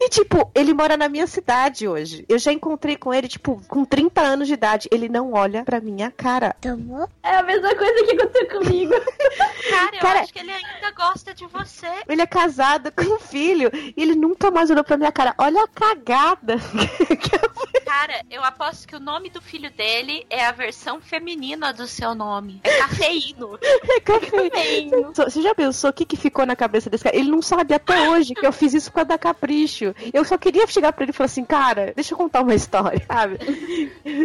E, 0.00 0.08
tipo, 0.08 0.50
ele 0.54 0.72
mora 0.72 0.96
na 0.96 1.08
minha 1.08 1.26
cidade 1.26 1.86
hoje. 1.86 2.24
Eu 2.28 2.38
já 2.38 2.52
encontrei 2.52 2.96
com 2.96 3.12
ele, 3.12 3.28
tipo, 3.28 3.60
com 3.68 3.84
30 3.84 4.20
anos 4.22 4.48
de 4.48 4.54
idade. 4.54 4.88
Ele 4.90 5.08
não 5.08 5.32
olha 5.32 5.64
pra 5.64 5.80
minha 5.80 6.10
cara. 6.10 6.56
É 7.22 7.36
a 7.36 7.42
mesma 7.42 7.74
coisa 7.74 8.04
que 8.04 8.12
aconteceu 8.12 8.48
comigo. 8.48 8.94
Cara, 9.70 9.96
eu 9.96 10.00
Cara- 10.00 10.20
acho 10.20 10.32
que 10.32 10.38
ele 10.38 10.52
ainda 10.52 10.90
gosta 10.92 11.34
de 11.34 11.46
você. 11.46 11.86
Ele 12.08 12.22
é 12.22 12.26
casado 12.26 12.90
com 12.92 13.04
um 13.14 13.18
filho 13.18 13.70
e 13.74 13.94
ele 14.02 14.14
nunca 14.14 14.50
mais 14.50 14.70
olhou 14.70 14.84
pra 14.84 14.96
minha 14.96 15.12
cara. 15.12 15.34
Olha 15.38 15.64
a 15.64 15.68
cagada. 15.68 16.56
Cara, 17.86 18.20
eu 18.28 18.42
aposto 18.42 18.88
que 18.88 18.96
o 18.96 19.00
nome 19.00 19.30
do 19.30 19.40
filho 19.40 19.70
dele 19.70 20.26
é 20.28 20.44
a 20.44 20.50
versão 20.50 21.00
feminina 21.00 21.72
do 21.72 21.86
seu 21.86 22.16
nome. 22.16 22.60
É 22.64 22.78
cafeíno. 22.80 23.56
É 23.88 24.00
cafeíno. 24.00 25.12
Você 25.14 25.40
já 25.40 25.54
pensou 25.54 25.90
o 25.90 25.92
que, 25.92 26.04
que 26.04 26.16
ficou 26.16 26.44
na 26.44 26.56
cabeça 26.56 26.90
desse 26.90 27.04
cara? 27.04 27.16
Ele 27.16 27.30
não 27.30 27.40
sabe 27.40 27.72
até 27.72 28.10
hoje 28.10 28.34
que 28.34 28.44
eu 28.44 28.52
fiz 28.52 28.74
isso 28.74 28.90
por 28.90 28.96
causa 28.96 29.08
da 29.10 29.18
Capricho. 29.18 29.94
Eu 30.12 30.24
só 30.24 30.36
queria 30.36 30.66
chegar 30.66 30.92
pra 30.92 31.04
ele 31.04 31.10
e 31.10 31.14
falar 31.14 31.26
assim, 31.26 31.44
cara, 31.44 31.92
deixa 31.94 32.12
eu 32.12 32.18
contar 32.18 32.42
uma 32.42 32.54
história, 32.54 33.00
sabe? 33.06 33.38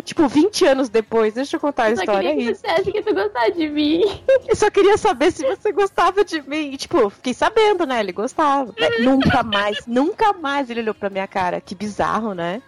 tipo, 0.04 0.28
20 0.28 0.65
anos 0.65 0.89
depois, 0.89 1.34
deixa 1.36 1.56
eu 1.58 1.60
contar 1.60 1.84
a 1.84 1.89
Eu 1.91 1.95
só 1.97 2.02
história. 2.02 2.30
queria 2.32 2.50
É 2.50 2.54
que 2.54 2.60
você 2.60 2.67
acha 2.67 2.91
que 2.91 3.02
tu 3.04 3.13
gostava 3.13 3.52
de 3.52 3.69
mim. 3.69 4.02
Eu 4.47 4.56
só 4.56 4.69
queria 4.71 4.97
saber 4.97 5.32
se 5.32 5.45
você 5.45 5.71
gostava 5.71 6.26
de 6.26 6.41
mim. 6.41 6.71
E, 6.74 6.78
tipo, 6.78 7.10
fiquei 7.12 7.34
sabendo, 7.34 7.86
né? 7.86 8.00
Ele 8.00 8.12
gostava. 8.12 8.74
Nunca 9.00 9.43
mais, 9.43 9.86
nunca 9.86 10.34
mais 10.34 10.69
ele 10.69 10.82
olhou 10.82 10.93
pra 10.95 11.10
minha 11.10 11.28
cara. 11.28 11.62
Que 11.62 11.76
bizarro, 11.76 12.34
né? 12.34 12.62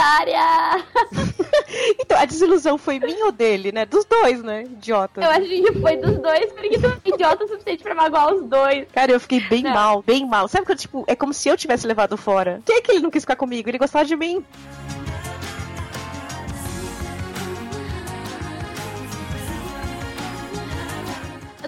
Otária! 0.00 0.84
Então, 2.00 2.18
a 2.18 2.24
desilusão 2.24 2.76
foi 2.76 2.98
minha 2.98 3.26
ou 3.26 3.32
dele, 3.32 3.70
né? 3.70 3.86
Dos 3.86 4.04
dois, 4.04 4.42
né? 4.42 4.64
Idiota. 4.64 5.20
Eu 5.20 5.30
acho 5.30 5.46
que 5.46 5.72
foi 5.80 5.96
dos 5.96 6.18
dois, 6.18 6.52
porque 6.52 6.78
tu 6.78 6.86
é 6.86 7.08
idiota 7.14 7.44
o 7.44 7.48
suficiente 7.48 7.82
pra 7.82 7.94
magoar 7.94 8.34
os 8.34 8.44
dois. 8.44 8.88
Cara, 8.92 9.12
eu 9.12 9.20
fiquei 9.20 9.40
bem 9.40 9.62
Não. 9.62 9.70
mal, 9.72 10.02
bem 10.02 10.26
mal. 10.26 10.48
Sabe 10.48 10.66
quando, 10.66 10.78
tipo, 10.78 11.04
é 11.06 11.14
como 11.14 11.32
se 11.32 11.48
eu 11.48 11.56
tivesse 11.56 11.86
levado 11.86 12.16
fora. 12.16 12.60
Quem 12.66 12.76
é 12.76 12.80
que 12.80 12.90
ele 12.90 13.00
não 13.00 13.10
quis 13.10 13.22
ficar 13.22 13.36
comigo? 13.36 13.68
Ele 13.68 13.78
gostava 13.78 14.04
de 14.04 14.16
mim. 14.16 14.44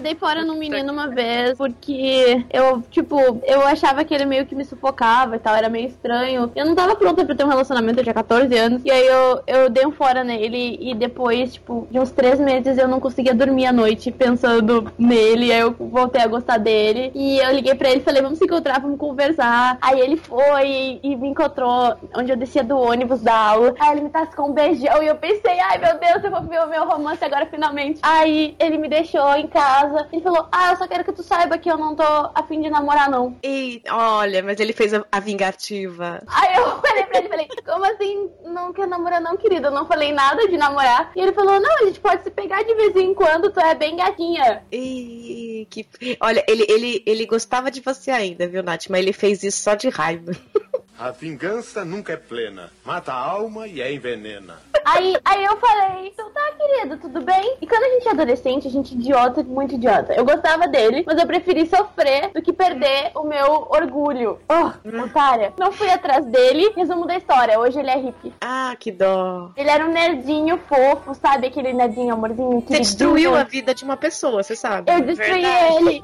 Dei 0.03 0.15
fora 0.15 0.43
num 0.43 0.57
menino 0.57 0.91
uma 0.91 1.07
vez, 1.07 1.57
porque 1.57 2.45
eu, 2.51 2.83
tipo, 2.91 3.17
eu 3.43 3.61
achava 3.61 4.03
que 4.03 4.13
ele 4.13 4.25
meio 4.25 4.45
que 4.45 4.53
me 4.53 4.65
sufocava 4.65 5.35
e 5.35 5.39
tal, 5.39 5.55
era 5.55 5.69
meio 5.69 5.87
estranho. 5.87 6.51
Eu 6.55 6.65
não 6.65 6.75
tava 6.75 6.95
pronta 6.95 7.25
pra 7.25 7.33
ter 7.33 7.43
um 7.43 7.49
relacionamento, 7.49 7.99
eu 7.99 8.03
tinha 8.03 8.13
14 8.13 8.55
anos. 8.57 8.81
E 8.83 8.91
aí 8.91 9.07
eu, 9.07 9.41
eu 9.47 9.69
dei 9.69 9.85
um 9.85 9.91
fora 9.91 10.23
nele 10.23 10.77
e 10.79 10.93
depois, 10.93 11.53
tipo, 11.53 11.87
de 11.89 11.99
uns 11.99 12.11
três 12.11 12.39
meses 12.39 12.77
eu 12.77 12.87
não 12.87 12.99
conseguia 12.99 13.33
dormir 13.33 13.65
à 13.65 13.71
noite 13.71 14.11
pensando 14.11 14.91
nele. 14.97 15.51
Aí 15.51 15.61
eu 15.61 15.73
voltei 15.79 16.21
a 16.21 16.27
gostar 16.27 16.57
dele. 16.57 17.11
E 17.15 17.39
eu 17.39 17.51
liguei 17.53 17.73
pra 17.75 17.89
ele 17.89 18.01
e 18.01 18.03
falei, 18.03 18.21
vamos 18.21 18.37
se 18.39 18.45
encontrar, 18.45 18.81
vamos 18.81 18.99
conversar. 18.99 19.77
Aí 19.81 19.99
ele 19.99 20.17
foi 20.17 20.67
e, 20.67 20.99
e 21.01 21.15
me 21.15 21.29
encontrou 21.29 21.95
onde 22.15 22.31
eu 22.31 22.37
descia 22.37 22.63
do 22.63 22.77
ônibus 22.77 23.21
da 23.21 23.35
aula. 23.35 23.73
Aí 23.79 23.93
ele 23.93 24.01
me 24.01 24.09
tascou 24.09 24.49
um 24.49 24.53
beijão 24.53 25.01
e 25.01 25.07
eu 25.07 25.15
pensei, 25.15 25.59
ai 25.59 25.77
meu 25.77 25.97
Deus, 25.97 26.23
eu 26.23 26.31
vou 26.31 26.41
ver 26.41 26.61
o 26.61 26.69
meu 26.69 26.85
romance 26.85 27.23
agora 27.23 27.45
finalmente. 27.45 27.99
Aí 28.03 28.55
ele 28.59 28.77
me 28.77 28.89
deixou 28.89 29.33
em 29.35 29.47
casa. 29.47 29.92
Ele 30.11 30.21
falou, 30.21 30.47
ah, 30.51 30.71
eu 30.71 30.77
só 30.77 30.87
quero 30.87 31.03
que 31.03 31.13
tu 31.13 31.23
saiba 31.23 31.57
que 31.57 31.69
eu 31.69 31.77
não 31.77 31.95
tô 31.95 32.03
afim 32.33 32.61
de 32.61 32.69
namorar, 32.69 33.09
não. 33.09 33.37
E, 33.43 33.81
olha, 33.89 34.43
mas 34.43 34.59
ele 34.59 34.73
fez 34.73 34.93
a, 34.93 35.03
a 35.11 35.19
vingativa. 35.19 36.21
Aí 36.27 36.55
eu 36.55 36.65
falei 36.81 37.03
pra 37.05 37.19
ele, 37.19 37.29
falei, 37.29 37.47
como 37.65 37.85
assim 37.85 38.29
não 38.45 38.73
quer 38.73 38.87
namorar 38.87 39.21
não, 39.21 39.37
querido? 39.37 39.67
Eu 39.67 39.71
não 39.71 39.85
falei 39.85 40.11
nada 40.11 40.47
de 40.47 40.57
namorar. 40.57 41.11
E 41.15 41.21
ele 41.21 41.33
falou, 41.33 41.59
não, 41.59 41.75
a 41.81 41.85
gente 41.85 41.99
pode 41.99 42.23
se 42.23 42.31
pegar 42.31 42.63
de 42.63 42.73
vez 42.73 42.95
em 42.95 43.13
quando, 43.13 43.51
tu 43.51 43.59
é 43.59 43.75
bem 43.75 43.95
gatinha. 43.95 44.63
E, 44.71 45.67
que... 45.69 45.87
Olha, 46.19 46.43
ele, 46.47 46.65
ele, 46.69 47.03
ele 47.05 47.25
gostava 47.25 47.71
de 47.71 47.81
você 47.81 48.11
ainda, 48.11 48.47
viu, 48.47 48.63
Nath? 48.63 48.87
Mas 48.89 49.01
ele 49.01 49.13
fez 49.13 49.43
isso 49.43 49.61
só 49.61 49.75
de 49.75 49.89
raiva. 49.89 50.31
A 50.97 51.09
vingança 51.11 51.83
nunca 51.83 52.13
é 52.13 52.17
plena. 52.17 52.69
Mata 52.85 53.11
a 53.11 53.17
alma 53.17 53.67
e 53.67 53.81
a 53.81 53.91
envenena. 53.91 54.57
Aí, 54.85 55.15
aí 55.23 55.43
eu 55.45 55.57
falei, 55.57 56.07
então 56.07 56.29
tá, 56.31 56.41
querido, 56.57 56.97
tudo 56.97 57.21
bem? 57.21 57.57
E 57.61 57.65
quando 57.65 57.83
a 57.83 57.89
gente 57.89 58.07
é 58.07 58.11
adolescente, 58.11 58.67
a 58.67 58.71
gente 58.71 58.93
é 58.93 58.97
idiota, 58.97 59.41
muito 59.43 59.75
idiota. 59.75 60.13
Eu 60.13 60.25
gostava 60.25 60.67
dele, 60.67 61.03
mas 61.07 61.17
eu 61.17 61.25
preferi 61.25 61.65
sofrer 61.67 62.31
do 62.33 62.41
que 62.41 62.51
perder 62.51 63.11
o 63.15 63.23
meu 63.23 63.67
orgulho. 63.69 64.39
Oh, 64.49 65.03
otária. 65.03 65.53
Não 65.57 65.71
fui 65.71 65.89
atrás 65.89 66.25
dele. 66.25 66.71
Resumo 66.75 67.07
da 67.07 67.15
história, 67.17 67.57
hoje 67.59 67.79
ele 67.79 67.89
é 67.89 67.97
hippie. 67.97 68.33
Ah, 68.41 68.75
que 68.77 68.91
dó. 68.91 69.51
Ele 69.55 69.69
era 69.69 69.85
um 69.85 69.91
nerdinho 69.91 70.57
fofo, 70.67 71.15
sabe? 71.15 71.47
Aquele 71.47 71.71
nerdinho 71.73 72.13
amorzinho. 72.13 72.61
Você 72.67 72.79
destruiu 72.79 73.35
a 73.35 73.43
vida 73.43 73.73
de 73.73 73.83
uma 73.85 73.95
pessoa, 73.97 74.43
você 74.43 74.55
sabe. 74.55 74.91
Eu 74.91 75.01
destruí 75.01 75.41
Verdade. 75.41 75.75
ele. 75.87 76.01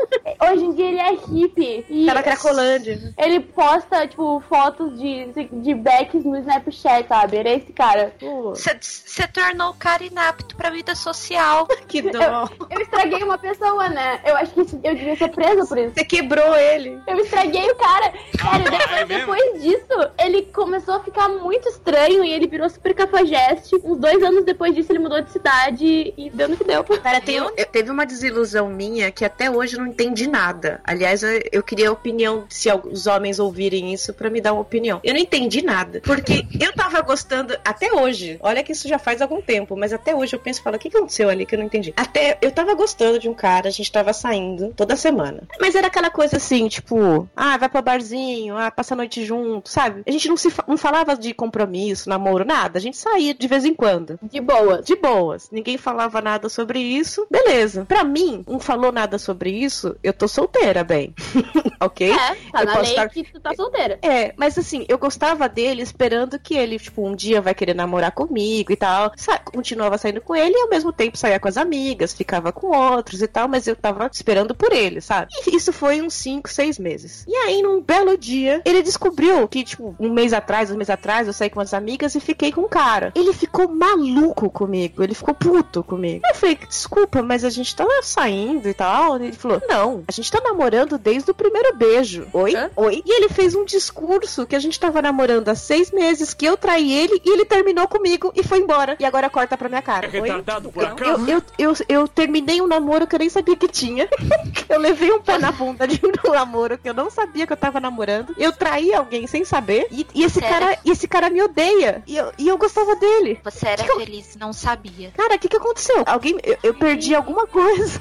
Hoje 0.51 0.65
em 0.65 0.73
dia 0.73 0.87
ele 0.87 0.99
é 0.99 1.13
hippie. 1.15 1.85
E 1.89 2.05
Tá 2.05 2.13
na 2.13 2.23
Cracolândia. 2.23 3.13
ele 3.17 3.39
posta, 3.41 4.07
tipo, 4.07 4.41
fotos 4.47 4.88
de, 4.91 5.25
de 5.51 5.73
backs 5.73 6.23
no 6.23 6.37
Snapchat, 6.37 7.07
sabe? 7.07 7.37
É 7.37 7.57
esse 7.57 7.71
cara. 7.73 8.13
Você 8.53 9.27
tornou 9.27 9.69
o 9.71 9.73
cara 9.73 10.03
inapto 10.03 10.55
pra 10.55 10.69
vida 10.69 10.95
social. 10.95 11.67
que 11.87 12.01
dó. 12.01 12.49
Eu 12.69 12.81
estraguei 12.81 13.23
uma 13.23 13.37
pessoa, 13.37 13.89
né? 13.89 14.19
Eu 14.25 14.35
acho 14.35 14.53
que 14.53 14.59
eu 14.61 14.95
devia 14.95 15.15
ser 15.15 15.29
presa 15.29 15.65
por 15.65 15.77
isso. 15.77 15.93
Você 15.95 16.05
quebrou 16.05 16.55
ele. 16.55 16.99
Eu 17.07 17.17
estraguei 17.19 17.69
o 17.69 17.75
cara. 17.75 18.13
Sério, 18.39 18.71
depois, 18.71 19.07
depois 19.07 19.61
disso, 19.61 20.11
ele 20.19 20.43
começou 20.43 20.95
a 20.95 20.99
ficar 21.03 21.27
muito 21.29 21.67
estranho 21.69 22.23
e 22.23 22.31
ele 22.31 22.47
virou 22.47 22.69
super 22.69 22.93
cafajeste. 22.93 23.75
Uns 23.83 23.97
dois 23.97 24.21
anos 24.23 24.45
depois 24.45 24.73
disso, 24.75 24.91
ele 24.91 24.99
mudou 24.99 25.21
de 25.21 25.31
cidade 25.31 26.13
e 26.17 26.29
deu 26.29 26.49
no 26.49 26.57
que 26.57 26.63
deu. 26.63 26.83
Cara, 26.83 27.21
tem, 27.21 27.35
eu- 27.35 27.53
teve 27.71 27.91
uma 27.91 28.05
desilusão 28.05 28.67
minha 28.69 29.11
que 29.11 29.23
até 29.25 29.49
hoje 29.49 29.75
eu 29.75 29.79
não 29.81 29.87
entendi 29.87 30.27
nada. 30.27 30.81
Aliás, 30.83 31.23
eu, 31.23 31.41
eu 31.51 31.63
queria 31.63 31.89
a 31.89 31.91
opinião, 31.91 32.45
se 32.49 32.69
os 32.71 33.07
homens 33.07 33.39
ouvirem 33.39 33.93
isso, 33.93 34.13
pra 34.13 34.29
me 34.29 34.41
dar 34.41 34.53
uma 34.53 34.61
opinião. 34.69 34.99
Eu 35.03 35.13
não 35.13 35.19
entendi 35.19 35.61
nada. 35.63 36.01
Porque 36.03 36.45
eu 36.59 36.71
tava 36.73 37.01
gostando, 37.01 37.57
até 37.65 37.91
hoje, 37.91 38.37
olha 38.41 38.63
que 38.63 38.71
isso 38.71 38.87
já 38.87 38.99
faz 38.99 39.21
algum 39.21 39.41
tempo, 39.41 39.75
mas 39.75 39.91
até 39.91 40.15
hoje 40.15 40.35
eu 40.35 40.39
penso 40.39 40.59
e 40.59 40.63
falo, 40.63 40.75
o 40.75 40.79
que 40.79 40.87
aconteceu 40.87 41.29
ali 41.29 41.45
que 41.45 41.55
eu 41.55 41.59
não 41.59 41.65
entendi? 41.65 41.93
Até 41.97 42.37
eu 42.41 42.51
tava 42.51 42.73
gostando 42.75 43.19
de 43.19 43.27
um 43.27 43.33
cara, 43.33 43.67
a 43.67 43.71
gente 43.71 43.91
tava 43.91 44.13
saindo 44.13 44.73
toda 44.75 44.95
semana. 44.95 45.43
Mas 45.59 45.75
era 45.75 45.87
aquela 45.87 46.09
coisa 46.09 46.37
assim, 46.37 46.67
tipo, 46.67 47.27
ah, 47.35 47.57
vai 47.57 47.67
pro 47.69 47.81
barzinho, 47.81 48.57
ah, 48.57 48.69
passa 48.71 48.93
a 48.93 48.97
noite 48.97 49.25
junto, 49.25 49.69
sabe? 49.69 50.03
A 50.07 50.11
gente 50.11 50.27
não, 50.29 50.37
se, 50.37 50.49
fa- 50.49 50.63
não 50.67 50.77
falava 50.77 51.15
de 51.15 51.33
compromisso, 51.33 52.07
namoro, 52.09 52.45
nada. 52.45 52.77
A 52.77 52.81
gente 52.81 52.97
saía 52.97 53.33
de 53.33 53.47
vez 53.47 53.65
em 53.65 53.73
quando 53.73 54.19
De 54.21 54.39
boa. 54.39 54.81
de 54.81 54.95
boas. 54.95 55.49
Ninguém 55.51 55.77
falava 55.77 56.21
nada 56.21 56.47
sobre 56.49 56.79
isso. 56.79 57.25
Beleza. 57.29 57.85
Pra 57.85 58.03
mim, 58.03 58.43
não 58.47 58.59
falou 58.59 58.91
nada 58.91 59.17
sobre 59.17 59.49
isso, 59.51 59.95
eu 60.03 60.13
tô 60.13 60.27
solteira, 60.27 60.83
bem. 60.83 61.13
ok? 61.79 62.11
É, 62.11 62.15
tá 62.51 62.61
Eu 62.61 62.65
na 62.65 62.79
lei 62.79 62.89
estar- 62.91 63.09
que 63.09 63.23
tu 63.23 63.39
tá 63.39 63.53
solteira. 63.55 63.99
É, 64.01 64.33
mas 64.37 64.57
assim, 64.59 64.85
eu 64.87 64.97
gostava 64.97 65.47
dele 65.47 65.81
esperando 65.81 66.39
que 66.39 66.55
ele, 66.55 66.77
tipo, 66.77 67.05
um 67.05 67.15
dia 67.15 67.41
vai 67.41 67.53
querer 67.53 67.73
namorar 67.73 68.11
comigo 68.11 68.71
e 68.71 68.75
tal. 68.75 69.11
Sa 69.15 69.39
continuava 69.39 69.97
saindo 69.97 70.21
com 70.21 70.35
ele 70.35 70.55
e 70.55 70.61
ao 70.61 70.69
mesmo 70.69 70.91
tempo 70.91 71.17
saía 71.17 71.39
com 71.39 71.47
as 71.47 71.57
amigas, 71.57 72.13
ficava 72.13 72.51
com 72.51 72.67
outros 72.67 73.21
e 73.21 73.27
tal, 73.27 73.47
mas 73.47 73.67
eu 73.67 73.75
tava 73.75 74.09
esperando 74.11 74.53
por 74.53 74.71
ele, 74.71 75.01
sabe? 75.01 75.31
E 75.47 75.55
isso 75.55 75.73
foi 75.73 76.01
uns 76.01 76.13
5, 76.13 76.49
6 76.49 76.79
meses. 76.79 77.25
E 77.27 77.35
aí, 77.35 77.61
num 77.61 77.81
belo 77.81 78.17
dia, 78.17 78.61
ele 78.65 78.81
descobriu 78.81 79.47
que, 79.47 79.63
tipo, 79.63 79.95
um 79.99 80.11
mês 80.11 80.33
atrás, 80.33 80.71
um 80.71 80.77
mês 80.77 80.89
atrás, 80.89 81.27
eu 81.27 81.33
saí 81.33 81.49
com 81.49 81.59
as 81.59 81.73
amigas 81.73 82.15
e 82.15 82.19
fiquei 82.19 82.51
com 82.51 82.61
um 82.61 82.69
cara. 82.69 83.11
Ele 83.15 83.33
ficou 83.33 83.67
maluco 83.67 84.49
comigo, 84.49 85.03
ele 85.03 85.13
ficou 85.13 85.33
puto 85.33 85.83
comigo. 85.83 86.23
Eu 86.27 86.35
falei, 86.35 86.57
desculpa, 86.67 87.21
mas 87.21 87.43
a 87.43 87.49
gente 87.49 87.75
tava 87.75 88.01
saindo 88.03 88.67
e 88.67 88.73
tal. 88.73 89.15
Ele 89.15 89.33
falou, 89.33 89.61
não, 89.67 90.03
a 90.07 90.11
gente 90.11 90.31
tá 90.31 90.41
namorando 90.41 90.97
desde 90.97 91.31
o 91.31 91.33
primeiro 91.33 91.75
beijo. 91.75 92.27
Oi? 92.33 92.55
Hã? 92.55 92.69
Oi? 92.75 93.03
E 93.05 93.11
ele 93.11 93.29
fez 93.29 93.55
um 93.55 93.65
discurso 93.65 94.45
que 94.49 94.55
a 94.55 94.59
gente 94.59 94.79
tava 94.79 95.01
namorando 95.01 95.47
há 95.49 95.55
seis 95.55 95.91
meses, 95.91 96.33
que 96.33 96.45
eu 96.45 96.57
traí 96.57 96.91
ele 96.91 97.21
e 97.23 97.29
ele 97.29 97.45
terminou 97.45 97.87
comigo 97.87 98.31
e 98.35 98.43
foi 98.43 98.59
embora. 98.59 98.97
E 98.99 99.05
agora 99.05 99.29
corta 99.29 99.55
pra 99.57 99.69
minha 99.69 99.81
cara. 99.81 100.09
Oi? 100.11 100.29
por 100.73 100.83
Eu, 101.05 101.27
eu, 101.27 101.43
eu, 101.57 101.73
eu 101.87 102.07
terminei 102.07 102.59
um 102.61 102.67
namoro 102.67 103.05
que 103.07 103.15
eu 103.15 103.19
nem 103.19 103.29
sabia 103.29 103.55
que 103.55 103.67
tinha. 103.67 104.09
eu 104.67 104.79
levei 104.79 105.11
um 105.11 105.21
pé 105.21 105.37
na 105.37 105.51
bunda 105.51 105.87
de 105.87 106.01
um 106.05 106.11
namoro 106.33 106.77
que 106.77 106.89
eu 106.89 106.93
não 106.93 107.09
sabia 107.09 107.45
que 107.45 107.53
eu 107.53 107.57
tava 107.57 107.79
namorando. 107.79 108.33
Eu 108.37 108.51
traí 108.51 108.93
alguém 108.93 109.27
sem 109.27 109.45
saber. 109.45 109.87
E, 109.91 110.05
e 110.13 110.23
esse, 110.23 110.39
Sério? 110.39 110.49
cara, 110.49 110.79
esse 110.85 111.07
cara 111.07 111.29
me 111.29 111.41
odeia. 111.41 112.03
E 112.07 112.17
eu, 112.17 112.31
e 112.37 112.47
eu 112.47 112.57
gostava 112.57 112.95
dele. 112.95 113.39
Você 113.43 113.67
era 113.67 113.77
Que 113.83 113.83
que 113.83 113.91
eu- 113.91 113.99
feliz 113.99 114.35
e 114.35 114.39
não 114.39 114.51
sabia. 114.51 115.11
Cara, 115.15 115.35
o 115.35 115.39
que, 115.39 115.47
que 115.47 115.57
aconteceu? 115.57 116.03
Alguém. 116.05 116.37
Eu, 116.43 116.57
eu 116.63 116.73
perdi 116.73 117.13
alguma 117.13 117.45
coisa. 117.47 117.99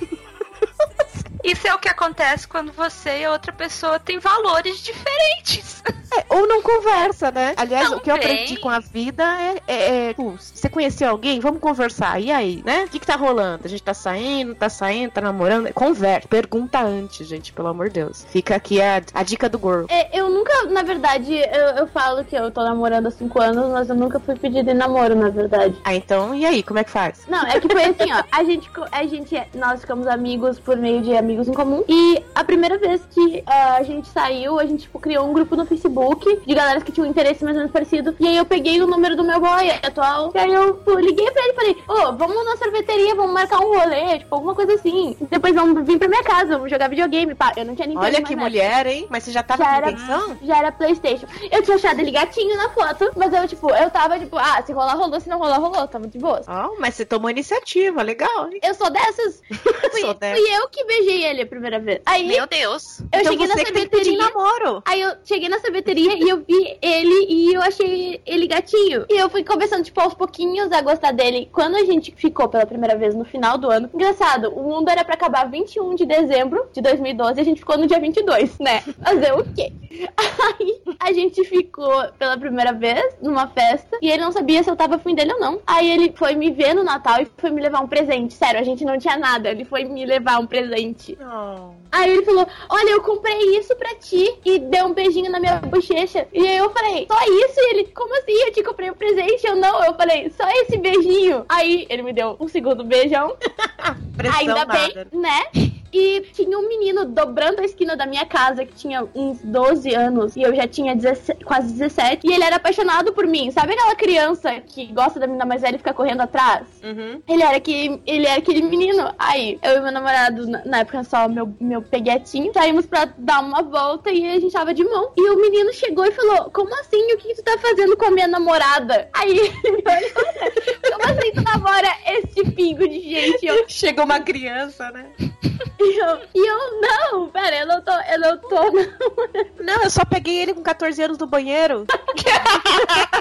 Isso 1.44 1.66
é 1.66 1.74
o 1.74 1.78
que 1.78 1.88
acontece 1.88 2.46
quando 2.46 2.72
você 2.72 3.20
e 3.20 3.24
a 3.24 3.32
outra 3.32 3.52
pessoa 3.52 3.98
têm 3.98 4.18
valores 4.18 4.78
diferentes. 4.80 5.82
É, 6.10 6.24
ou 6.34 6.46
não 6.46 6.62
conversa, 6.62 7.30
né? 7.30 7.52
Aliás, 7.56 7.90
o 7.92 8.00
que 8.00 8.10
eu 8.10 8.18
Também. 8.18 8.44
aprendi 8.44 8.56
com 8.60 8.70
a 8.70 8.78
vida 8.78 9.22
é, 9.22 9.62
é, 9.66 10.06
é, 10.06 10.08
tipo, 10.08 10.38
você 10.38 10.68
conheceu 10.68 11.10
alguém? 11.10 11.38
Vamos 11.38 11.60
conversar. 11.60 12.18
E 12.18 12.30
aí, 12.30 12.62
né? 12.64 12.84
O 12.84 12.88
que, 12.88 12.98
que 12.98 13.06
tá 13.06 13.14
rolando? 13.14 13.62
A 13.64 13.68
gente 13.68 13.82
tá 13.82 13.92
saindo, 13.92 14.54
tá 14.54 14.70
saindo, 14.70 15.10
tá 15.10 15.20
namorando? 15.20 15.70
Conversa. 15.74 16.26
Pergunta 16.26 16.80
antes, 16.80 17.26
gente, 17.28 17.52
pelo 17.52 17.68
amor 17.68 17.88
de 17.88 18.00
Deus. 18.00 18.24
Fica 18.30 18.56
aqui 18.56 18.80
a, 18.80 19.02
a 19.12 19.22
dica 19.22 19.50
do 19.50 19.58
gordo. 19.58 19.88
É, 19.90 20.18
eu 20.18 20.30
nunca, 20.30 20.64
na 20.70 20.82
verdade, 20.82 21.34
eu, 21.34 21.76
eu 21.76 21.86
falo 21.88 22.24
que 22.24 22.34
eu 22.34 22.50
tô 22.50 22.62
namorando 22.62 23.06
há 23.06 23.10
cinco 23.10 23.40
anos, 23.40 23.70
mas 23.70 23.90
eu 23.90 23.94
nunca 23.94 24.18
fui 24.18 24.34
pedido 24.34 24.70
em 24.70 24.74
namoro, 24.74 25.14
na 25.14 25.28
verdade. 25.28 25.76
Ah, 25.84 25.94
então, 25.94 26.34
e 26.34 26.46
aí, 26.46 26.62
como 26.62 26.78
é 26.78 26.84
que 26.84 26.90
faz? 26.90 27.26
Não, 27.28 27.46
é 27.46 27.60
que 27.60 27.68
foi 27.68 27.84
assim, 27.84 28.10
ó. 28.12 28.24
A 28.32 28.44
gente, 28.44 28.70
a 28.90 29.06
gente, 29.06 29.42
nós 29.54 29.82
ficamos 29.82 30.06
amigos 30.06 30.58
por 30.58 30.76
meio 30.76 31.02
de 31.02 31.14
amigos 31.28 31.46
em 31.48 31.52
comum. 31.52 31.84
E 31.86 32.22
a 32.34 32.42
primeira 32.42 32.78
vez 32.78 33.02
que 33.10 33.42
ah, 33.46 33.76
a 33.76 33.82
gente 33.82 34.08
saiu, 34.08 34.58
a 34.58 34.64
gente 34.64 34.82
tipo, 34.84 34.98
criou 34.98 35.28
um 35.28 35.32
grupo 35.34 35.54
no 35.54 35.66
Facebook 35.66 36.40
de 36.46 36.54
galera 36.54 36.80
que 36.80 36.90
tinham 36.90 37.06
um 37.06 37.10
interesse 37.10 37.44
mais 37.44 37.54
ou 37.56 37.60
menos 37.60 37.72
parecido. 37.72 38.16
E 38.18 38.26
aí 38.26 38.36
eu 38.36 38.44
peguei 38.46 38.80
o 38.80 38.86
número 38.86 39.14
do 39.14 39.22
meu 39.24 39.38
boy 39.40 39.70
atual. 39.82 40.32
E 40.34 40.38
aí 40.38 40.52
eu 40.54 40.80
liguei 40.98 41.30
pra 41.30 41.42
ele 41.42 41.52
e 41.52 41.54
falei: 41.54 41.76
Ô, 41.86 42.12
vamos 42.16 42.44
na 42.46 42.56
sorveteria, 42.56 43.14
vamos 43.14 43.32
marcar 43.32 43.58
um 43.60 43.76
rolê, 43.78 44.20
tipo, 44.20 44.34
alguma 44.34 44.54
coisa 44.54 44.74
assim. 44.74 45.16
Depois 45.30 45.54
vamos 45.54 45.84
vir 45.86 45.98
pra 45.98 46.08
minha 46.08 46.22
casa, 46.22 46.54
vamos 46.56 46.70
jogar 46.70 46.88
videogame. 46.88 47.34
Pá, 47.34 47.52
eu 47.56 47.64
não 47.66 47.74
tinha 47.74 47.86
Nintendo 47.86 48.06
Olha 48.06 48.22
que 48.22 48.34
mulher, 48.34 48.86
hein? 48.86 49.06
Mas 49.10 49.24
você 49.24 49.32
já 49.32 49.42
tava 49.42 49.62
Já 49.64 49.70
com 49.70 49.76
era- 49.76 49.90
intenção? 49.90 50.36
já 50.42 50.58
era 50.58 50.72
Playstation. 50.72 51.26
Eu 51.50 51.62
tinha 51.62 51.76
achado 51.76 52.00
ele 52.00 52.10
gatinho 52.10 52.56
na 52.56 52.70
foto, 52.70 53.10
mas 53.16 53.32
eu, 53.34 53.46
tipo, 53.46 53.70
eu 53.74 53.90
tava, 53.90 54.18
tipo, 54.18 54.36
ah, 54.38 54.62
se 54.64 54.72
rolar, 54.72 54.94
rolou, 54.94 55.20
se 55.20 55.28
não 55.28 55.38
rolar, 55.38 55.58
rolou, 55.58 55.86
tava 55.86 56.06
de 56.06 56.18
boa. 56.18 56.40
Ah, 56.46 56.68
mas 56.78 56.94
você 56.94 57.04
tomou 57.04 57.30
iniciativa, 57.30 58.00
legal, 58.02 58.48
hein? 58.50 58.60
Eu 58.62 58.74
sou 58.74 58.88
dessas. 58.90 59.42
Fui, 59.90 60.00
Sou 60.00 60.14
dessas. 60.14 60.38
fui 60.38 60.56
eu 60.56 60.68
que 60.68 60.84
beijei 60.84 61.17
ele 61.22 61.42
a 61.42 61.46
primeira 61.46 61.78
vez. 61.78 62.00
Aí 62.06 62.26
Meu 62.26 62.46
Deus. 62.46 63.00
eu 63.12 63.20
então 63.20 63.32
cheguei 63.32 63.46
você 63.46 63.54
na 63.58 63.64
que 63.64 63.72
tem 63.72 63.82
que 63.84 63.88
pedir 63.88 64.16
sorveteria. 64.16 64.34
namoro. 64.34 64.82
Aí 64.86 65.00
eu 65.00 65.12
cheguei 65.24 65.48
na 65.48 65.58
sorveteria 65.60 66.14
e 66.16 66.28
eu 66.28 66.38
vi 66.38 66.78
ele 66.80 67.26
e 67.28 67.54
eu 67.54 67.62
achei 67.62 68.20
ele 68.26 68.46
gatinho. 68.46 69.04
E 69.08 69.16
eu 69.16 69.28
fui 69.30 69.44
começando, 69.44 69.84
tipo, 69.84 70.00
aos 70.00 70.14
pouquinhos 70.14 70.70
a 70.72 70.80
gostar 70.80 71.12
dele. 71.12 71.48
Quando 71.52 71.76
a 71.76 71.84
gente 71.84 72.12
ficou 72.16 72.48
pela 72.48 72.66
primeira 72.66 72.96
vez 72.96 73.14
no 73.14 73.24
final 73.24 73.58
do 73.58 73.70
ano, 73.70 73.88
engraçado, 73.94 74.50
o 74.50 74.62
mundo 74.62 74.88
era 74.88 75.04
pra 75.04 75.14
acabar 75.14 75.48
21 75.50 75.94
de 75.94 76.06
dezembro 76.06 76.66
de 76.72 76.80
2012 76.80 77.38
e 77.38 77.40
a 77.40 77.44
gente 77.44 77.58
ficou 77.60 77.76
no 77.78 77.86
dia 77.86 77.98
22, 78.00 78.58
né? 78.58 78.80
Fazer 79.02 79.32
o 79.32 79.44
quê? 79.54 79.72
Aí 80.56 80.80
a 81.00 81.12
gente 81.12 81.44
ficou 81.44 81.92
pela 82.18 82.36
primeira 82.36 82.72
vez 82.72 83.16
numa 83.20 83.46
festa 83.48 83.98
e 84.02 84.10
ele 84.10 84.22
não 84.22 84.32
sabia 84.32 84.62
se 84.62 84.70
eu 84.70 84.76
tava 84.76 84.96
afim 84.96 85.14
dele 85.14 85.32
ou 85.32 85.40
não. 85.40 85.60
Aí 85.66 85.90
ele 85.90 86.12
foi 86.16 86.34
me 86.34 86.50
ver 86.50 86.74
no 86.74 86.82
Natal 86.82 87.20
e 87.20 87.28
foi 87.36 87.50
me 87.50 87.60
levar 87.60 87.80
um 87.80 87.86
presente. 87.88 88.34
Sério, 88.34 88.60
a 88.60 88.64
gente 88.64 88.84
não 88.84 88.98
tinha 88.98 89.16
nada. 89.16 89.50
Ele 89.50 89.64
foi 89.64 89.84
me 89.84 90.04
levar 90.04 90.38
um 90.38 90.46
presente. 90.46 91.07
Não. 91.18 91.76
Aí 91.92 92.10
ele 92.10 92.24
falou: 92.24 92.46
Olha, 92.68 92.90
eu 92.90 93.02
comprei 93.02 93.58
isso 93.58 93.74
pra 93.76 93.94
ti. 93.94 94.38
E 94.44 94.58
deu 94.58 94.86
um 94.86 94.94
beijinho 94.94 95.30
na 95.30 95.38
minha 95.38 95.56
bochecha. 95.60 96.26
E 96.32 96.46
aí 96.46 96.56
eu 96.56 96.70
falei: 96.70 97.06
Só 97.10 97.18
isso? 97.22 97.60
E 97.60 97.70
ele: 97.70 97.84
Como 97.94 98.16
assim? 98.18 98.32
Eu 98.32 98.52
te 98.52 98.62
comprei 98.62 98.90
um 98.90 98.94
presente? 98.94 99.46
Eu 99.46 99.56
não. 99.56 99.84
Eu 99.84 99.94
falei: 99.94 100.30
Só 100.30 100.48
esse 100.48 100.76
beijinho. 100.76 101.44
Aí 101.48 101.86
ele 101.88 102.02
me 102.02 102.12
deu 102.12 102.36
um 102.40 102.48
segundo 102.48 102.84
beijão. 102.84 103.36
Ainda 104.36 104.64
nada. 104.66 104.72
bem, 104.72 105.06
né? 105.12 105.77
E 105.92 106.20
tinha 106.32 106.58
um 106.58 106.68
menino 106.68 107.04
dobrando 107.04 107.60
a 107.60 107.64
esquina 107.64 107.96
da 107.96 108.06
minha 108.06 108.26
casa 108.26 108.64
que 108.64 108.74
tinha 108.74 109.06
uns 109.14 109.40
12 109.42 109.94
anos 109.94 110.36
e 110.36 110.42
eu 110.42 110.54
já 110.54 110.66
tinha 110.66 110.94
17 110.94 111.44
quase 111.44 111.72
17. 111.72 112.26
E 112.26 112.32
ele 112.32 112.44
era 112.44 112.56
apaixonado 112.56 113.12
por 113.12 113.26
mim. 113.26 113.50
Sabe 113.50 113.72
aquela 113.72 113.94
criança 113.94 114.60
que 114.60 114.86
gosta 114.86 115.18
da 115.18 115.26
menina 115.26 115.44
mais 115.44 115.62
velha 115.62 115.76
e 115.76 115.78
fica 115.78 115.94
correndo 115.94 116.20
atrás? 116.20 116.66
Uhum. 116.82 117.22
Ele 117.26 117.42
era 117.42 117.56
aquele, 117.56 118.02
ele 118.06 118.26
era 118.26 118.38
aquele 118.38 118.62
menino. 118.62 119.12
Aí, 119.18 119.58
eu 119.62 119.78
e 119.78 119.80
meu 119.80 119.92
namorado, 119.92 120.46
na, 120.46 120.78
época 120.80 121.04
só 121.04 121.28
meu, 121.28 121.54
meu 121.60 121.82
peguetinho, 121.82 122.52
saímos 122.52 122.86
pra 122.86 123.06
dar 123.16 123.40
uma 123.40 123.62
volta 123.62 124.10
e 124.10 124.26
a 124.26 124.40
gente 124.40 124.52
tava 124.52 124.74
de 124.74 124.84
mão. 124.84 125.12
E 125.16 125.30
o 125.30 125.40
menino 125.40 125.72
chegou 125.72 126.04
e 126.04 126.12
falou: 126.12 126.50
Como 126.50 126.74
assim? 126.80 127.12
O 127.12 127.16
que 127.18 127.34
tu 127.34 127.42
tá 127.42 127.56
fazendo 127.58 127.96
com 127.96 128.06
a 128.06 128.10
minha 128.10 128.28
namorada? 128.28 129.08
Aí 129.12 129.30
ele 129.38 129.52
me 129.62 129.82
olhou? 129.86 130.92
Como 130.92 131.04
assim 131.04 131.32
tu 131.32 131.42
namora 131.42 131.88
esse 132.06 132.50
pingo 132.50 132.88
de 132.88 133.00
gente? 133.00 133.46
Eu, 133.46 133.64
Chegou 133.68 134.04
uma 134.04 134.20
criança, 134.20 134.90
né? 134.90 135.06
e 135.80 135.98
eu, 136.00 136.20
e 136.34 136.46
eu, 136.48 136.80
não, 136.80 137.28
pera, 137.28 137.56
eu 137.60 137.66
não 137.66 137.80
tô, 137.82 137.92
eu 137.92 138.18
não 138.20 138.38
tô 138.38 138.56
namorando. 138.56 139.50
Não, 139.60 139.82
eu 139.82 139.90
só 139.90 140.04
peguei 140.04 140.38
ele 140.42 140.54
com 140.54 140.62
14 140.62 141.02
anos 141.02 141.18
do 141.18 141.26
banheiro. 141.26 141.84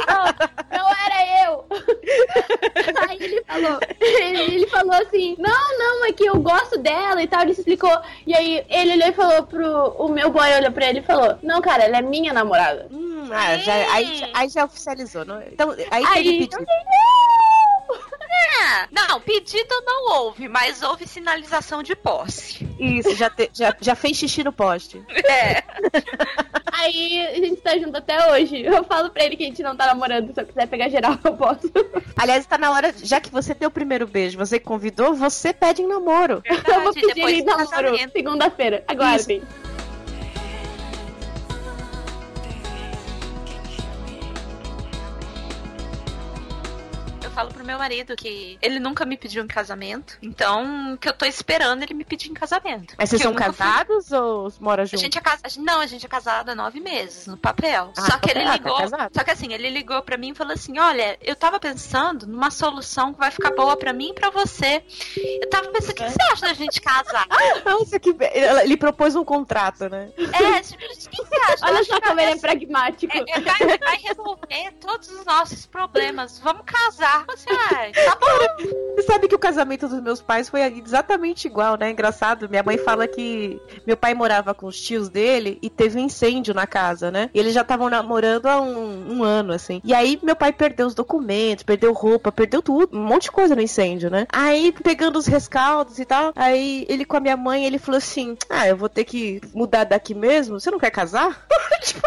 Não, 0.08 0.80
não 0.80 0.90
era 0.90 1.46
eu. 1.46 1.66
Aí 3.10 3.18
ele 3.20 3.44
falou, 3.46 3.80
ele, 4.00 4.42
ele 4.56 4.68
falou 4.68 4.94
assim, 4.94 5.36
não, 5.38 5.78
não, 5.78 6.06
é 6.06 6.12
que 6.14 6.26
eu 6.26 6.40
gosto 6.40 6.78
dela 6.80 7.22
e 7.22 7.28
tal, 7.28 7.42
ele 7.42 7.54
se 7.54 7.62
explicou. 7.62 7.96
E 8.26 8.34
aí 8.36 8.66
ele 8.70 8.94
olhou 8.94 9.08
e 9.10 9.14
falou 9.14 9.44
pro, 9.44 9.90
o 9.98 10.08
meu 10.10 10.30
boy 10.32 10.54
olhou 10.56 10.72
pra 10.72 10.90
ele 10.90 11.00
e 11.00 11.04
falou, 11.04 11.38
não, 11.44 11.62
cara, 11.62 11.84
ela 11.84 11.98
é 11.98 12.02
minha 12.02 12.32
namorada. 12.34 12.88
Hum, 12.92 13.30
ah, 13.32 13.58
já, 13.58 13.74
aí, 13.94 14.16
já- 14.18 14.30
aí 14.34 14.50
já 14.50 14.66
oficializou. 14.66 15.26
Não? 15.26 15.42
Então, 15.42 15.72
aí, 15.92 16.04
Aí, 16.06 16.24
teve 16.24 16.38
pedido. 16.48 16.66
Não, 18.92 19.20
pedido 19.22 19.82
não 19.86 20.18
houve, 20.24 20.48
mas 20.48 20.82
houve 20.82 21.08
sinalização 21.08 21.82
de 21.84 21.96
posse. 21.96 22.68
Isso, 22.80 23.16
já, 23.16 23.30
te- 23.30 23.50
já, 23.54 23.76
já 23.80 23.96
fez 23.96 24.18
xixi 24.18 24.44
no 24.44 24.52
poste. 24.52 25.02
É. 25.10 25.64
Aí 26.74 27.26
a 27.28 27.36
gente 27.36 27.58
tá 27.62 27.78
junto 27.78 27.98
até 27.98 28.32
hoje. 28.32 28.62
Eu 28.62 28.84
falo 28.84 29.10
pra 29.10 29.24
ele 29.26 29.36
que 29.36 29.44
a 29.44 29.48
gente 29.48 29.64
não 29.64 29.76
tá 29.76 29.88
namorando. 29.88 30.34
Se 30.34 30.40
eu 30.42 30.46
quiser 30.46 30.68
pegar 30.68 30.90
geral, 30.90 31.18
eu 31.24 31.34
posso. 31.36 31.72
Aliás, 32.16 32.46
tá 32.46 32.58
na 32.58 32.72
hora, 32.72 32.94
já 33.04 33.20
que 33.20 33.32
você 33.32 33.54
deu 33.54 33.70
o 33.70 33.72
primeiro 33.72 34.06
beijo, 34.06 34.38
você 34.38 34.60
convidou, 34.60 35.14
você 35.16 35.54
pede 35.54 35.82
em 35.82 35.88
namoro. 35.88 36.44
Eu 36.46 36.56
vou 36.84 36.94
Verdade, 36.94 37.14
pedir 37.16 37.42
do 37.44 37.58
namoro 37.58 37.98
segunda-feira. 38.12 38.84
Aguardem. 38.88 39.42
Eu 47.24 47.32
falo 47.32 47.50
meu 47.68 47.78
marido 47.78 48.16
que 48.16 48.58
ele 48.62 48.80
nunca 48.80 49.06
me 49.06 49.18
pediu 49.18 49.44
em 49.44 49.48
casamento, 49.48 50.18
então 50.22 50.98
que 51.00 51.08
eu 51.10 51.14
tô 51.14 51.26
esperando 51.26 51.84
ele 51.84 51.94
me 51.94 52.04
pedir 52.06 52.30
em 52.32 52.34
casamento. 52.34 52.96
Mas 52.98 53.10
vocês 53.10 53.22
são 53.22 53.32
nunca 53.32 53.46
fui- 53.46 53.56
casados 53.58 54.12
ou 54.12 54.52
moram 54.60 54.84
A 54.84 54.86
juntos? 54.86 55.02
gente 55.02 55.18
é 55.18 55.22
casado. 55.22 55.54
Não, 55.58 55.80
a 55.82 55.86
gente 55.88 56.06
é 56.06 56.10
casado 56.10 56.50
há 56.50 56.56
nove 56.56 56.80
meses, 56.80 57.28
no 57.28 57.38
papel. 57.38 57.92
Ah, 57.98 58.02
só 58.02 58.18
que 58.18 58.32
ele 58.32 58.40
papel, 58.44 58.46
tá 58.46 58.54
ligou. 58.58 58.78
casado. 58.78 59.12
só 59.16 59.24
que 59.24 59.32
assim, 59.32 59.54
ele 59.54 59.70
ligou 59.70 60.02
pra 60.02 60.18
mim 60.18 60.32
e 60.32 60.36
falou 60.36 60.54
assim: 60.54 60.80
olha, 60.80 61.18
eu 61.22 61.36
tava 61.36 61.60
pensando 61.60 62.26
numa 62.26 62.50
solução 62.50 63.14
que 63.14 63.20
vai 63.20 63.32
ficar 63.32 63.52
boa 63.52 63.76
pra 63.78 63.94
mim 63.94 64.10
e 64.10 64.14
pra 64.14 64.30
você. 64.30 64.84
Eu 65.42 65.50
tava 65.50 65.68
pensando, 65.70 65.92
o 65.92 65.96
que, 65.96 66.04
que 66.06 66.10
você 66.12 66.24
acha 66.34 66.46
da 66.48 66.54
gente 66.54 66.82
casar? 66.82 67.28
Nossa, 67.66 68.00
que 68.00 68.14
be- 68.14 68.30
ele 68.34 68.78
propôs 68.78 69.16
um 69.16 69.24
contrato, 69.26 69.90
né? 69.90 70.10
é, 70.18 70.62
tipo, 70.62 70.84
o 70.84 70.88
que 71.10 71.18
você 71.26 71.36
acha? 71.36 71.66
Olha 71.66 71.84
só 71.84 72.00
que 72.00 72.08
como 72.08 72.20
ele 72.20 72.32
é 72.32 72.38
pragmático. 72.38 73.18
é, 73.18 73.24
é, 73.28 73.42
vai, 73.42 73.78
vai 73.78 73.98
resolver 73.98 74.72
todos 74.80 75.10
os 75.10 75.26
nossos 75.26 75.66
problemas. 75.66 76.40
Vamos 76.40 76.64
casar. 76.66 77.26
Você, 77.28 77.50
tá 78.06 78.18
bom. 78.20 78.88
Você 78.96 79.04
sabe 79.04 79.28
que 79.28 79.36
o 79.36 79.40
casamento 79.40 79.88
dos 79.88 80.02
meus 80.02 80.22
pais 80.22 80.50
foi 80.50 80.62
exatamente 80.62 81.46
igual, 81.48 81.78
né? 81.78 81.92
Engraçado. 81.92 82.50
Minha 82.50 82.64
mãe 82.64 82.78
fala 82.78 83.08
que 83.08 83.62
meu 83.86 83.96
pai 83.96 84.14
morava 84.14 84.54
com 84.54 84.66
os 84.66 84.80
tios 84.82 85.08
dele 85.08 85.60
e 85.62 85.70
teve 85.70 86.00
um 86.00 86.06
incêndio 86.06 86.54
na 86.54 86.66
casa, 86.66 87.12
né? 87.12 87.30
E 87.34 87.40
eles 87.40 87.54
já 87.54 87.62
estavam 87.62 87.90
namorando 87.90 88.48
há 88.48 88.60
um, 88.60 89.18
um 89.18 89.24
ano, 89.24 89.54
assim. 89.54 89.82
E 89.84 89.94
aí 89.94 90.20
meu 90.24 90.36
pai 90.36 90.52
perdeu 90.52 90.88
os 90.88 90.96
documentos, 90.96 91.64
perdeu 91.64 91.94
roupa, 91.94 92.32
perdeu 92.32 92.62
tudo, 92.62 92.98
um 92.98 93.04
monte 93.04 93.24
de 93.24 93.32
coisa 93.32 93.56
no 93.56 93.62
incêndio, 93.62 94.10
né? 94.10 94.26
Aí 94.32 94.72
pegando 94.72 95.20
os 95.20 95.28
rescaldos 95.28 96.00
e 96.00 96.06
tal, 96.06 96.34
aí 96.36 96.86
ele 96.90 97.06
com 97.06 97.18
a 97.18 97.20
minha 97.20 97.38
mãe, 97.38 97.66
ele 97.66 97.78
falou 97.78 97.98
assim: 97.98 98.36
Ah, 98.50 98.68
eu 98.68 98.76
vou 98.76 98.90
ter 98.90 99.04
que 99.04 99.42
mudar 99.54 99.84
daqui 99.84 100.16
mesmo? 100.16 100.60
Você 100.60 100.72
não 100.72 100.80
quer 100.80 100.92
casar? 100.92 101.46
tipo... 101.82 102.02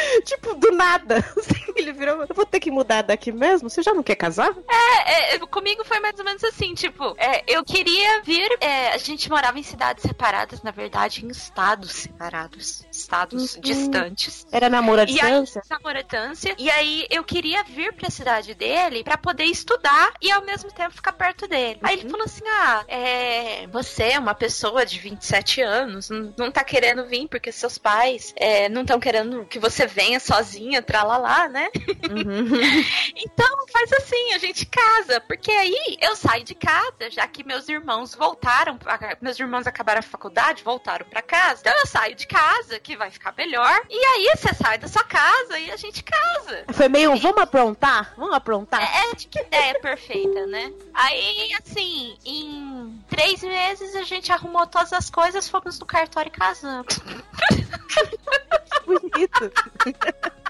Tipo, 0.24 0.54
do 0.54 0.70
nada. 0.72 1.16
Assim, 1.36 1.72
Ele 1.76 1.92
virou. 1.92 2.22
Eu 2.28 2.34
vou 2.34 2.46
ter 2.46 2.60
que 2.60 2.70
mudar 2.70 3.02
daqui 3.02 3.32
mesmo? 3.32 3.68
Você 3.70 3.82
já 3.82 3.92
não 3.94 4.02
quer 4.02 4.16
casar? 4.16 4.54
É, 4.68 5.34
é, 5.34 5.38
comigo 5.38 5.84
foi 5.84 5.98
mais 6.00 6.18
ou 6.18 6.24
menos 6.24 6.44
assim, 6.44 6.74
tipo, 6.74 7.14
é, 7.18 7.42
eu 7.46 7.64
queria 7.64 8.22
vir. 8.22 8.50
é, 8.60 8.92
a 8.92 8.98
gente 8.98 9.28
morava 9.28 9.58
em 9.58 9.62
cidades 9.62 10.02
separadas, 10.02 10.62
na 10.62 10.70
verdade, 10.70 11.24
em 11.24 11.28
estados 11.28 11.90
separados. 11.92 12.84
Estados 12.92 13.54
Uhum. 13.54 13.60
distantes. 13.62 14.46
Era 14.52 14.68
namoro 14.68 15.00
à 15.00 15.04
E 15.04 15.08
aí, 15.08 15.14
distância? 15.14 15.62
namoratância. 15.70 16.54
E 16.58 16.70
aí 16.70 17.06
eu 17.10 17.24
queria 17.24 17.62
vir 17.64 17.92
pra 17.94 18.10
cidade 18.10 18.54
dele 18.54 19.02
pra 19.02 19.16
poder 19.18 19.44
estudar 19.44 20.12
e 20.20 20.30
ao 20.30 20.42
mesmo 20.44 20.70
tempo 20.72 20.94
ficar 20.94 21.12
perto 21.12 21.46
dele. 21.48 21.78
Aí 21.82 21.98
ele 22.00 22.08
falou 22.10 22.24
assim: 22.26 22.44
Ah, 22.46 22.84
é, 22.88 23.66
você 23.68 24.04
é 24.04 24.18
uma 24.18 24.34
pessoa 24.34 24.84
de 24.86 24.98
27 24.98 25.60
anos, 25.62 26.10
não, 26.10 26.34
não 26.36 26.50
tá 26.50 26.62
querendo 26.64 27.04
vir 27.06 27.26
porque 27.28 27.50
seus 27.52 27.78
pais 27.78 28.32
é, 28.36 28.68
não 28.68 28.82
estão 28.82 29.00
querendo 29.00 29.44
que 29.46 29.58
você 29.58 29.86
venha 29.94 30.20
sozinha, 30.20 30.82
tralalá, 30.82 31.48
né? 31.48 31.68
Uhum. 32.08 32.50
Então 33.22 33.66
faz 33.72 33.92
assim, 33.92 34.32
a 34.32 34.38
gente 34.38 34.66
casa, 34.66 35.20
porque 35.20 35.50
aí 35.50 35.98
eu 36.00 36.16
saio 36.16 36.42
de 36.44 36.54
casa, 36.54 37.10
já 37.10 37.26
que 37.26 37.44
meus 37.44 37.68
irmãos 37.68 38.14
voltaram, 38.14 38.78
meus 39.20 39.38
irmãos 39.38 39.66
acabaram 39.66 40.00
a 40.00 40.02
faculdade, 40.02 40.62
voltaram 40.62 41.06
pra 41.06 41.22
casa. 41.22 41.60
Então 41.60 41.78
eu 41.78 41.86
saio 41.86 42.14
de 42.14 42.26
casa, 42.26 42.78
que 42.78 42.96
vai 42.96 43.10
ficar 43.10 43.34
melhor. 43.36 43.82
E 43.88 44.04
aí 44.04 44.32
você 44.36 44.54
sai 44.54 44.78
da 44.78 44.88
sua 44.88 45.04
casa 45.04 45.58
e 45.58 45.70
a 45.70 45.76
gente 45.76 46.02
casa. 46.02 46.64
Foi 46.72 46.88
meio, 46.88 47.16
vamos 47.16 47.42
aprontar? 47.42 48.14
Vamos 48.16 48.34
aprontar? 48.34 48.82
É, 48.82 49.14
de 49.14 49.28
que 49.28 49.40
ideia 49.40 49.78
perfeita, 49.80 50.46
né? 50.46 50.72
Aí, 50.94 51.50
assim, 51.62 52.16
em 52.24 53.02
três 53.08 53.42
meses 53.42 53.94
a 53.96 54.02
gente 54.02 54.32
arrumou 54.32 54.66
todas 54.66 54.92
as 54.92 55.10
coisas, 55.10 55.48
fomos 55.48 55.78
no 55.78 55.86
cartório 55.86 56.28
e 56.28 56.32
casamos. 56.32 56.98
Bonito. 58.86 59.52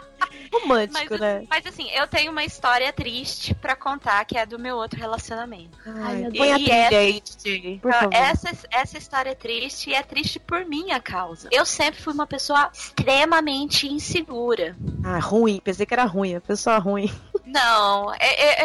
Romântico, 0.52 1.06
Mas, 1.10 1.20
né? 1.20 1.44
mas 1.48 1.64
assim, 1.66 1.88
eu 1.92 2.08
tenho 2.08 2.32
uma 2.32 2.44
história 2.44 2.92
triste 2.92 3.54
pra 3.54 3.76
contar, 3.76 4.24
que 4.24 4.36
é 4.36 4.44
do 4.44 4.58
meu 4.58 4.76
outro 4.76 4.98
relacionamento. 4.98 5.78
Ai, 5.86 6.16
meu 6.16 6.32
põe 6.32 6.52
a 6.52 6.56
Deus. 6.56 6.68
trilha 6.68 6.98
aí, 6.98 7.20
DJ. 7.20 7.78
Por 7.80 7.92
Então, 7.94 8.10
essa, 8.12 8.48
essa 8.70 8.98
história 8.98 9.30
é 9.30 9.34
triste 9.34 9.90
e 9.90 9.94
é 9.94 10.02
triste 10.02 10.40
por 10.40 10.64
minha 10.66 10.98
causa. 11.00 11.48
Eu 11.52 11.64
sempre 11.64 12.02
fui 12.02 12.12
uma 12.12 12.26
pessoa 12.26 12.68
extremamente 12.72 13.86
insegura. 13.86 14.76
Ah, 15.04 15.20
ruim. 15.20 15.60
Pensei 15.62 15.86
que 15.86 15.94
era 15.94 16.04
ruim. 16.04 16.34
A 16.34 16.40
pessoa 16.40 16.78
ruim. 16.78 17.08
Não, 17.46 18.12
é, 18.14 18.18
é- 18.18 18.62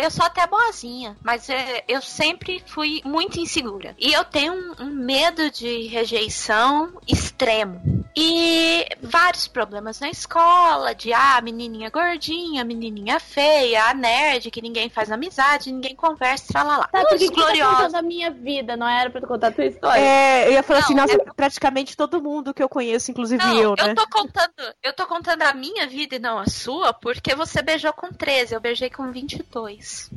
é- 0.00 0.04
eu 0.06 0.10
sou 0.10 0.24
até 0.24 0.44
boazinha, 0.46 1.16
mas 1.22 1.48
é, 1.48 1.84
eu 1.88 2.00
sempre 2.02 2.62
fui 2.66 3.00
muito 3.04 3.38
insegura. 3.38 3.94
E 3.98 4.12
eu 4.12 4.24
tenho 4.24 4.52
um, 4.54 4.74
um 4.84 4.90
medo 4.90 5.50
de 5.50 5.86
rejeição 5.88 6.92
extremo. 7.06 8.01
E 8.14 8.86
vários 9.00 9.48
problemas 9.48 9.98
na 10.00 10.10
escola, 10.10 10.94
de 10.94 11.12
ah, 11.14 11.40
menininha 11.42 11.88
gordinha, 11.88 12.62
menininha 12.62 13.18
feia, 13.18 13.84
a 13.86 13.94
nerd, 13.94 14.50
que 14.50 14.60
ninguém 14.60 14.90
faz 14.90 15.10
amizade, 15.10 15.72
ninguém 15.72 15.96
conversa, 15.96 16.52
tralalá. 16.52 16.88
Tá, 16.88 17.00
por 17.04 17.14
Os 17.14 17.18
que 17.18 17.30
que 17.30 17.40
tá 17.58 17.98
a 17.98 18.02
minha 18.02 18.30
vida? 18.30 18.76
Não 18.76 18.86
era 18.86 19.08
pra 19.08 19.20
tu 19.20 19.26
contar 19.26 19.48
a 19.48 19.52
tua 19.52 19.64
história? 19.64 20.00
É, 20.00 20.46
eu 20.46 20.52
ia 20.52 20.62
falar 20.62 20.80
Não, 20.80 20.84
assim, 20.86 20.94
nossa, 20.94 21.14
é- 21.14 21.32
praticamente 21.34 21.96
todo 21.96 22.22
mundo 22.22 22.52
que 22.52 22.62
eu 22.62 22.68
conheço, 22.68 23.10
inclusive 23.10 23.42
Não, 23.42 23.56
eu, 23.56 23.74
né? 23.76 23.94
tô 23.94 24.06
contando, 24.08 24.52
eu 24.82 24.92
tô 24.92 25.06
contando 25.06 25.42
a 25.42 25.54
minha 25.54 25.86
vida 25.86 26.16
e 26.16 26.18
não 26.18 26.38
a 26.38 26.46
sua, 26.46 26.92
porque 26.92 27.34
você 27.34 27.62
beijou 27.62 27.92
com 27.94 28.12
13, 28.12 28.54
eu 28.54 28.60
beijei 28.60 28.90
com 28.90 29.10
22. 29.10 30.10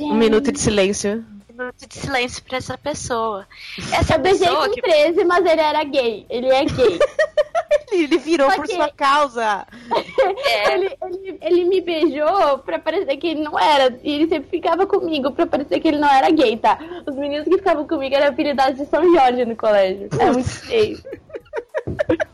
Um 0.00 0.14
minuto 0.14 0.50
de 0.50 0.58
silêncio. 0.58 1.24
Minuto 1.56 1.86
de 1.88 1.94
silêncio 1.94 2.42
pra 2.42 2.58
essa 2.58 2.76
pessoa. 2.76 3.46
Essa 3.92 4.14
Eu 4.16 4.18
beijei 4.18 4.46
pessoa 4.48 4.68
com 4.68 4.74
que 4.74 4.82
13, 4.82 5.24
mas 5.24 5.46
ele 5.46 5.60
era 5.60 5.84
gay. 5.84 6.26
Ele 6.28 6.48
é 6.48 6.64
gay. 6.64 6.98
Ele 7.92 8.18
virou 8.18 8.50
Só 8.50 8.56
por 8.56 8.66
que- 8.66 8.74
sua 8.74 8.90
causa. 8.90 9.66
é, 10.46 10.74
ele, 10.74 10.96
ele, 11.04 11.38
ele 11.40 11.64
me 11.64 11.80
beijou 11.80 12.58
pra 12.58 12.76
parecer 12.78 13.16
que 13.18 13.28
ele 13.28 13.42
não 13.42 13.56
era. 13.56 13.96
E 14.02 14.14
ele 14.14 14.28
sempre 14.28 14.50
ficava 14.50 14.84
comigo 14.84 15.30
pra 15.30 15.46
parecer 15.46 15.78
que 15.78 15.86
ele 15.88 15.98
não 15.98 16.08
era 16.08 16.28
gay, 16.30 16.56
tá? 16.56 16.76
Os 17.06 17.14
meninos 17.14 17.44
que 17.46 17.56
ficavam 17.56 17.86
comigo 17.86 18.14
eram 18.16 18.28
apelidados 18.28 18.78
de 18.80 18.86
São 18.86 19.02
Jorge 19.14 19.44
no 19.44 19.54
colégio. 19.54 20.08
Era 20.18 20.32
muito 20.32 20.48
feio. 20.50 20.98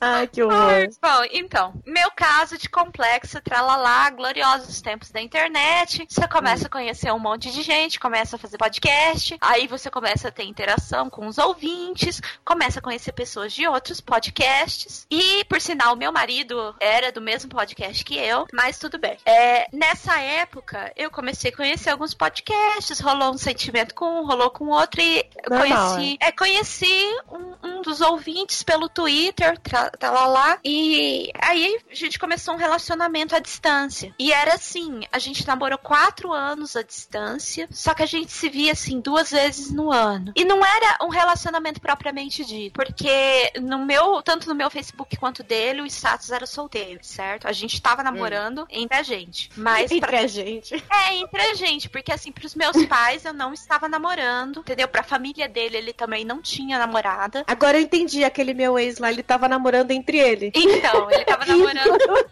Ai, 0.00 0.26
que 0.26 0.42
horror. 0.42 0.88
Bom, 1.00 1.24
então, 1.32 1.74
meu 1.86 2.10
caso 2.10 2.58
de 2.58 2.68
complexo, 2.68 3.40
tralalá, 3.40 4.10
gloriosos 4.10 4.80
tempos 4.80 5.10
da 5.10 5.20
internet. 5.20 6.06
Você 6.08 6.26
começa 6.28 6.66
a 6.66 6.70
conhecer 6.70 7.12
um 7.12 7.18
monte 7.18 7.50
de 7.50 7.62
gente, 7.62 8.00
começa 8.00 8.36
a 8.36 8.38
fazer 8.38 8.58
podcast, 8.58 9.36
aí 9.40 9.66
você 9.66 9.90
começa 9.90 10.28
a 10.28 10.30
ter 10.30 10.44
interação 10.44 11.08
com 11.10 11.26
os 11.26 11.38
ouvintes, 11.38 12.20
começa 12.44 12.78
a 12.78 12.82
conhecer 12.82 13.12
pessoas 13.12 13.52
de 13.52 13.66
outros 13.66 14.00
podcasts. 14.00 15.06
E, 15.10 15.44
por 15.44 15.60
sinal, 15.60 15.96
meu 15.96 16.12
marido 16.12 16.74
era 16.80 17.12
do 17.12 17.20
mesmo 17.20 17.50
podcast 17.50 18.04
que 18.04 18.16
eu, 18.16 18.46
mas 18.52 18.78
tudo 18.78 18.98
bem. 18.98 19.16
É, 19.24 19.68
nessa 19.72 20.20
época, 20.20 20.92
eu 20.96 21.10
comecei 21.10 21.50
a 21.50 21.56
conhecer 21.56 21.90
alguns 21.90 22.14
podcasts, 22.14 23.00
rolou 23.00 23.32
um 23.32 23.38
sentimento 23.38 23.94
com 23.94 24.20
um, 24.20 24.26
rolou 24.26 24.50
com 24.50 24.66
outro, 24.68 25.00
e 25.00 25.24
Normal, 25.48 25.94
conheci, 25.94 26.16
é, 26.20 26.32
conheci 26.32 27.16
um, 27.30 27.68
um 27.68 27.82
dos 27.82 28.00
ouvintes 28.00 28.62
pelo 28.62 28.88
Twitter, 28.88 29.53
tra, 29.58 29.90
lá, 30.26 30.58
e 30.64 31.30
aí 31.40 31.78
a 31.90 31.94
gente 31.94 32.18
começou 32.18 32.54
um 32.54 32.58
relacionamento 32.58 33.34
à 33.34 33.38
distância. 33.38 34.14
E 34.18 34.32
era 34.32 34.54
assim, 34.54 35.02
a 35.12 35.18
gente 35.18 35.46
namorou 35.46 35.78
quatro 35.78 36.32
anos 36.32 36.76
à 36.76 36.82
distância, 36.82 37.68
só 37.70 37.94
que 37.94 38.02
a 38.02 38.06
gente 38.06 38.32
se 38.32 38.48
via 38.48 38.72
assim 38.72 39.00
duas 39.00 39.30
vezes 39.30 39.70
no 39.70 39.90
ano. 39.90 40.32
E 40.36 40.44
não 40.44 40.64
era 40.64 40.98
um 41.02 41.08
relacionamento 41.08 41.80
propriamente 41.80 42.44
dito, 42.44 42.72
porque 42.74 43.52
no 43.60 43.84
meu, 43.84 44.22
tanto 44.22 44.48
no 44.48 44.54
meu 44.54 44.70
Facebook 44.70 45.16
quanto 45.16 45.42
dele, 45.42 45.82
o 45.82 45.86
status 45.86 46.30
era 46.30 46.46
solteiro, 46.46 47.00
certo? 47.02 47.46
A 47.46 47.52
gente 47.52 47.80
tava 47.80 48.02
namorando 48.02 48.66
entre 48.70 48.96
a 48.96 49.02
gente. 49.02 49.50
Mas 49.56 49.88
pra- 49.88 49.96
Entre 49.96 50.16
a 50.16 50.26
gente. 50.26 50.74
é, 50.74 51.14
entre 51.16 51.40
a 51.42 51.54
gente, 51.54 51.88
porque 51.88 52.12
assim, 52.12 52.32
pros 52.32 52.54
meus 52.54 52.84
pais 52.86 53.24
eu 53.24 53.32
não 53.32 53.52
estava 53.52 53.88
namorando, 53.88 54.60
entendeu? 54.60 54.88
Pra 54.88 55.02
família 55.02 55.48
dele, 55.48 55.76
ele 55.76 55.92
também 55.92 56.24
não 56.24 56.40
tinha 56.40 56.78
namorada. 56.78 57.44
Agora 57.46 57.78
eu 57.78 57.82
entendi, 57.82 58.24
aquele 58.24 58.54
meu 58.54 58.78
ex 58.78 58.98
lá, 58.98 59.10
ele 59.10 59.22
tava 59.44 59.48
namorando 59.48 59.90
entre 59.90 60.18
ele. 60.18 60.52
Então, 60.54 61.10
ele 61.10 61.24
tava 61.24 61.44
namorando. 61.46 62.26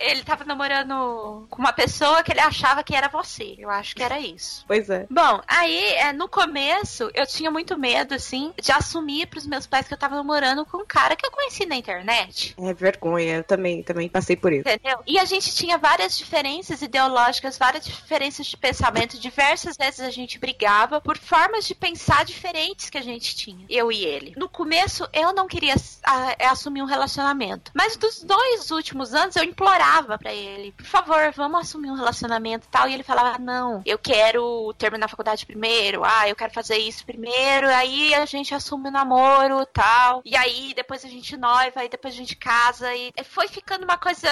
ele 0.00 0.22
tava 0.22 0.44
namorando 0.44 1.46
com 1.48 1.58
uma 1.58 1.72
pessoa 1.72 2.22
que 2.22 2.32
ele 2.32 2.40
achava 2.40 2.82
que 2.82 2.94
era 2.94 3.08
você. 3.08 3.54
Eu 3.58 3.70
acho 3.70 3.94
que 3.94 4.02
era 4.02 4.18
isso. 4.18 4.64
Pois 4.66 4.90
é. 4.90 5.06
Bom, 5.08 5.40
aí, 5.46 5.94
é, 5.94 6.12
no 6.12 6.28
começo, 6.28 7.10
eu 7.14 7.26
tinha 7.26 7.50
muito 7.50 7.78
medo, 7.78 8.14
assim, 8.14 8.52
de 8.60 8.72
assumir 8.72 9.26
pros 9.26 9.46
meus 9.46 9.66
pais 9.66 9.86
que 9.86 9.94
eu 9.94 9.98
tava 9.98 10.16
namorando 10.16 10.64
com 10.66 10.78
um 10.78 10.86
cara 10.86 11.16
que 11.16 11.24
eu 11.24 11.30
conheci 11.30 11.66
na 11.66 11.76
internet. 11.76 12.54
É 12.58 12.74
vergonha. 12.74 13.36
Eu 13.36 13.44
também, 13.44 13.82
também 13.82 14.08
passei 14.08 14.36
por 14.36 14.52
isso. 14.52 14.68
Entendeu? 14.68 14.98
E 15.06 15.18
a 15.18 15.24
gente 15.24 15.54
tinha 15.54 15.78
várias 15.78 16.16
diferenças 16.16 16.82
ideológicas, 16.82 17.58
várias 17.58 17.84
diferenças 17.84 18.46
de 18.46 18.56
pensamento. 18.56 19.18
Diversas 19.18 19.76
vezes 19.76 20.00
a 20.00 20.10
gente 20.10 20.38
brigava 20.38 21.00
por 21.00 21.16
formas 21.16 21.66
de 21.66 21.74
pensar 21.74 22.24
diferentes 22.24 22.90
que 22.90 22.98
a 22.98 23.02
gente 23.02 23.36
tinha, 23.36 23.64
eu 23.68 23.90
e 23.92 24.04
ele. 24.04 24.34
No 24.36 24.48
começo, 24.48 25.08
eu 25.12 25.32
não 25.32 25.46
queria 25.46 25.74
ah, 26.04 26.31
é, 26.38 26.46
assumir 26.46 26.82
um 26.82 26.86
relacionamento. 26.86 27.70
Mas 27.74 27.96
dos 27.96 28.22
dois 28.22 28.70
últimos 28.70 29.14
anos, 29.14 29.36
eu 29.36 29.44
implorava 29.44 30.18
pra 30.18 30.32
ele: 30.32 30.72
por 30.72 30.86
favor, 30.86 31.32
vamos 31.34 31.60
assumir 31.60 31.90
um 31.90 31.96
relacionamento 31.96 32.66
e 32.66 32.70
tal. 32.70 32.88
E 32.88 32.94
ele 32.94 33.02
falava: 33.02 33.38
não, 33.38 33.82
eu 33.84 33.98
quero 33.98 34.72
terminar 34.78 35.06
a 35.06 35.08
faculdade 35.08 35.46
primeiro. 35.46 36.02
Ah, 36.04 36.28
eu 36.28 36.36
quero 36.36 36.52
fazer 36.52 36.78
isso 36.78 37.04
primeiro. 37.04 37.68
Aí 37.68 38.14
a 38.14 38.24
gente 38.26 38.54
assume 38.54 38.88
o 38.88 38.92
namoro 38.92 39.64
tal. 39.66 40.22
E 40.24 40.36
aí 40.36 40.72
depois 40.74 41.04
a 41.04 41.08
gente 41.08 41.36
noiva, 41.36 41.84
e 41.84 41.88
depois 41.88 42.14
a 42.14 42.16
gente 42.16 42.36
casa. 42.36 42.94
E 42.94 43.12
foi 43.24 43.48
ficando 43.48 43.84
uma 43.84 43.98
coisa 43.98 44.28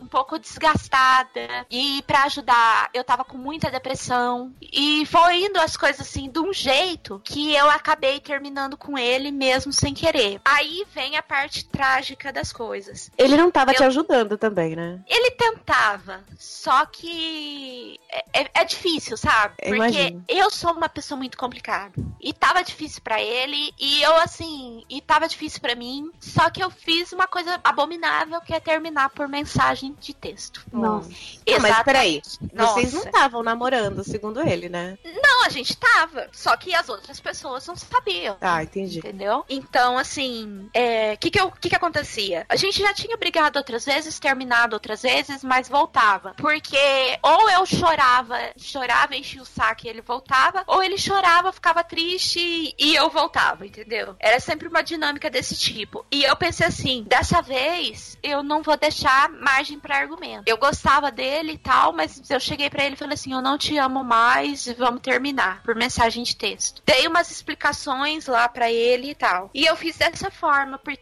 um 0.00 0.06
pouco 0.06 0.38
desgastada. 0.38 1.66
E 1.70 2.02
para 2.06 2.24
ajudar, 2.24 2.90
eu 2.92 3.04
tava 3.04 3.24
com 3.24 3.36
muita 3.36 3.70
depressão. 3.70 4.52
E 4.60 5.04
foi 5.06 5.44
indo 5.44 5.58
as 5.58 5.76
coisas 5.76 6.00
assim 6.00 6.28
de 6.28 6.38
um 6.38 6.52
jeito 6.52 7.20
que 7.24 7.54
eu 7.54 7.68
acabei 7.70 8.20
terminando 8.20 8.76
com 8.76 8.98
ele 8.98 9.30
mesmo 9.30 9.72
sem 9.72 9.94
querer. 9.94 10.40
Aí 10.44 10.86
vem 10.92 11.16
a 11.16 11.22
parte 11.26 11.64
trágica 11.64 12.32
das 12.32 12.52
coisas. 12.52 13.10
Ele 13.18 13.36
não 13.36 13.50
tava 13.50 13.72
Eu- 13.72 13.76
te 13.76 13.84
ajudando 13.84 14.38
também, 14.38 14.74
né? 14.76 15.00
Ele 15.08 15.30
tentava, 15.32 16.24
só 16.38 16.86
que 16.86 17.98
é, 18.10 18.42
é- 18.42 18.50
é 18.54 18.64
difícil, 18.64 19.16
sabe? 19.16 19.54
Porque 19.56 19.74
imagino. 19.74 20.24
eu 20.28 20.50
sou 20.50 20.72
uma 20.72 20.88
pessoa 20.88 21.16
muito 21.18 21.36
complicada. 21.36 21.94
E 22.20 22.32
tava 22.32 22.62
difícil 22.62 23.00
pra 23.02 23.20
ele, 23.20 23.72
e 23.78 24.02
eu 24.02 24.16
assim, 24.16 24.84
e 24.88 25.00
tava 25.00 25.28
difícil 25.28 25.60
pra 25.60 25.74
mim, 25.74 26.10
só 26.20 26.50
que 26.50 26.62
eu 26.62 26.70
fiz 26.70 27.12
uma 27.12 27.26
coisa 27.26 27.60
abominável 27.62 28.40
que 28.40 28.54
é 28.54 28.60
terminar 28.60 29.10
por 29.10 29.28
mensagem 29.28 29.94
de 30.00 30.14
texto. 30.14 30.64
Nossa. 30.72 31.10
Ah, 31.48 31.60
mas 31.60 31.82
peraí. 31.82 32.22
Nossa. 32.52 32.74
Vocês 32.74 32.92
não 32.92 33.02
estavam 33.02 33.42
namorando, 33.42 34.02
segundo 34.04 34.40
ele, 34.46 34.68
né? 34.68 34.98
Não, 35.22 35.44
a 35.44 35.48
gente 35.48 35.76
tava, 35.76 36.28
só 36.32 36.56
que 36.56 36.74
as 36.74 36.88
outras 36.88 37.20
pessoas 37.20 37.66
não 37.66 37.76
sabiam. 37.76 38.36
Ah, 38.40 38.62
entendi. 38.62 38.98
Entendeu? 38.98 39.44
Então, 39.48 39.96
assim, 39.98 40.68
o 41.14 41.18
que, 41.18 41.30
que, 41.30 41.40
eu- 41.40 41.50
que, 41.50 41.68
que 41.68 41.76
acontecia? 41.76 42.44
A 42.48 42.56
gente 42.56 42.78
já 42.80 42.92
tinha 42.94 43.16
brigado 43.16 43.58
outras 43.58 43.84
vezes, 43.84 44.18
terminado 44.18 44.74
outras 44.74 45.02
vezes, 45.02 45.42
mas 45.44 45.68
voltava. 45.68 46.34
Porque 46.36 47.18
ou 47.22 47.48
eu 47.50 47.64
chorava, 47.66 48.38
chorava, 48.56 49.16
enchia 49.16 49.42
o 49.42 49.46
saco 49.46 49.86
e 49.86 49.88
ele 49.88 50.00
voltava, 50.00 50.64
ou 50.66 50.82
ele 50.82 50.98
chorava, 50.98 51.52
ficava 51.52 51.82
triste 51.84 52.74
e 52.78 52.94
eu 52.94 53.08
voltava, 53.10 53.66
entendeu? 53.66 54.16
Era 54.18 54.40
sempre 54.40 54.68
uma 54.68 54.82
dinâmica 54.82 55.30
desse 55.30 55.56
tipo. 55.56 56.04
E 56.10 56.24
eu 56.24 56.36
pensei 56.36 56.66
assim: 56.66 57.04
dessa 57.08 57.40
vez 57.42 58.16
eu 58.22 58.42
não 58.42 58.62
vou 58.62 58.76
deixar 58.76 59.28
margem 59.30 59.78
pra 59.78 59.96
argumento. 59.98 60.44
Eu 60.46 60.56
gostava 60.58 61.10
dele 61.10 61.52
e 61.52 61.58
tal, 61.58 61.92
mas 61.92 62.28
eu 62.30 62.40
cheguei 62.40 62.68
pra 62.70 62.84
ele 62.84 62.94
e 62.94 62.98
falei 62.98 63.14
assim: 63.14 63.32
eu 63.32 63.42
não 63.42 63.58
te 63.58 63.76
amo 63.78 64.02
mais, 64.04 64.66
vamos 64.78 65.00
terminar. 65.00 65.62
Por 65.62 65.74
mensagem 65.74 66.22
de 66.22 66.36
texto. 66.36 66.82
Dei 66.86 67.06
umas 67.06 67.30
explicações 67.30 68.26
lá 68.26 68.48
pra 68.48 68.70
ele 68.70 69.10
e 69.10 69.14
tal. 69.14 69.50
E 69.54 69.64
eu 69.64 69.76
fiz 69.76 69.96
dessa 69.96 70.30
forma, 70.30 70.78
porque 70.78 70.95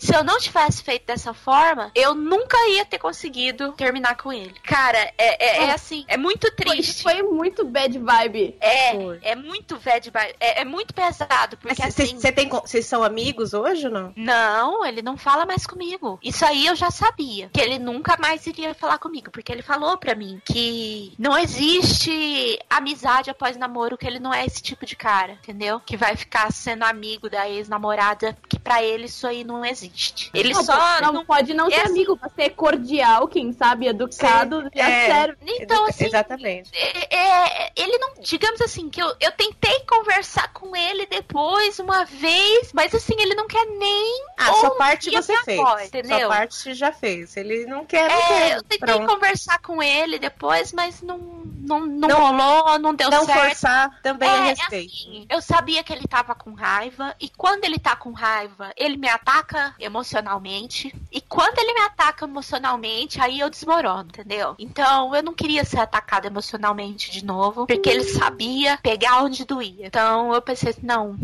se 0.00 0.14
eu 0.14 0.24
não 0.24 0.38
tivesse 0.38 0.82
feito 0.82 1.06
dessa 1.06 1.34
forma, 1.34 1.90
eu 1.94 2.14
nunca 2.14 2.56
ia 2.70 2.84
ter 2.84 2.98
conseguido 2.98 3.72
terminar 3.72 4.16
com 4.16 4.32
ele. 4.32 4.54
Cara, 4.62 4.98
é, 5.18 5.44
é, 5.44 5.64
é 5.64 5.70
assim, 5.72 6.04
é 6.08 6.16
muito 6.16 6.48
Foi, 6.48 6.56
triste. 6.76 7.02
foi 7.02 7.22
muito 7.22 7.64
bad 7.64 7.98
vibe. 7.98 8.56
Foi. 8.92 9.18
É, 9.22 9.32
é 9.32 9.36
muito 9.36 9.78
bad, 9.78 10.10
vibe, 10.10 10.36
é, 10.40 10.60
é 10.62 10.64
muito 10.64 10.94
pesado, 10.94 11.56
porque 11.56 11.82
Mas 11.82 11.94
vocês 11.94 12.08
assim. 12.10 12.20
você 12.20 12.32
tem 12.32 12.48
vocês 12.48 12.86
são 12.86 13.02
amigos 13.02 13.54
hoje 13.54 13.86
ou 13.86 13.92
não? 13.92 14.12
Não, 14.16 14.84
ele 14.84 15.02
não 15.02 15.16
fala 15.16 15.44
mais 15.46 15.66
comigo. 15.66 16.18
Isso 16.22 16.44
aí 16.44 16.66
eu 16.66 16.76
já 16.76 16.90
sabia. 16.90 17.50
Que 17.52 17.60
ele 17.60 17.78
nunca 17.78 18.16
mais 18.18 18.46
iria 18.46 18.74
falar 18.74 18.98
comigo. 18.98 19.30
Porque 19.30 19.50
ele 19.50 19.62
falou 19.62 19.96
pra 19.96 20.14
mim 20.14 20.40
que 20.44 21.12
não 21.18 21.36
existe 21.36 22.58
amizade 22.68 23.30
após 23.30 23.56
namoro, 23.56 23.98
que 23.98 24.06
ele 24.06 24.18
não 24.18 24.32
é 24.32 24.44
esse 24.44 24.62
tipo 24.62 24.86
de 24.86 24.96
cara, 24.96 25.32
entendeu? 25.32 25.80
Que 25.84 25.96
vai 25.96 26.16
ficar 26.16 26.52
sendo 26.52 26.84
amigo 26.84 27.28
da 27.28 27.48
ex-namorada, 27.48 28.36
que 28.48 28.58
pra 28.58 28.82
ele 28.82 29.08
isso 29.24 29.26
aí 29.26 29.44
não 29.44 29.64
existe. 29.64 30.30
Ele 30.34 30.52
Não, 30.52 30.62
só. 30.62 31.00
não, 31.00 31.12
não- 31.12 31.24
pode 31.24 31.54
não 31.54 31.66
ser 31.70 31.76
é 31.76 31.80
assim- 31.82 31.90
amigo, 31.92 32.18
você 32.22 32.42
é 32.42 32.48
cordial, 32.50 33.26
quem 33.26 33.52
sabe, 33.52 33.86
educado, 33.86 34.68
já 34.74 34.88
é. 34.90 35.06
serve. 35.06 35.36
Então, 35.60 35.86
assim, 35.86 36.04
Exatamente. 36.06 36.70
é- 36.74 37.16
é- 37.16 37.72
ele 37.76 37.96
não, 37.98 38.14
digamos 38.20 38.60
assim, 38.60 38.90
que 38.90 39.00
eu, 39.02 39.08
eu 39.20 39.32
tentei 39.32 39.80
conversar 39.88 40.52
com 40.52 40.76
ele 40.76 41.06
depois 41.06 41.78
uma 41.78 42.04
vez, 42.04 42.70
mas 42.72 42.94
assim, 42.94 43.14
ele 43.18 43.34
não 43.34 43.46
quer 43.46 43.64
nem. 43.66 44.24
Ah, 44.38 44.52
sua 44.54 44.70
parte 44.72 45.10
você 45.10 45.36
fez. 45.42 45.56
voz, 45.60 45.86
entendeu? 45.88 46.18
Sua 46.18 46.28
parte 46.28 46.54
você 46.54 46.74
já 46.74 46.92
fez. 46.92 47.36
Ele 47.36 47.64
não 47.66 47.84
quer, 47.86 48.08
não 48.10 48.16
É, 48.16 48.26
quer. 48.28 48.56
eu 48.56 48.62
tentei 48.62 48.78
Pronto. 48.78 49.06
conversar 49.14 49.58
com 49.60 49.82
ele 49.82 50.18
depois, 50.18 50.72
mas 50.72 51.00
não, 51.00 51.43
não, 51.64 51.86
não, 51.86 52.08
Não- 52.08 52.20
rolou, 52.32 52.78
não 52.78 52.94
deu 52.94 53.10
Não 53.10 53.24
certo. 53.24 53.40
forçar 53.48 54.00
também 54.02 54.28
é, 54.28 54.32
É, 54.36 54.40
respeito. 54.50 54.92
assim, 54.94 55.26
eu 55.28 55.40
sabia 55.42 55.82
que 55.82 55.92
ele 55.92 56.06
tava 56.06 56.34
com 56.34 56.52
raiva, 56.54 57.14
e 57.20 57.28
quando 57.28 57.64
ele 57.64 57.78
tá 57.78 57.96
com 57.96 58.12
raiva, 58.12 58.72
ele 58.76 58.96
me 58.96 59.08
ataca 59.08 59.74
emocionalmente, 59.78 60.94
e 61.10 61.20
quando 61.20 61.58
ele 61.58 61.72
me 61.74 61.80
ataca 61.80 62.24
emocionalmente, 62.24 63.20
aí 63.20 63.40
eu 63.40 63.50
desmorono, 63.50 64.08
entendeu? 64.08 64.54
Então 64.58 65.14
eu 65.14 65.22
não 65.22 65.32
queria 65.34 65.64
ser 65.64 65.80
atacada 65.80 66.26
emocionalmente 66.26 67.10
de 67.10 67.24
novo, 67.24 67.66
porque 67.66 67.88
ele 67.90 68.04
sabia 68.04 68.78
pegar 68.82 69.22
onde 69.22 69.44
doía. 69.44 69.86
Então 69.86 70.32
eu 70.34 70.42
pensei, 70.42 70.74
não, 70.82 71.16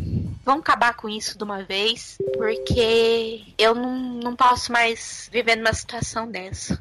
vamos 0.45 0.61
acabar 0.63 0.95
com 0.95 1.09
isso 1.09 1.37
de 1.37 1.45
uma 1.45 1.63
vez, 1.63 2.17
porque 2.37 3.43
eu 3.59 3.75
não, 3.75 3.91
não 3.97 4.37
posso 4.37 4.73
mais 4.73 5.29
viver 5.33 5.57
numa 5.57 5.73
situação 5.73 6.27
dessa. 6.31 6.81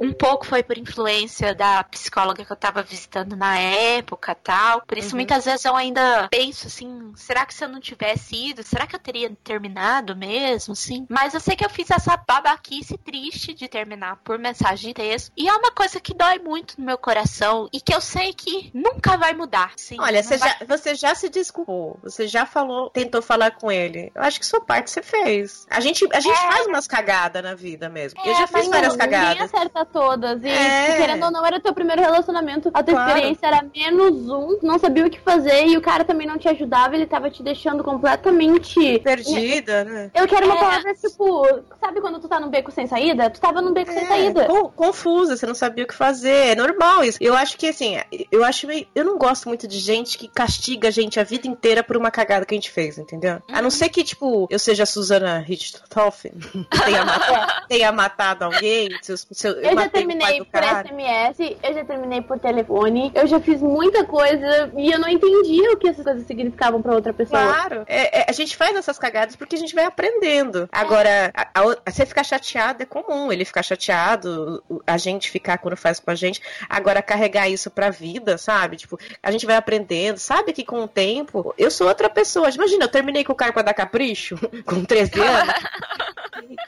Um 0.00 0.12
pouco 0.12 0.46
foi 0.46 0.62
por 0.62 0.76
influência 0.76 1.54
da 1.54 1.82
psicóloga 1.84 2.44
que 2.44 2.52
eu 2.52 2.56
tava 2.56 2.82
visitando 2.82 3.34
na 3.36 3.58
época 3.58 4.34
tal. 4.34 4.82
Por 4.82 4.98
isso, 4.98 5.10
Uhum. 5.10 5.16
muitas 5.16 5.44
vezes 5.44 5.64
eu 5.64 5.74
ainda 5.74 6.28
penso 6.30 6.66
assim: 6.66 7.12
será 7.16 7.46
que 7.46 7.54
se 7.54 7.64
eu 7.64 7.68
não 7.68 7.80
tivesse 7.80 8.34
ido, 8.50 8.62
será 8.62 8.86
que 8.86 8.94
eu 8.94 9.00
teria 9.00 9.30
terminado 9.42 10.14
mesmo? 10.14 10.72
Assim? 10.72 11.06
Mas 11.08 11.32
eu 11.34 11.40
sei 11.40 11.56
que 11.56 11.64
eu 11.64 11.70
fiz 11.70 11.90
essa 11.90 12.16
babaquice 12.16 12.98
triste 12.98 13.54
de 13.54 13.68
terminar 13.68 14.16
por 14.24 14.38
mensagem 14.38 14.88
de 14.88 14.94
texto. 14.94 15.32
E 15.36 15.48
é 15.48 15.52
uma 15.54 15.70
coisa 15.72 15.98
que 16.00 16.12
dói 16.14 16.38
muito 16.38 16.74
no 16.78 16.84
meu 16.86 16.98
coração 16.98 17.68
e 17.72 17.80
que 17.80 17.94
eu 17.94 18.00
sei 18.00 18.32
que 18.34 18.70
nunca 18.74 19.16
vai 19.16 19.32
mudar. 19.32 19.72
Sim, 19.76 19.96
Olha, 20.00 20.22
você 20.22 20.36
vai- 20.36 20.56
já, 20.60 20.66
você 20.66 20.94
já 20.94 21.14
se 21.14 21.28
desculpou, 21.28 21.98
você 22.02 22.28
já 22.28 22.44
falou, 22.44 22.90
tentou 22.90 23.22
falar 23.22 23.52
com 23.52 23.70
ele. 23.72 24.12
Eu 24.14 24.22
acho 24.22 24.38
que 24.38 24.46
sua 24.46 24.60
parte 24.60 24.90
você 24.90 25.02
fez. 25.02 25.66
A 25.70 25.80
gente, 25.80 26.06
a 26.12 26.20
gente 26.20 26.38
É. 26.38 26.52
faz 26.52 26.66
umas 26.66 26.86
cagadas 26.86 27.42
na 27.42 27.54
vida 27.54 27.88
mesmo. 27.88 28.20
É, 28.20 28.30
eu 28.30 28.34
já 28.34 28.46
fiz 28.46 28.66
várias 28.68 28.96
Não, 28.96 29.06
ninguém 29.06 29.20
cagadas. 29.20 29.85
Todas. 29.92 30.42
E 30.42 30.48
É. 30.48 30.96
querendo 30.96 31.24
ou 31.24 31.30
não, 31.30 31.44
era 31.44 31.60
teu 31.60 31.72
primeiro 31.72 32.00
relacionamento. 32.02 32.70
A 32.74 32.82
tua 32.82 32.94
Claro. 32.94 33.08
experiência 33.10 33.46
era 33.46 33.64
menos 33.74 34.28
um, 34.28 34.58
não 34.62 34.78
sabia 34.78 35.06
o 35.06 35.10
que 35.10 35.20
fazer 35.20 35.66
e 35.66 35.76
o 35.76 35.80
cara 35.80 36.04
também 36.04 36.26
não 36.26 36.38
te 36.38 36.48
ajudava, 36.48 36.94
ele 36.94 37.06
tava 37.06 37.30
te 37.30 37.42
deixando 37.42 37.82
completamente. 37.84 38.98
Perdida, 39.00 39.84
né? 39.84 40.10
Eu 40.14 40.26
quero 40.26 40.46
uma 40.46 40.56
É. 40.56 40.60
palavra 40.60 40.94
tipo, 40.94 41.46
sabe 41.80 42.00
quando 42.00 42.20
tu 42.20 42.28
tá 42.28 42.40
num 42.40 42.48
beco 42.48 42.70
sem 42.70 42.86
saída? 42.86 43.30
Tu 43.30 43.40
tava 43.40 43.60
num 43.60 43.72
beco 43.72 43.92
sem 43.92 44.02
É, 44.02 44.06
saída. 44.06 44.44
con- 44.46 44.68
confusa, 44.70 45.36
você 45.36 45.46
não 45.46 45.54
sabia 45.54 45.84
o 45.84 45.86
que 45.86 45.94
fazer. 45.94 46.48
É 46.48 46.54
normal 46.54 47.04
isso. 47.04 47.18
Eu 47.20 47.34
acho 47.36 47.56
que 47.56 47.68
assim, 47.68 47.96
eu 48.30 48.44
acho 48.44 48.66
meio. 48.66 48.86
Eu 48.94 49.04
não 49.04 49.18
gosto 49.18 49.48
muito 49.48 49.66
de 49.68 49.78
gente 49.78 50.18
que 50.18 50.28
castiga 50.28 50.88
a 50.88 50.90
gente 50.90 51.18
a 51.20 51.24
vida 51.24 51.46
inteira 51.46 51.82
por 51.82 51.96
uma 51.96 52.10
cagada 52.10 52.44
que 52.44 52.54
a 52.54 52.56
gente 52.56 52.70
fez, 52.70 52.98
entendeu? 52.98 53.42
A 53.50 53.56
Uhum. 53.56 53.62
não 53.62 53.70
ser 53.70 53.88
que, 53.88 54.02
tipo, 54.04 54.46
eu 54.50 54.58
seja 54.58 54.82
a 54.82 54.86
Susana 54.86 55.38
Richthofen, 55.38 56.32
tenha, 56.84 57.04
matado, 57.04 57.52
tenha 57.68 57.92
matado 57.92 58.44
alguém, 58.44 58.88
seus, 59.02 59.26
seu, 59.32 59.52
Eu 59.52 59.74
já 59.84 59.88
terminei 59.88 60.44
por. 60.44 60.62
SMS, 60.62 61.56
eu 61.62 61.74
já 61.74 61.84
terminei 61.84 62.20
por 62.22 62.38
telefone, 62.38 63.12
eu 63.14 63.26
já 63.26 63.40
fiz 63.40 63.60
muita 63.62 64.04
coisa 64.04 64.72
e 64.76 64.90
eu 64.90 64.98
não 64.98 65.08
entendia 65.08 65.72
o 65.72 65.76
que 65.76 65.88
essas 65.88 66.04
coisas 66.04 66.26
significavam 66.26 66.80
pra 66.82 66.94
outra 66.94 67.12
pessoa. 67.12 67.40
Claro, 67.42 67.84
É, 67.86 68.20
é, 68.20 68.26
a 68.28 68.32
gente 68.32 68.56
faz 68.56 68.76
essas 68.76 68.98
cagadas 68.98 69.36
porque 69.36 69.56
a 69.56 69.58
gente 69.58 69.74
vai 69.74 69.84
aprendendo. 69.84 70.68
Agora, 70.72 71.30
a- 71.34 71.48
a 71.54 71.66
o- 71.66 71.76
você 71.86 72.04
ficar 72.06 72.24
chateado 72.24 72.82
é 72.82 72.86
comum, 72.86 73.32
ele 73.32 73.44
ficar 73.44 73.62
chateado, 73.62 74.62
a 74.86 74.96
gente 74.96 75.30
ficar 75.30 75.58
quando 75.58 75.76
faz 75.76 76.00
com 76.00 76.10
a 76.10 76.14
gente. 76.14 76.40
Agora, 76.68 77.02
carregar 77.02 77.48
isso 77.48 77.70
pra 77.70 77.90
vida, 77.90 78.36
sabe? 78.38 78.76
Tipo, 78.76 78.98
a 79.22 79.30
gente 79.30 79.46
vai 79.46 79.56
aprendendo, 79.56 80.18
sabe 80.18 80.52
que 80.52 80.64
com 80.64 80.82
o 80.82 80.88
tempo 80.88 81.54
eu 81.58 81.70
sou 81.70 81.88
outra 81.88 82.08
pessoa. 82.08 82.50
Imagina, 82.50 82.84
eu 82.84 82.88
terminei 82.90 83.24
com 83.24 83.32
o 83.32 83.36
cara 83.36 83.52
pra 83.52 83.62
dar 83.62 83.74
capricho 83.74 84.36
com 84.66 84.84
13 84.84 85.20
anos. 85.20 85.54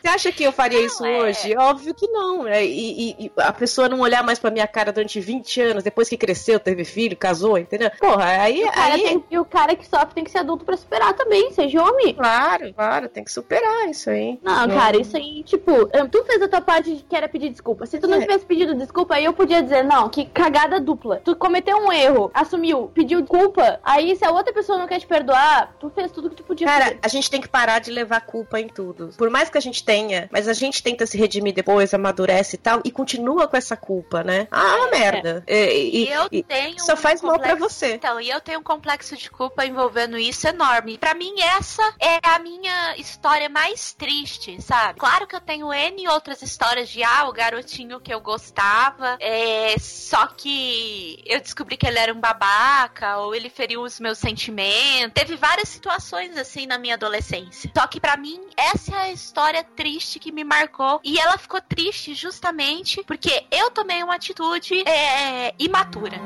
Você 0.01 0.09
acha 0.09 0.33
que 0.33 0.43
eu 0.45 0.53
faria 0.53 0.79
Não, 0.79 0.87
isso 0.87 1.05
é. 1.05 1.19
hoje? 1.21 1.57
Óbvio 1.57 1.95
que 1.95 2.07
não. 2.09 2.45
né? 2.45 2.65
E, 2.65 2.98
e- 2.99 3.27
e 3.27 3.33
a 3.39 3.53
pessoa 3.53 3.89
não 3.89 4.01
olhar 4.01 4.23
mais 4.23 4.39
pra 4.39 4.51
minha 4.51 4.67
cara 4.67 4.93
durante 4.93 5.21
20 5.21 5.61
anos, 5.61 5.85
depois 5.85 6.09
que 6.09 6.17
cresceu, 6.17 6.59
teve 6.59 6.85
filho, 6.85 7.17
casou, 7.17 7.57
entendeu? 7.57 7.91
Porra, 7.99 8.25
aí. 8.25 8.63
O 8.65 8.71
aí 8.75 9.03
tem- 9.03 9.25
e 9.31 9.39
o 9.39 9.45
cara 9.45 9.75
que 9.77 9.87
sofre 9.87 10.15
tem 10.15 10.25
que 10.25 10.31
ser 10.31 10.39
adulto 10.39 10.65
pra 10.65 10.77
superar 10.77 11.15
também, 11.15 11.53
seja 11.53 11.83
homem. 11.83 12.15
Claro, 12.15 12.73
claro, 12.75 13.09
tem 13.09 13.25
que 13.25 13.33
superar 13.33 13.89
isso 13.89 14.11
aí. 14.11 14.39
Não, 14.43 14.67
Não. 14.67 14.75
cara, 14.77 14.97
isso 15.01 15.17
aí, 15.17 15.43
tipo, 15.45 15.87
tu 16.11 16.25
fez 16.25 16.43
a 16.43 16.49
tua 16.49 16.61
parte 16.61 16.95
de 16.97 17.03
que 17.05 17.15
era 17.17 17.29
pedir 17.29 17.51
desculpa. 17.51 17.87
Se 17.87 17.99
tu 17.99 18.07
não 18.07 18.19
É. 18.19 18.21
tivesse 18.23 18.45
pedido 18.45 18.75
desculpa, 18.75 19.15
aí 19.15 19.25
eu 19.25 19.33
podia 19.33 19.63
dizer, 19.63 19.85
não, 19.85 20.09
que 20.09 20.25
cagada 20.27 20.81
dupla. 20.81 21.21
Tu 21.25 21.35
cometeu 21.37 21.77
um 21.79 21.93
erro, 21.93 22.31
assumiu, 22.35 22.91
pediu 22.95 23.21
desculpa, 23.21 23.81
aí 23.85 24.17
se 24.17 24.25
a 24.25 24.31
outra 24.31 24.53
pessoa 24.53 24.79
não 24.79 24.87
quer 24.87 24.99
te 25.01 25.07
perdoar, 25.07 25.75
tu 25.79 25.91
fez 25.91 26.11
tudo 26.11 26.31
que 26.31 26.37
tu 26.37 26.43
podia 26.43 26.67
Cara, 26.67 26.85
fazer. 26.87 26.99
a 27.03 27.09
gente 27.09 27.31
tem 27.31 27.41
que 27.41 27.49
parar 27.49 27.79
de 27.79 27.91
levar 27.91 28.21
culpa 28.23 28.61
em 28.61 28.69
tudo. 28.69 29.11
Por 29.17 29.31
mais 29.31 29.49
que 29.51 29.59
a 29.59 29.61
gente 29.61 29.85
tenha, 29.85 30.29
mas 30.33 30.49
a 30.49 30.53
gente 30.53 30.83
tenta 30.83 31.07
se 31.07 31.17
redimir 31.17 31.55
depois, 31.55 31.93
amadurece 31.95 32.57
e 32.57 32.59
tal, 32.59 32.81
e 32.89 32.91
continua 32.91 33.47
com 33.47 33.57
essa 33.57 33.77
culpa, 33.77 34.23
né? 34.23 34.49
Ah, 34.51 34.89
merda. 34.91 35.45
E, 35.47 36.05
E, 36.05 36.09
eu 36.09 36.29
e 36.33 36.43
tenho 36.43 36.79
só 36.81 36.95
um 36.95 36.97
faz 36.97 37.23
mal 37.23 37.39
pra 37.39 37.51
complexo- 37.51 37.75
você. 37.77 37.95
Então, 37.95 38.21
e 38.21 38.29
eu 38.31 38.41
tenho 38.41 38.61
um 38.61 38.63
complexo 38.63 39.17
de 39.17 39.31
culpa 39.31 39.65
envolvendo 39.67 40.19
isso 40.19 40.47
enorme. 40.49 40.99
Pra 40.99 41.15
mim, 41.15 41.35
essa 41.41 41.83
é 42.01 42.19
a 42.23 42.39
minha 42.39 42.97
história 42.97 43.49
mais 43.49 43.93
triste, 43.93 44.61
sabe? 44.63 44.99
Claro 44.99 45.27
que 45.27 45.37
eu 45.37 45.41
tenho 45.41 45.73
N 45.73 46.09
outras 46.09 46.43
histórias 46.43 46.89
de, 46.89 47.03
ah, 47.03 47.29
o 47.29 47.33
garotinho 47.33 48.01
que 48.01 48.13
eu 48.13 48.21
gostava, 48.21 49.17
é, 49.21 49.75
só 49.79 50.27
que 50.29 51.23
eu 51.27 51.41
descobri 51.41 51.77
que 51.77 51.87
ele 51.87 51.99
era 51.99 52.13
um 52.13 52.21
babaca, 52.21 53.19
ou 53.19 53.35
ele 53.35 53.51
feriu 53.51 53.83
os 53.83 54.01
meus 54.01 54.19
sentimentos. 54.19 55.13
Teve 55.15 55.37
várias 55.37 55.69
situações 55.69 56.37
assim 56.37 56.67
na 56.67 56.79
minha 56.79 56.95
adolescência. 56.95 57.71
Só 57.77 57.87
que 57.87 58.01
pra 58.01 58.17
mim, 58.17 58.41
essa 58.57 58.95
é 58.97 58.99
a 59.03 59.13
história 59.13 59.63
triste 59.77 60.19
que 60.19 60.33
me 60.33 60.45
marcou. 60.45 61.01
E 61.05 61.19
ela 61.19 61.37
ficou 61.37 61.61
triste 61.61 62.15
justamente 62.15 62.78
porque 63.07 63.45
eu 63.51 63.71
tomei 63.71 64.03
uma 64.03 64.15
atitude 64.15 64.83
é, 64.89 65.55
imatura. 65.59 66.19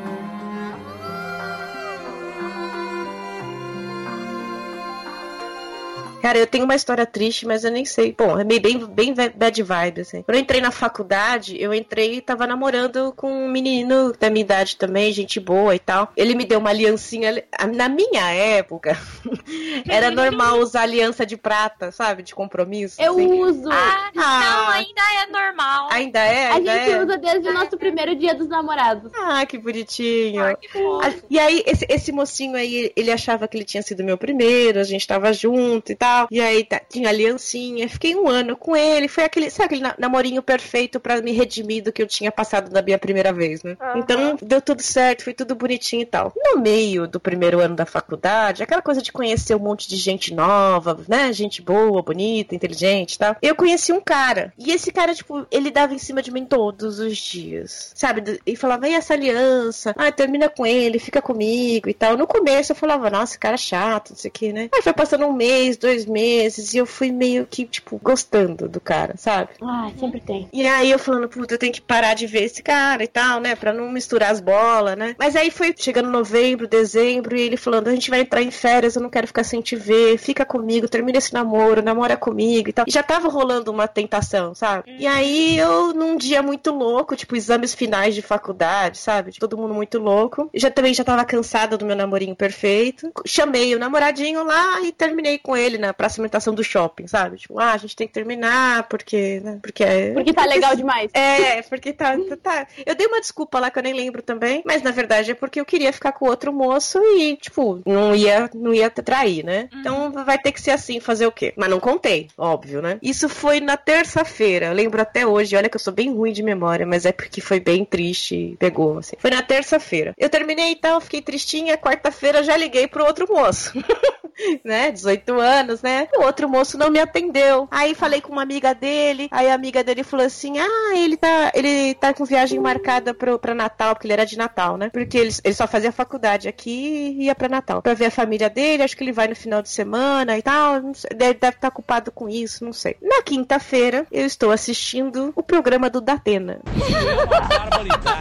Cara, 6.22 6.38
eu 6.38 6.46
tenho 6.46 6.64
uma 6.64 6.74
história 6.74 7.04
triste, 7.04 7.46
mas 7.46 7.64
eu 7.64 7.70
nem 7.70 7.84
sei. 7.84 8.14
Bom, 8.16 8.38
é 8.38 8.44
meio 8.44 8.60
bem, 8.60 8.78
bem 8.86 9.12
bad 9.14 9.62
vibe, 9.62 10.00
assim. 10.02 10.22
Quando 10.22 10.36
eu 10.36 10.40
entrei 10.42 10.60
na 10.60 10.70
faculdade, 10.70 11.60
eu 11.60 11.74
entrei 11.74 12.14
e 12.16 12.20
tava 12.20 12.46
namorando 12.46 13.12
com 13.16 13.30
um 13.32 13.48
menino 13.50 14.12
da 14.18 14.30
minha 14.30 14.42
idade 14.44 14.76
também, 14.76 15.12
gente 15.12 15.40
boa 15.40 15.74
e 15.74 15.78
tal. 15.78 16.12
Ele 16.16 16.34
me 16.34 16.44
deu 16.44 16.58
uma 16.60 16.70
aliancinha. 16.70 17.42
Na 17.74 17.88
minha 17.88 18.30
época, 18.32 18.96
era 19.88 20.10
normal 20.10 20.58
usar 20.58 20.82
aliança 20.82 21.26
de 21.26 21.36
prata, 21.36 21.90
sabe? 21.90 22.22
De 22.22 22.34
compromisso. 22.34 23.00
Eu 23.02 23.12
assim. 23.14 23.42
uso. 23.42 23.68
Ah, 23.70 24.10
não, 24.14 24.22
Ah. 24.22 24.72
ainda 24.74 25.02
é 25.22 25.26
normal. 25.30 25.88
Ainda 25.90 26.18
é? 26.20 26.46
a 26.50 26.54
Ainda 26.54 26.72
gente 26.78 26.90
é? 26.92 27.02
usa 27.02 27.18
desde 27.18 27.48
o 27.48 27.52
nosso 27.52 27.76
primeiro 27.76 28.14
dia 28.14 28.34
dos 28.34 28.48
namorados. 28.48 29.10
Ah, 29.14 29.44
que 29.44 29.58
bonitinho. 29.58 30.42
Ai, 30.42 30.56
que. 30.56 30.68
Ah, 31.02 31.12
E 31.28 31.38
aí, 31.38 31.62
esse, 31.66 31.84
esse 31.88 32.12
mocinho 32.12 32.54
aí, 32.56 32.92
ele 32.94 33.10
achava 33.10 33.48
que 33.48 33.56
ele 33.56 33.64
tinha 33.64 33.82
sido 33.82 34.04
meu 34.04 34.16
primeiro, 34.16 34.78
a 34.78 34.84
gente 34.84 35.06
tava 35.06 35.32
junto 35.32 35.90
e 35.90 35.94
tal. 35.96 36.11
E 36.30 36.40
aí 36.40 36.64
tá- 36.64 36.80
tinha 36.88 37.08
aliancinha. 37.08 37.88
Fiquei 37.88 38.14
um 38.14 38.28
ano 38.28 38.56
com 38.56 38.76
ele. 38.76 39.08
Foi 39.08 39.24
aquele, 39.24 39.50
sabe, 39.50 39.66
aquele 39.66 39.80
na- 39.82 39.94
namorinho 39.98 40.42
perfeito 40.42 41.00
pra 41.00 41.20
me 41.20 41.32
redimir 41.32 41.82
do 41.82 41.92
que 41.92 42.02
eu 42.02 42.06
tinha 42.06 42.30
passado 42.32 42.70
na 42.72 42.82
minha 42.82 42.98
primeira 42.98 43.32
vez, 43.32 43.62
né? 43.62 43.76
Então 43.96 44.36
deu 44.42 44.60
tudo 44.60 44.82
certo, 44.82 45.24
foi 45.24 45.34
tudo 45.34 45.54
bonitinho 45.54 46.02
e 46.02 46.06
tal. 46.06 46.32
No 46.36 46.60
meio 46.60 47.06
do 47.06 47.20
primeiro 47.20 47.60
ano 47.60 47.74
da 47.76 47.86
faculdade, 47.86 48.62
aquela 48.62 48.82
coisa 48.82 49.00
de 49.02 49.12
conhecer 49.12 49.54
um 49.54 49.58
monte 49.58 49.88
de 49.88 49.96
gente 49.96 50.32
nova, 50.34 50.98
né? 51.08 51.32
Gente 51.32 51.62
boa, 51.62 52.02
bonita, 52.02 52.54
inteligente 52.54 53.14
e 53.14 53.18
tal. 53.18 53.36
Eu 53.42 53.54
conheci 53.54 53.92
um 53.92 54.00
cara. 54.00 54.52
E 54.58 54.70
esse 54.72 54.90
cara, 54.92 55.14
tipo, 55.14 55.46
ele 55.50 55.70
dava 55.70 55.94
em 55.94 55.98
cima 55.98 56.22
de 56.22 56.30
mim 56.32 56.44
todos 56.44 56.98
os 56.98 57.16
dias. 57.16 57.92
Sabe? 57.94 58.40
E 58.46 58.56
falava, 58.56 58.88
e 58.88 58.94
essa 58.94 59.14
aliança? 59.14 59.94
Ah, 59.96 60.10
termina 60.12 60.48
com 60.48 60.66
ele, 60.66 60.98
fica 60.98 61.20
comigo 61.22 61.88
e 61.88 61.94
tal. 61.94 62.16
No 62.16 62.26
começo 62.26 62.72
eu 62.72 62.76
falava, 62.76 63.10
nossa, 63.10 63.38
cara 63.38 63.56
chato, 63.56 64.10
não 64.10 64.16
sei 64.16 64.28
o 64.28 64.32
que, 64.32 64.52
né? 64.52 64.68
Aí 64.74 64.82
foi 64.82 64.92
passando 64.92 65.26
um 65.26 65.32
mês, 65.32 65.76
dois 65.76 66.01
meses, 66.06 66.74
e 66.74 66.78
eu 66.78 66.86
fui 66.86 67.10
meio 67.10 67.46
que, 67.46 67.64
tipo, 67.64 68.00
gostando 68.02 68.68
do 68.68 68.80
cara, 68.80 69.14
sabe? 69.16 69.50
Ah, 69.62 69.90
sempre 69.98 70.20
tem. 70.20 70.48
E 70.52 70.66
aí 70.66 70.90
eu 70.90 70.98
falando, 70.98 71.28
puta, 71.28 71.54
eu 71.54 71.58
tenho 71.58 71.72
que 71.72 71.80
parar 71.80 72.14
de 72.14 72.26
ver 72.26 72.44
esse 72.44 72.62
cara 72.62 73.02
e 73.04 73.08
tal, 73.08 73.40
né? 73.40 73.54
Pra 73.54 73.72
não 73.72 73.90
misturar 73.90 74.30
as 74.30 74.40
bolas, 74.40 74.96
né? 74.96 75.14
Mas 75.18 75.36
aí 75.36 75.50
foi 75.50 75.74
chegando 75.76 76.10
novembro, 76.10 76.68
dezembro, 76.68 77.36
e 77.36 77.40
ele 77.40 77.56
falando, 77.56 77.88
a 77.88 77.92
gente 77.92 78.10
vai 78.10 78.20
entrar 78.20 78.42
em 78.42 78.50
férias, 78.50 78.96
eu 78.96 79.02
não 79.02 79.10
quero 79.10 79.26
ficar 79.26 79.44
sem 79.44 79.60
te 79.60 79.76
ver, 79.76 80.18
fica 80.18 80.44
comigo, 80.44 80.88
termina 80.88 81.18
esse 81.18 81.32
namoro, 81.32 81.82
namora 81.82 82.16
comigo 82.16 82.68
e 82.68 82.72
tal. 82.72 82.84
E 82.88 82.90
já 82.90 83.02
tava 83.02 83.28
rolando 83.28 83.70
uma 83.70 83.88
tentação, 83.88 84.54
sabe? 84.54 84.96
E 84.98 85.06
aí 85.06 85.58
eu, 85.58 85.92
num 85.92 86.16
dia 86.16 86.42
muito 86.42 86.70
louco, 86.70 87.16
tipo, 87.16 87.36
exames 87.36 87.74
finais 87.74 88.14
de 88.14 88.22
faculdade, 88.22 88.98
sabe? 88.98 89.32
Todo 89.38 89.56
mundo 89.56 89.74
muito 89.74 89.98
louco. 89.98 90.48
Eu 90.52 90.60
já 90.60 90.70
também 90.70 90.94
já 90.94 91.04
tava 91.04 91.24
cansada 91.24 91.76
do 91.76 91.86
meu 91.86 91.96
namorinho 91.96 92.34
perfeito. 92.34 93.10
Chamei 93.26 93.74
o 93.74 93.78
namoradinho 93.78 94.44
lá 94.44 94.80
e 94.82 94.92
terminei 94.92 95.38
com 95.38 95.56
ele 95.56 95.78
na 95.78 95.91
praça 95.92 96.16
de 96.16 96.20
alimentação 96.20 96.54
do 96.54 96.64
shopping, 96.64 97.06
sabe? 97.06 97.38
Tipo, 97.38 97.58
ah, 97.58 97.72
a 97.72 97.76
gente 97.76 97.96
tem 97.96 98.06
que 98.06 98.12
terminar 98.12 98.88
porque, 98.88 99.40
né? 99.40 99.58
Porque 99.62 99.84
é. 99.84 100.12
Porque 100.12 100.32
tá 100.32 100.44
legal 100.44 100.74
demais. 100.76 101.10
É, 101.14 101.62
porque 101.62 101.92
tá, 101.92 102.16
tá, 102.16 102.36
tá. 102.36 102.66
Eu 102.84 102.94
dei 102.94 103.06
uma 103.06 103.20
desculpa 103.20 103.58
lá 103.58 103.70
que 103.70 103.78
eu 103.78 103.82
nem 103.82 103.94
lembro 103.94 104.22
também, 104.22 104.62
mas 104.64 104.82
na 104.82 104.90
verdade 104.90 105.30
é 105.30 105.34
porque 105.34 105.60
eu 105.60 105.64
queria 105.64 105.92
ficar 105.92 106.12
com 106.12 106.26
outro 106.26 106.52
moço 106.52 106.98
e, 107.16 107.36
tipo, 107.36 107.80
não 107.86 108.14
ia, 108.14 108.50
não 108.54 108.72
ia 108.72 108.90
trair, 108.90 109.44
né? 109.44 109.68
Então 109.72 110.12
vai 110.12 110.38
ter 110.38 110.52
que 110.52 110.60
ser 110.60 110.70
assim, 110.70 111.00
fazer 111.00 111.26
o 111.26 111.32
quê? 111.32 111.52
Mas 111.56 111.70
não 111.70 111.80
contei, 111.80 112.28
óbvio, 112.36 112.82
né? 112.82 112.98
Isso 113.02 113.28
foi 113.28 113.60
na 113.60 113.76
terça-feira, 113.76 114.66
eu 114.66 114.72
lembro 114.72 115.00
até 115.00 115.26
hoje, 115.26 115.56
olha 115.56 115.68
que 115.68 115.76
eu 115.76 115.80
sou 115.80 115.92
bem 115.92 116.12
ruim 116.12 116.32
de 116.32 116.42
memória, 116.42 116.86
mas 116.86 117.04
é 117.06 117.12
porque 117.12 117.40
foi 117.40 117.60
bem 117.60 117.84
triste 117.84 118.34
e 118.34 118.56
pegou, 118.56 118.98
assim. 118.98 119.16
Foi 119.18 119.30
na 119.30 119.42
terça-feira. 119.42 120.14
Eu 120.16 120.28
terminei 120.28 120.72
e 120.72 120.76
tal, 120.76 121.00
fiquei 121.00 121.22
tristinha, 121.22 121.76
quarta-feira 121.76 122.42
já 122.42 122.56
liguei 122.56 122.86
pro 122.86 123.04
outro 123.04 123.26
moço. 123.28 123.72
né, 124.64 124.90
18 124.90 125.38
anos, 125.38 125.82
né? 125.82 126.08
O 126.16 126.22
outro 126.24 126.48
moço 126.48 126.78
não 126.78 126.90
me 126.90 126.98
atendeu. 126.98 127.68
Aí 127.70 127.94
falei 127.94 128.20
com 128.20 128.32
uma 128.32 128.42
amiga 128.42 128.74
dele, 128.74 129.28
aí 129.30 129.50
a 129.50 129.54
amiga 129.54 129.82
dele 129.84 130.02
falou 130.02 130.26
assim: 130.26 130.58
"Ah, 130.58 130.96
ele 130.96 131.16
tá, 131.16 131.52
ele 131.54 131.94
tá 131.94 132.12
com 132.14 132.24
viagem 132.24 132.58
marcada 132.58 133.14
pro 133.14 133.38
para 133.38 133.54
Natal, 133.54 133.94
porque 133.94 134.06
ele 134.06 134.12
era 134.14 134.26
de 134.26 134.36
Natal, 134.38 134.76
né? 134.76 134.90
Porque 134.90 135.18
ele, 135.18 135.30
ele 135.44 135.54
só 135.54 135.66
fazia 135.66 135.92
faculdade 135.92 136.48
aqui 136.48 137.16
e 137.18 137.24
ia 137.24 137.34
pra 137.34 137.48
Natal, 137.48 137.82
Pra 137.82 137.94
ver 137.94 138.06
a 138.06 138.10
família 138.10 138.48
dele, 138.48 138.82
acho 138.82 138.96
que 138.96 139.02
ele 139.04 139.12
vai 139.12 139.28
no 139.28 139.36
final 139.36 139.62
de 139.62 139.68
semana 139.68 140.36
e 140.38 140.42
tal, 140.42 140.94
sei, 140.94 141.10
deve 141.16 141.34
deve 141.34 141.56
estar 141.56 141.68
ocupado 141.68 142.10
com 142.12 142.28
isso, 142.28 142.64
não 142.64 142.72
sei. 142.72 142.96
Na 143.00 143.22
quinta-feira, 143.22 144.06
eu 144.10 144.24
estou 144.26 144.50
assistindo 144.50 145.32
o 145.34 145.42
programa 145.42 145.90
do 145.90 146.00
Datena. 146.00 146.60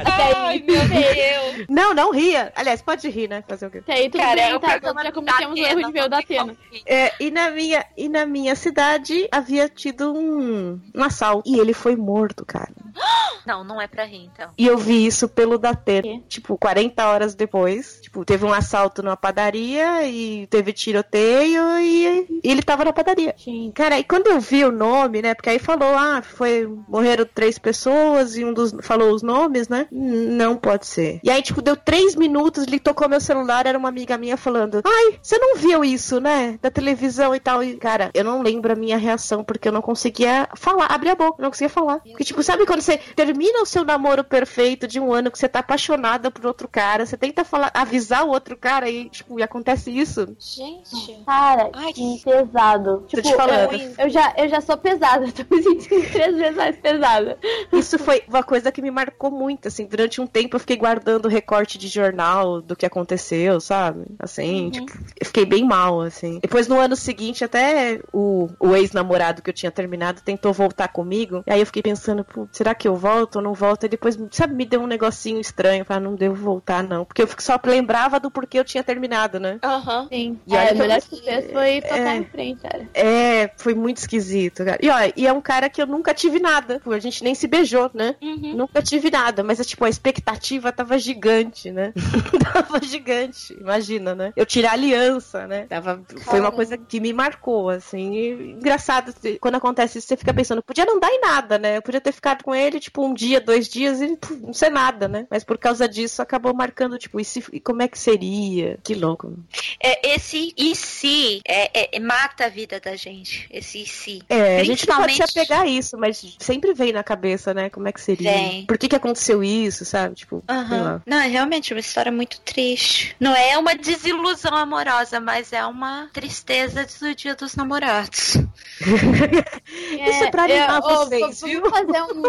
Ai, 0.06 0.64
meu 0.66 0.82
Deus. 0.88 1.66
Não, 1.70 1.94
não 1.94 2.12
ria. 2.12 2.52
Aliás, 2.56 2.82
pode 2.82 3.08
rir, 3.10 3.28
né? 3.30 3.44
Fazer 3.48 3.68
o 3.68 3.70
quê? 3.70 3.80
Até 3.80 3.94
aí 3.94 4.10
tudo 4.10 4.22
Cara, 4.22 4.36
bem, 4.36 4.60
tá? 4.60 5.04
Já 5.04 5.12
cometemos 5.12 5.60
o 5.60 5.64
erro 5.64 5.84
de 5.84 5.92
ver 5.92 6.04
o 6.06 6.10
da 6.12 6.20
Atena. 6.20 6.56
É, 6.86 7.14
e, 7.20 7.32
na 7.32 7.50
minha, 7.50 7.86
e 7.98 8.10
na 8.10 8.26
minha 8.26 8.56
cidade 8.56 9.28
havia 9.32 9.68
tido 9.70 10.14
um, 10.14 10.80
um 10.94 11.04
assalto. 11.04 11.50
E 11.50 11.58
ele 11.58 11.74
foi 11.74 11.96
morto, 11.96 12.46
cara. 12.46 12.72
Não, 13.44 13.64
não 13.64 13.82
é 13.82 13.88
pra 13.88 14.06
rir, 14.06 14.30
então. 14.32 14.52
E 14.56 14.68
eu 14.68 14.78
vi 14.78 15.04
isso 15.04 15.28
pelo 15.28 15.58
Datena. 15.58 16.04
Quê? 16.04 16.22
Tipo, 16.30 16.56
40 16.60 17.08
horas 17.08 17.34
depois. 17.34 18.00
Tipo, 18.00 18.24
teve 18.24 18.46
um 18.46 18.54
assalto 18.54 19.02
numa 19.02 19.18
padaria 19.18 20.08
e 20.08 20.46
teve 20.46 20.72
tiroteio 20.72 21.80
e, 21.80 22.28
e 22.44 22.52
ele 22.52 22.62
tava 22.62 22.86
na 22.86 22.94
padaria. 22.94 23.34
Gente. 23.36 23.74
Cara, 23.74 23.98
e 23.98 24.04
quando 24.04 24.28
eu 24.28 24.40
vi 24.40 24.64
o 24.64 24.72
nome, 24.72 25.24
né? 25.24 25.34
Porque 25.34 25.50
aí 25.50 25.58
falou, 25.58 25.98
ah, 25.98 26.22
foi. 26.22 26.68
Morreram 26.88 27.26
três 27.26 27.58
pessoas 27.58 28.38
e 28.38 28.46
um 28.46 28.54
dos 28.54 28.76
falou 28.82 29.12
os 29.12 29.24
nomes, 29.24 29.68
né? 29.68 29.88
Não 29.92 30.56
pode 30.56 30.86
ser. 30.86 31.20
E 31.24 31.32
aí, 31.32 31.42
tipo, 31.42 31.64
deu 31.64 31.76
três 31.76 32.16
minutos, 32.16 32.68
ele 32.68 32.80
tocou 32.80 33.10
meu 33.10 33.20
celular, 33.20 33.66
era 33.66 33.78
uma 33.78 33.90
amiga 33.90 34.20
minha 34.20 34.38
falando, 34.38 34.84
ai, 34.86 35.20
você 35.20 35.40
não 35.40 35.56
viu 35.56 35.84
isso, 35.94 36.20
né? 36.20 36.58
Da 36.62 36.70
televisão 36.72 37.36
e 37.36 37.40
tal. 37.40 37.64
E, 37.64 37.76
cara, 37.78 38.10
eu 38.14 38.24
não 38.24 38.42
lembro 38.42 38.72
a 38.74 38.76
minha 38.76 38.98
reação, 38.98 39.44
porque 39.44 39.68
eu 39.68 39.72
não 39.72 39.82
conseguia 39.82 40.48
falar, 40.56 40.88
abrir 40.88 41.10
a 41.10 41.16
boca, 41.16 41.40
eu 41.40 41.44
não 41.44 41.52
conseguia 41.52 41.70
falar. 41.70 42.00
Porque, 42.00 42.24
tipo, 42.24 42.42
sabe 42.44 42.66
quando 42.66 42.82
você 42.82 42.98
termina 43.16 43.62
o 43.62 43.66
seu 43.66 43.84
namoro 43.84 44.24
perfeito 44.24 44.88
de 44.88 45.00
um 45.00 45.14
ano 45.14 45.32
que 45.32 45.38
você 45.40 45.48
tá 45.48 45.60
apaixonada 45.60 46.32
por 46.32 46.46
outro 46.46 46.68
cara, 46.68 47.06
você 47.06 47.18
tenta 47.18 47.44
falar, 47.44 47.72
avisar 47.74 48.26
o 48.26 48.30
outro 48.30 48.56
cara 48.58 48.90
e, 48.90 49.10
tipo, 49.10 49.40
e 49.40 49.44
acontece 49.44 49.92
isso? 49.92 50.36
Gente. 50.40 51.24
Cara, 51.26 51.70
Ai, 51.74 51.94
que 51.94 52.22
pesado. 52.24 53.02
Tô 53.02 53.18
Tipo, 53.18 53.22
te 53.24 53.36
falando. 53.36 53.74
Eu, 53.74 54.06
eu 54.06 54.10
já, 54.10 54.34
eu 54.38 54.50
já 54.50 54.62
sou 54.62 54.78
pesada, 54.78 55.26
tô 55.32 55.56
me 55.56 55.62
sentindo 55.64 56.12
três 56.12 56.36
vezes 56.36 56.56
mais 56.56 56.76
pesada. 56.78 57.38
Isso 57.72 57.98
foi 58.00 58.24
uma 58.28 58.44
coisa 58.44 58.72
que 58.72 58.82
me 58.82 58.92
marcou 58.92 59.32
muito, 59.32 59.68
assim, 59.68 59.86
durante 59.86 60.20
um 60.22 60.28
tempo 60.28 60.56
eu 60.56 60.60
fiquei 60.60 60.78
guardando 60.78 61.28
recorte 61.28 61.78
de 61.78 61.88
jornal 61.88 62.62
do 62.62 62.76
que 62.76 62.86
aconteceu, 62.86 63.60
sabe? 63.60 64.06
Assim, 64.20 64.70
tipo, 64.70 64.92
eu 65.20 65.26
fiquei 65.26 65.46
bem 65.46 65.66
mal, 65.66 65.81
assim. 66.02 66.40
Depois 66.42 66.68
no 66.68 66.80
ano 66.80 66.96
seguinte, 66.96 67.44
até 67.44 68.00
o, 68.14 68.50
o 68.60 68.76
ex-namorado 68.76 69.42
que 69.42 69.50
eu 69.50 69.54
tinha 69.54 69.72
terminado 69.72 70.22
tentou 70.22 70.54
voltar 70.54 70.88
comigo, 70.90 71.44
e 71.48 71.52
aí 71.52 71.60
eu 71.60 71.66
fiquei 71.66 71.82
pensando, 71.82 72.24
pô, 72.24 72.48
será 72.52 72.76
que 72.76 72.88
eu 72.88 72.96
volto 72.96 73.38
ou 73.38 73.42
não 73.42 73.54
volto? 73.54 73.86
E 73.86 73.90
depois, 73.90 74.18
sabe, 74.32 74.54
me 74.54 74.66
deu 74.66 74.82
um 74.82 74.88
negocinho 74.88 75.40
estranho. 75.40 75.84
Falei, 75.84 76.04
ah, 76.04 76.10
não 76.10 76.16
devo 76.16 76.36
voltar, 76.36 76.84
não. 76.84 77.04
Porque 77.06 77.24
eu 77.24 77.30
só 77.40 77.60
lembrava 77.66 78.20
do 78.20 78.30
porquê 78.30 78.60
eu 78.60 78.64
tinha 78.66 78.84
terminado, 78.84 79.40
né? 79.40 79.60
Aham. 79.64 80.08
Sim. 80.12 80.40
E 80.46 80.56
é, 80.56 80.72
eu 80.72 80.76
melhor 80.76 81.02
que 81.02 81.22
fez 81.22 81.52
foi 81.52 81.82
tocar 81.82 82.16
É. 82.16 82.18
em 82.18 82.26
frente, 82.26 82.62
cara. 82.62 82.90
É, 82.94 83.50
foi 83.58 83.74
muito 83.74 83.98
esquisito, 83.98 84.64
cara. 84.64 84.78
E 84.82 84.90
olha, 84.90 85.14
e 85.16 85.26
é 85.26 85.34
um 85.34 85.42
cara 85.42 85.70
que 85.70 85.82
eu 85.82 85.88
nunca 85.88 86.14
tive 86.14 86.40
nada. 86.40 86.82
A 86.86 87.00
gente 87.00 87.24
nem 87.24 87.34
se 87.34 87.48
beijou, 87.48 87.90
né? 87.94 88.16
Uhum. 88.22 88.54
Nunca 88.56 88.82
tive 88.82 89.10
nada, 89.10 89.44
mas 89.44 89.60
é 89.60 89.64
tipo, 89.64 89.84
a 89.86 89.90
expectativa 89.90 90.72
tava 90.72 90.98
gigante, 91.00 91.72
né? 91.72 91.94
tava 92.54 92.82
gigante, 92.84 93.54
imagina, 93.60 94.14
né? 94.14 94.34
Eu 94.36 94.46
tirei 94.46 94.70
a 94.70 94.74
aliança, 94.74 95.48
né? 95.48 95.66
Tava, 95.72 96.04
foi 96.26 96.42
uma 96.42 96.52
coisa 96.52 96.78
que 96.78 97.00
me 97.00 97.14
marcou, 97.14 97.70
assim. 97.70 98.14
E 98.14 98.30
engraçado, 98.52 99.14
quando 99.40 99.56
acontece 99.56 100.00
isso, 100.00 100.08
você 100.10 100.18
fica 100.18 100.34
pensando, 100.34 100.62
podia 100.62 100.84
não 100.84 101.00
dar 101.00 101.08
em 101.10 101.22
nada, 101.22 101.58
né? 101.58 101.78
Eu 101.78 101.82
podia 101.82 102.02
ter 102.02 102.12
ficado 102.12 102.44
com 102.44 102.54
ele, 102.54 102.78
tipo, 102.78 103.02
um 103.06 103.14
dia, 103.14 103.40
dois 103.40 103.70
dias 103.70 104.02
e 104.02 104.18
puf, 104.18 104.36
não 104.36 104.52
ser 104.54 104.70
nada, 104.70 105.08
né? 105.08 105.26
Mas 105.32 105.46
por 105.46 105.58
causa 105.58 105.88
disso, 105.88 106.22
acabou 106.22 106.54
marcando, 106.54 106.98
tipo, 106.98 107.22
e, 107.22 107.24
se- 107.24 107.46
e 107.54 107.62
como 107.62 107.82
é 107.82 107.88
que 107.88 107.98
seria? 107.98 108.80
Que 108.84 108.94
louco. 108.94 109.34
É, 109.82 110.14
esse 110.14 110.54
e 110.58 110.76
se 110.76 111.40
é, 111.48 111.96
é- 111.96 112.00
mata 112.02 112.48
a 112.48 112.50
vida 112.50 112.78
da 112.78 112.98
gente. 112.98 113.48
Esse 113.50 113.84
e 113.84 113.86
se. 113.86 114.22
É, 114.28 114.60
a 114.60 114.64
gente 114.66 114.86
não 114.90 114.98
pode 114.98 115.16
se 115.16 115.24
apegar 115.24 115.62
a 115.62 115.68
isso, 115.68 115.98
mas 115.98 116.36
sempre 116.38 116.74
vem 116.74 116.92
na 116.92 117.02
cabeça, 117.02 117.54
né? 117.54 117.70
Como 117.70 117.88
é 117.88 117.94
que 117.94 118.02
seria? 118.02 118.30
Vem. 118.30 118.66
Por 118.66 118.78
que 118.78 118.90
que 118.90 118.96
aconteceu 118.98 119.42
isso, 119.42 119.86
sabe? 119.86 120.16
Tipo, 120.16 120.44
lá. 120.50 121.02
Não, 121.06 121.18
é 121.22 121.28
realmente 121.28 121.74
uma 121.74 121.80
história 121.80 122.12
muito 122.12 122.42
triste. 122.42 123.16
Não 123.22 123.34
é 123.34 123.58
uma 123.58 123.74
desilusão 123.74 124.54
amorosa, 124.54 125.22
mas 125.22 125.54
é 125.54 125.61
uma 125.68 126.10
tristeza 126.14 126.86
do 127.00 127.16
dia 127.16 127.36
dos 127.36 127.56
namorados. 127.56 128.36
Isso 128.82 130.24
é 130.24 130.32
pra 130.32 130.44
animar 130.44 130.80
ô, 130.80 131.06
vocês, 131.06 131.42
viu? 131.42 131.62
Vamos 131.62 131.80
fazer 131.80 132.02
um, 132.02 132.24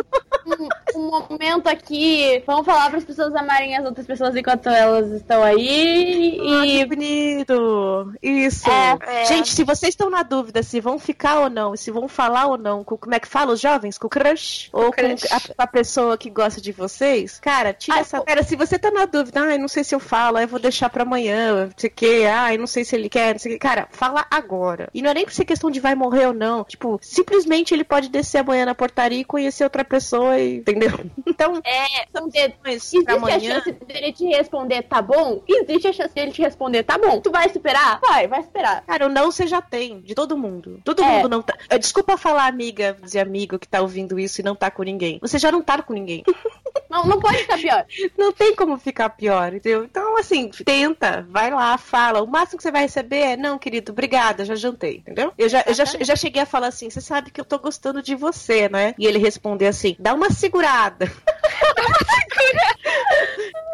um, 0.46 0.68
um 0.96 1.28
momento 1.28 1.68
aqui. 1.68 2.42
Vamos 2.46 2.66
falar 2.66 2.88
para 2.88 2.98
as 2.98 3.04
pessoas 3.04 3.34
amarem 3.34 3.76
as 3.76 3.84
outras 3.84 4.06
pessoas 4.06 4.34
enquanto 4.36 4.68
elas 4.68 5.10
estão 5.12 5.42
aí. 5.42 6.38
Ah, 6.40 6.62
que 6.62 6.80
E 6.80 6.84
bonito! 6.84 8.12
Isso! 8.22 8.68
É, 8.70 8.98
é. 9.22 9.24
Gente, 9.26 9.50
se 9.50 9.64
vocês 9.64 9.90
estão 9.90 10.10
na 10.10 10.22
dúvida 10.22 10.62
se 10.62 10.80
vão 10.80 10.98
ficar 10.98 11.40
ou 11.40 11.50
não, 11.50 11.76
se 11.76 11.90
vão 11.90 12.08
falar 12.08 12.46
ou 12.46 12.58
não, 12.58 12.84
com, 12.84 12.96
como 12.96 13.14
é 13.14 13.20
que 13.20 13.28
fala 13.28 13.52
os 13.52 13.60
jovens? 13.60 13.98
Com 13.98 14.06
o 14.06 14.10
crush? 14.10 14.68
ou 14.72 14.90
crush. 14.90 15.28
com 15.28 15.34
a, 15.34 15.64
a 15.64 15.66
pessoa 15.66 16.18
que 16.18 16.30
gosta 16.30 16.60
de 16.60 16.72
vocês? 16.72 17.38
Cara, 17.40 17.72
tira 17.72 17.96
Ai, 17.96 18.00
essa. 18.02 18.18
pô. 18.18 18.24
Cara, 18.24 18.42
se 18.42 18.56
você 18.56 18.78
tá 18.78 18.90
na 18.90 19.04
dúvida, 19.04 19.40
ai, 19.40 19.58
não 19.58 19.68
sei 19.68 19.84
se 19.84 19.94
eu 19.94 20.00
falo, 20.00 20.38
eu 20.38 20.48
vou 20.48 20.58
deixar 20.58 20.90
pra 20.90 21.02
amanhã, 21.02 21.66
não 21.66 21.72
sei 21.76 21.90
o 21.90 21.92
que, 21.92 22.26
ai, 22.26 22.58
não 22.58 22.66
sei 22.66 22.84
se 22.84 22.96
ele 22.96 23.08
quer, 23.08 23.21
não 23.32 23.38
sei 23.38 23.52
o 23.52 23.54
que. 23.54 23.58
Cara, 23.60 23.88
fala 23.92 24.26
agora. 24.30 24.88
E 24.92 25.00
não 25.02 25.10
é 25.10 25.14
nem 25.14 25.24
por 25.24 25.32
ser 25.32 25.44
questão 25.44 25.70
de 25.70 25.78
vai 25.80 25.94
morrer 25.94 26.26
ou 26.26 26.32
não. 26.34 26.64
Tipo, 26.64 26.98
simplesmente 27.02 27.72
ele 27.74 27.84
pode 27.84 28.08
descer 28.08 28.38
amanhã 28.38 28.64
na 28.64 28.74
portaria 28.74 29.20
e 29.20 29.24
conhecer 29.24 29.64
outra 29.64 29.84
pessoa, 29.84 30.38
e, 30.38 30.56
entendeu? 30.56 30.90
Então, 31.26 31.60
É, 31.64 32.06
são 32.16 32.28
dedos. 32.28 32.56
mas 32.62 32.74
Existe 32.76 33.04
pra 33.04 33.14
a 33.14 33.16
amanhã. 33.16 33.40
chance 33.40 33.72
dele 33.72 34.12
te 34.12 34.26
responder, 34.26 34.82
tá 34.82 35.00
bom? 35.00 35.42
Existe 35.48 35.88
a 35.88 35.92
chance 35.92 36.14
dele 36.14 36.30
te 36.32 36.42
responder, 36.42 36.82
tá 36.82 36.98
bom. 36.98 37.20
Tu 37.20 37.30
vai 37.30 37.46
esperar? 37.46 38.00
Vai, 38.00 38.26
vai 38.28 38.40
esperar. 38.40 38.82
Cara, 38.86 39.06
o 39.06 39.08
não 39.08 39.30
você 39.32 39.46
já 39.46 39.60
tem, 39.62 40.00
de 40.00 40.14
todo 40.14 40.36
mundo. 40.36 40.80
Todo 40.84 41.02
É. 41.02 41.08
mundo 41.16 41.28
não 41.28 41.42
tá. 41.42 41.54
Eh, 41.70 41.78
Desculpa 41.78 42.16
falar, 42.16 42.46
amiga 42.46 42.96
e 43.12 43.18
amigo 43.18 43.58
que 43.58 43.66
tá 43.68 43.80
ouvindo 43.80 44.18
isso 44.18 44.40
e 44.40 44.44
não 44.44 44.54
tá 44.54 44.70
com 44.70 44.82
ninguém. 44.82 45.18
Você 45.22 45.38
já 45.38 45.50
não 45.50 45.62
tá 45.62 45.82
com 45.82 45.92
ninguém. 45.92 46.22
Não, 46.92 47.06
não 47.06 47.18
pode 47.20 47.38
ficar 47.38 47.56
pior. 47.56 47.86
Não 48.18 48.32
tem 48.32 48.54
como 48.54 48.76
ficar 48.78 49.08
pior, 49.08 49.54
entendeu? 49.54 49.82
Então, 49.82 50.14
assim, 50.18 50.50
tenta, 50.62 51.26
vai 51.30 51.50
lá, 51.50 51.78
fala. 51.78 52.20
O 52.22 52.26
máximo 52.26 52.58
que 52.58 52.62
você 52.62 52.70
vai 52.70 52.82
receber 52.82 53.11
é, 53.18 53.36
não, 53.36 53.58
querido, 53.58 53.92
obrigada, 53.92 54.44
já 54.44 54.54
jantei, 54.54 54.98
entendeu? 54.98 55.32
Eu 55.36 55.48
já, 55.48 55.64
eu 55.66 55.74
já, 55.74 55.84
eu 55.98 56.04
já 56.04 56.16
cheguei 56.16 56.42
a 56.42 56.46
falar 56.46 56.68
assim, 56.68 56.88
você 56.88 57.00
sabe 57.00 57.30
que 57.30 57.40
eu 57.40 57.44
tô 57.44 57.58
gostando 57.58 58.02
de 58.02 58.14
você, 58.14 58.68
né? 58.68 58.94
E 58.98 59.06
ele 59.06 59.18
responder 59.18 59.66
assim, 59.66 59.96
dá 59.98 60.14
uma 60.14 60.30
segurada. 60.30 61.10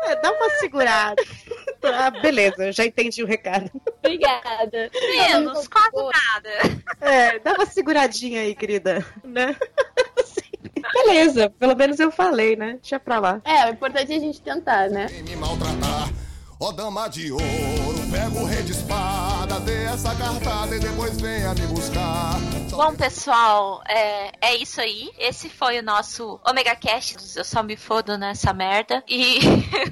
É, 0.09 0.17
dá 0.17 0.33
uma 0.33 0.49
segurada. 0.59 1.23
Ah, 1.83 2.11
beleza, 2.11 2.73
já 2.73 2.85
entendi 2.87 3.23
o 3.23 3.27
recado. 3.27 3.71
Obrigada. 3.99 4.91
menos, 4.93 5.69
quase 5.69 5.97
nada. 5.97 6.51
É, 7.01 7.39
dá 7.41 7.53
uma 7.53 7.67
seguradinha 7.67 8.41
aí, 8.41 8.55
querida, 8.55 9.05
né? 9.23 9.55
Beleza, 10.95 11.51
pelo 11.51 11.77
menos 11.77 12.01
eu 12.01 12.11
falei, 12.11 12.57
né? 12.57 12.79
Deixa 12.81 12.99
pra 12.99 13.19
lá. 13.19 13.41
É, 13.45 13.67
o 13.67 13.71
importante 13.71 14.13
é 14.13 14.17
a 14.17 14.21
gente 14.21 14.41
tentar, 14.41 14.89
né? 14.89 15.09
me 15.23 15.37
maltratar. 15.37 16.09
Ó 16.61 16.73
dama 16.73 17.07
de 17.07 17.31
ouro, 17.31 17.45
pega 18.11 18.37
o 18.37 18.45
rei 18.45 18.63
de 18.65 18.73
espada, 18.73 19.18
dê 19.61 19.85
essa 19.85 20.15
cartada 20.15 20.77
e 20.77 20.79
depois 20.81 21.21
venha 21.21 21.55
me 21.55 21.67
buscar. 21.67 22.35
Bom, 22.71 22.95
pessoal, 22.95 23.83
é, 23.89 24.31
é 24.41 24.57
isso 24.57 24.81
aí. 24.81 25.11
Esse 25.19 25.49
foi 25.49 25.81
o 25.81 25.83
nosso 25.83 26.39
Omega 26.49 26.77
Cast. 26.77 27.17
Eu 27.37 27.45
só 27.45 27.63
me 27.63 27.77
fodo 27.77 28.17
nessa 28.17 28.53
merda. 28.53 29.03
E 29.09 29.41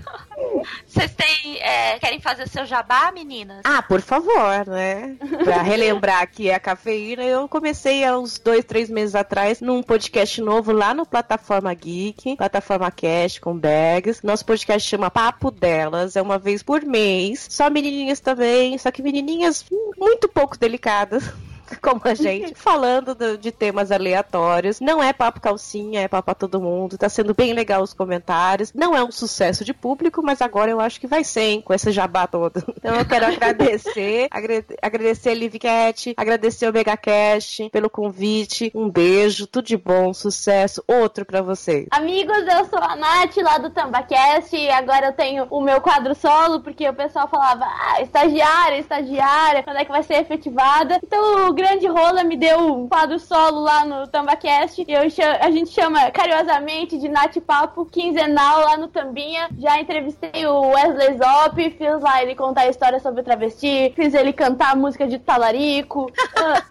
vocês 0.86 1.12
têm. 1.14 1.56
é, 1.60 1.98
querem 1.98 2.20
fazer 2.20 2.48
seu 2.48 2.64
jabá, 2.64 3.10
meninas? 3.10 3.62
Ah, 3.64 3.82
por 3.82 4.00
favor, 4.00 4.66
né? 4.68 5.16
Pra 5.42 5.62
relembrar 5.62 6.30
que 6.30 6.48
é 6.48 6.54
a 6.54 6.60
cafeína, 6.60 7.24
eu 7.24 7.48
comecei 7.48 8.04
há 8.04 8.16
uns 8.16 8.38
dois, 8.38 8.64
três 8.64 8.88
meses 8.88 9.14
atrás 9.14 9.60
num 9.60 9.82
podcast 9.82 10.40
novo 10.40 10.70
lá 10.70 10.94
no 10.94 11.04
Plataforma 11.04 11.74
Geek, 11.74 12.36
Plataforma 12.36 12.90
Cast 12.90 13.40
com 13.40 13.58
Bags. 13.58 14.20
Nosso 14.22 14.44
podcast 14.44 14.88
chama 14.88 15.10
Papo 15.10 15.50
Delas, 15.50 16.14
é 16.14 16.22
uma 16.22 16.38
vez 16.38 16.62
por 16.62 16.84
mês. 16.84 17.46
Só 17.50 17.68
menininhas 17.68 18.20
também, 18.20 18.78
só 18.78 18.90
que 18.92 19.02
menininhas 19.02 19.55
muito 19.96 20.28
pouco 20.28 20.58
delicadas. 20.58 21.24
Como 21.82 22.00
a 22.04 22.14
gente, 22.14 22.54
falando 22.54 23.14
do- 23.14 23.38
de 23.38 23.50
temas 23.52 23.90
aleatórios. 23.92 24.80
Não 24.80 25.02
é 25.02 25.12
papo 25.12 25.40
calcinha, 25.40 26.00
é 26.02 26.08
papo 26.08 26.26
pra 26.26 26.34
todo 26.34 26.60
mundo. 26.60 26.98
Tá 26.98 27.08
sendo 27.08 27.34
bem 27.34 27.52
legal 27.52 27.82
os 27.82 27.92
comentários. 27.92 28.72
Não 28.74 28.96
é 28.96 29.02
um 29.04 29.10
sucesso 29.12 29.64
de 29.64 29.72
público, 29.74 30.22
mas 30.22 30.40
agora 30.42 30.70
eu 30.70 30.80
acho 30.80 31.00
que 31.00 31.06
vai 31.06 31.22
ser, 31.24 31.40
hein, 31.42 31.60
com 31.64 31.72
esse 31.74 31.90
jabá 31.92 32.26
todo. 32.26 32.62
Então 32.86 32.94
eu 33.00 33.04
quero 33.04 33.26
agradecer, 33.26 34.28
agra- 34.30 34.64
agradecer 34.80 35.30
a 35.30 35.34
Livcat, 35.34 36.14
agradecer 36.16 36.68
o 36.68 36.72
MegaCast 36.72 37.68
pelo 37.70 37.90
convite. 37.90 38.70
Um 38.74 38.88
beijo, 38.88 39.46
tudo 39.46 39.66
de 39.66 39.76
bom, 39.76 40.12
sucesso. 40.14 40.82
Outro 40.86 41.24
pra 41.24 41.42
vocês. 41.42 41.86
Amigos, 41.90 42.36
eu 42.46 42.64
sou 42.66 42.78
a 42.78 42.94
Nath 42.94 43.36
lá 43.38 43.58
do 43.58 43.70
Tambacast 43.70 44.54
e 44.56 44.70
agora 44.70 45.06
eu 45.06 45.12
tenho 45.12 45.46
o 45.50 45.60
meu 45.60 45.80
quadro 45.80 46.14
solo, 46.14 46.60
porque 46.60 46.88
o 46.88 46.94
pessoal 46.94 47.26
falava, 47.28 47.64
ah, 47.64 48.00
estagiária, 48.02 48.78
estagiária, 48.78 49.62
quando 49.62 49.78
é 49.78 49.84
que 49.84 49.90
vai 49.90 50.02
ser 50.02 50.14
efetivada? 50.20 51.00
Então 51.02 51.48
o 51.48 51.54
grande 51.56 51.86
rola 51.86 52.22
me 52.22 52.36
deu 52.36 52.58
um 52.58 52.86
quadro 52.86 53.18
solo 53.18 53.60
lá 53.60 53.84
no 53.84 54.06
Tambacast 54.06 54.84
e 54.86 54.92
eu 54.92 55.00
a 55.40 55.50
gente 55.50 55.70
chama 55.70 56.10
carinhosamente 56.10 56.98
de 56.98 57.08
Nath 57.08 57.38
Papo 57.40 57.86
quinzenal 57.86 58.60
lá 58.60 58.76
no 58.76 58.88
Tambinha. 58.88 59.48
Já 59.58 59.80
entrevistei 59.80 60.46
o 60.46 60.60
Wesley 60.68 61.16
Zop, 61.16 61.70
fiz 61.70 62.00
lá 62.02 62.22
ele 62.22 62.34
contar 62.34 62.62
a 62.62 62.68
história 62.68 63.00
sobre 63.00 63.22
o 63.22 63.24
travesti, 63.24 63.90
fiz 63.96 64.12
ele 64.12 64.34
cantar 64.34 64.72
a 64.72 64.76
música 64.76 65.08
de 65.08 65.18
Talarico. 65.18 66.12
Ah, 66.38 66.62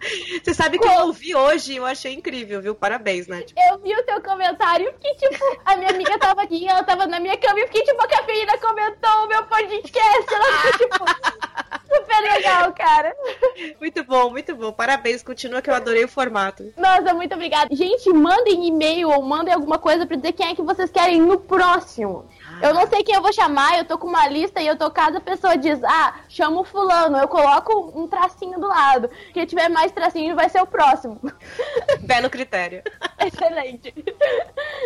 Você 0.44 0.54
sabe 0.54 0.78
que 0.78 0.86
eu 0.86 1.06
ouvi 1.06 1.34
hoje 1.34 1.72
e 1.72 1.76
eu 1.76 1.84
achei 1.84 2.14
incrível, 2.14 2.62
viu? 2.62 2.72
Parabéns, 2.72 3.26
né? 3.26 3.44
Eu 3.68 3.78
vi 3.78 3.92
o 3.92 4.02
teu 4.04 4.22
comentário 4.22 4.88
e 4.88 4.92
fiquei 4.92 5.14
tipo, 5.28 5.44
a 5.64 5.76
minha 5.76 5.90
amiga 5.90 6.16
tava 6.18 6.42
aqui, 6.42 6.68
ela 6.68 6.84
tava 6.84 7.04
na 7.08 7.18
minha 7.18 7.36
cama 7.36 7.58
e 7.58 7.66
fiquei 7.66 7.82
tipo, 7.82 8.00
a 8.00 8.06
cafeína 8.06 8.56
comentou 8.58 9.24
o 9.24 9.26
meu 9.26 9.42
podcast. 9.42 10.34
Ela 10.34 10.72
ficou 10.78 10.88
tipo, 10.88 11.04
super 11.96 12.20
legal, 12.22 12.72
cara. 12.72 13.14
Muito 13.80 14.04
bom, 14.04 14.30
muito 14.30 14.54
bom. 14.54 14.72
Parabéns, 14.72 15.22
continua 15.22 15.62
que 15.62 15.70
eu 15.70 15.74
adorei 15.74 16.04
o 16.04 16.08
formato. 16.08 16.72
Nossa, 16.76 17.14
muito 17.14 17.34
obrigada. 17.34 17.74
Gente, 17.74 18.12
mandem 18.12 18.66
e-mail 18.66 19.10
ou 19.10 19.22
mandem 19.22 19.52
alguma 19.54 19.78
coisa 19.78 20.06
pra 20.06 20.16
dizer 20.16 20.32
quem 20.32 20.48
é 20.48 20.54
que 20.54 20.62
vocês 20.62 20.90
querem 20.90 21.20
no 21.20 21.38
próximo. 21.38 22.26
Eu 22.62 22.74
não 22.74 22.86
sei 22.86 23.02
quem 23.02 23.14
eu 23.14 23.22
vou 23.22 23.32
chamar, 23.32 23.78
eu 23.78 23.84
tô 23.84 23.98
com 23.98 24.06
uma 24.06 24.26
lista 24.28 24.60
e 24.60 24.66
eu 24.66 24.76
tô 24.76 24.90
caso 24.90 25.18
a 25.18 25.20
pessoa 25.20 25.56
diz, 25.56 25.82
ah, 25.84 26.14
chama 26.28 26.60
o 26.60 26.64
fulano, 26.64 27.16
eu 27.18 27.28
coloco 27.28 27.92
um 27.94 28.06
tracinho 28.08 28.58
do 28.58 28.66
lado. 28.66 29.10
Quem 29.32 29.44
tiver 29.46 29.68
mais 29.68 29.92
tracinho 29.92 30.34
vai 30.34 30.48
ser 30.48 30.60
o 30.62 30.66
próximo. 30.66 31.20
Belo 32.00 32.30
critério. 32.30 32.82
Excelente. 33.18 33.92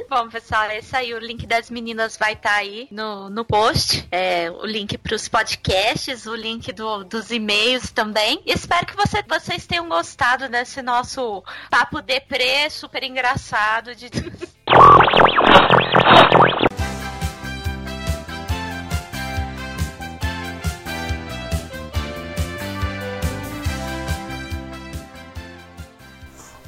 Bom, 0.09 0.29
pessoal, 0.29 0.71
esse 0.73 0.95
aí, 0.97 1.15
o 1.15 1.19
link 1.19 1.47
das 1.47 1.71
meninas 1.71 2.17
vai 2.17 2.33
estar 2.33 2.55
aí 2.55 2.89
no, 2.91 3.31
no 3.31 3.45
post. 3.45 4.07
É, 4.11 4.51
o 4.51 4.67
link 4.67 4.97
pros 4.99 5.29
podcasts, 5.29 6.27
o 6.27 6.35
link 6.35 6.73
do- 6.73 7.05
dos 7.05 7.31
e-mails 7.31 7.91
também. 7.91 8.43
Espero 8.47 8.87
que 8.87 8.97
você- 8.97 9.23
vocês 9.29 9.67
tenham 9.67 9.89
gostado 9.89 10.49
desse 10.49 10.83
nosso 10.83 11.43
papo 11.71 12.01
deprê, 12.03 12.69
super 12.71 13.03
engraçado. 13.05 13.95
De... 13.95 14.11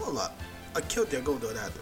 Olá, 0.04 0.34
aqui 0.74 0.98
é 0.98 1.02
o 1.02 1.06
Diego 1.06 1.38
Dourado. 1.38 1.80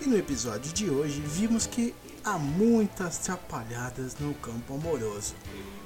E 0.00 0.06
no 0.06 0.16
episódio 0.16 0.72
de 0.72 0.88
hoje 0.88 1.20
vimos 1.20 1.66
que 1.66 1.94
há 2.24 2.38
muitas 2.38 3.20
atrapalhadas 3.28 4.16
no 4.18 4.32
campo 4.34 4.74
amoroso, 4.74 5.34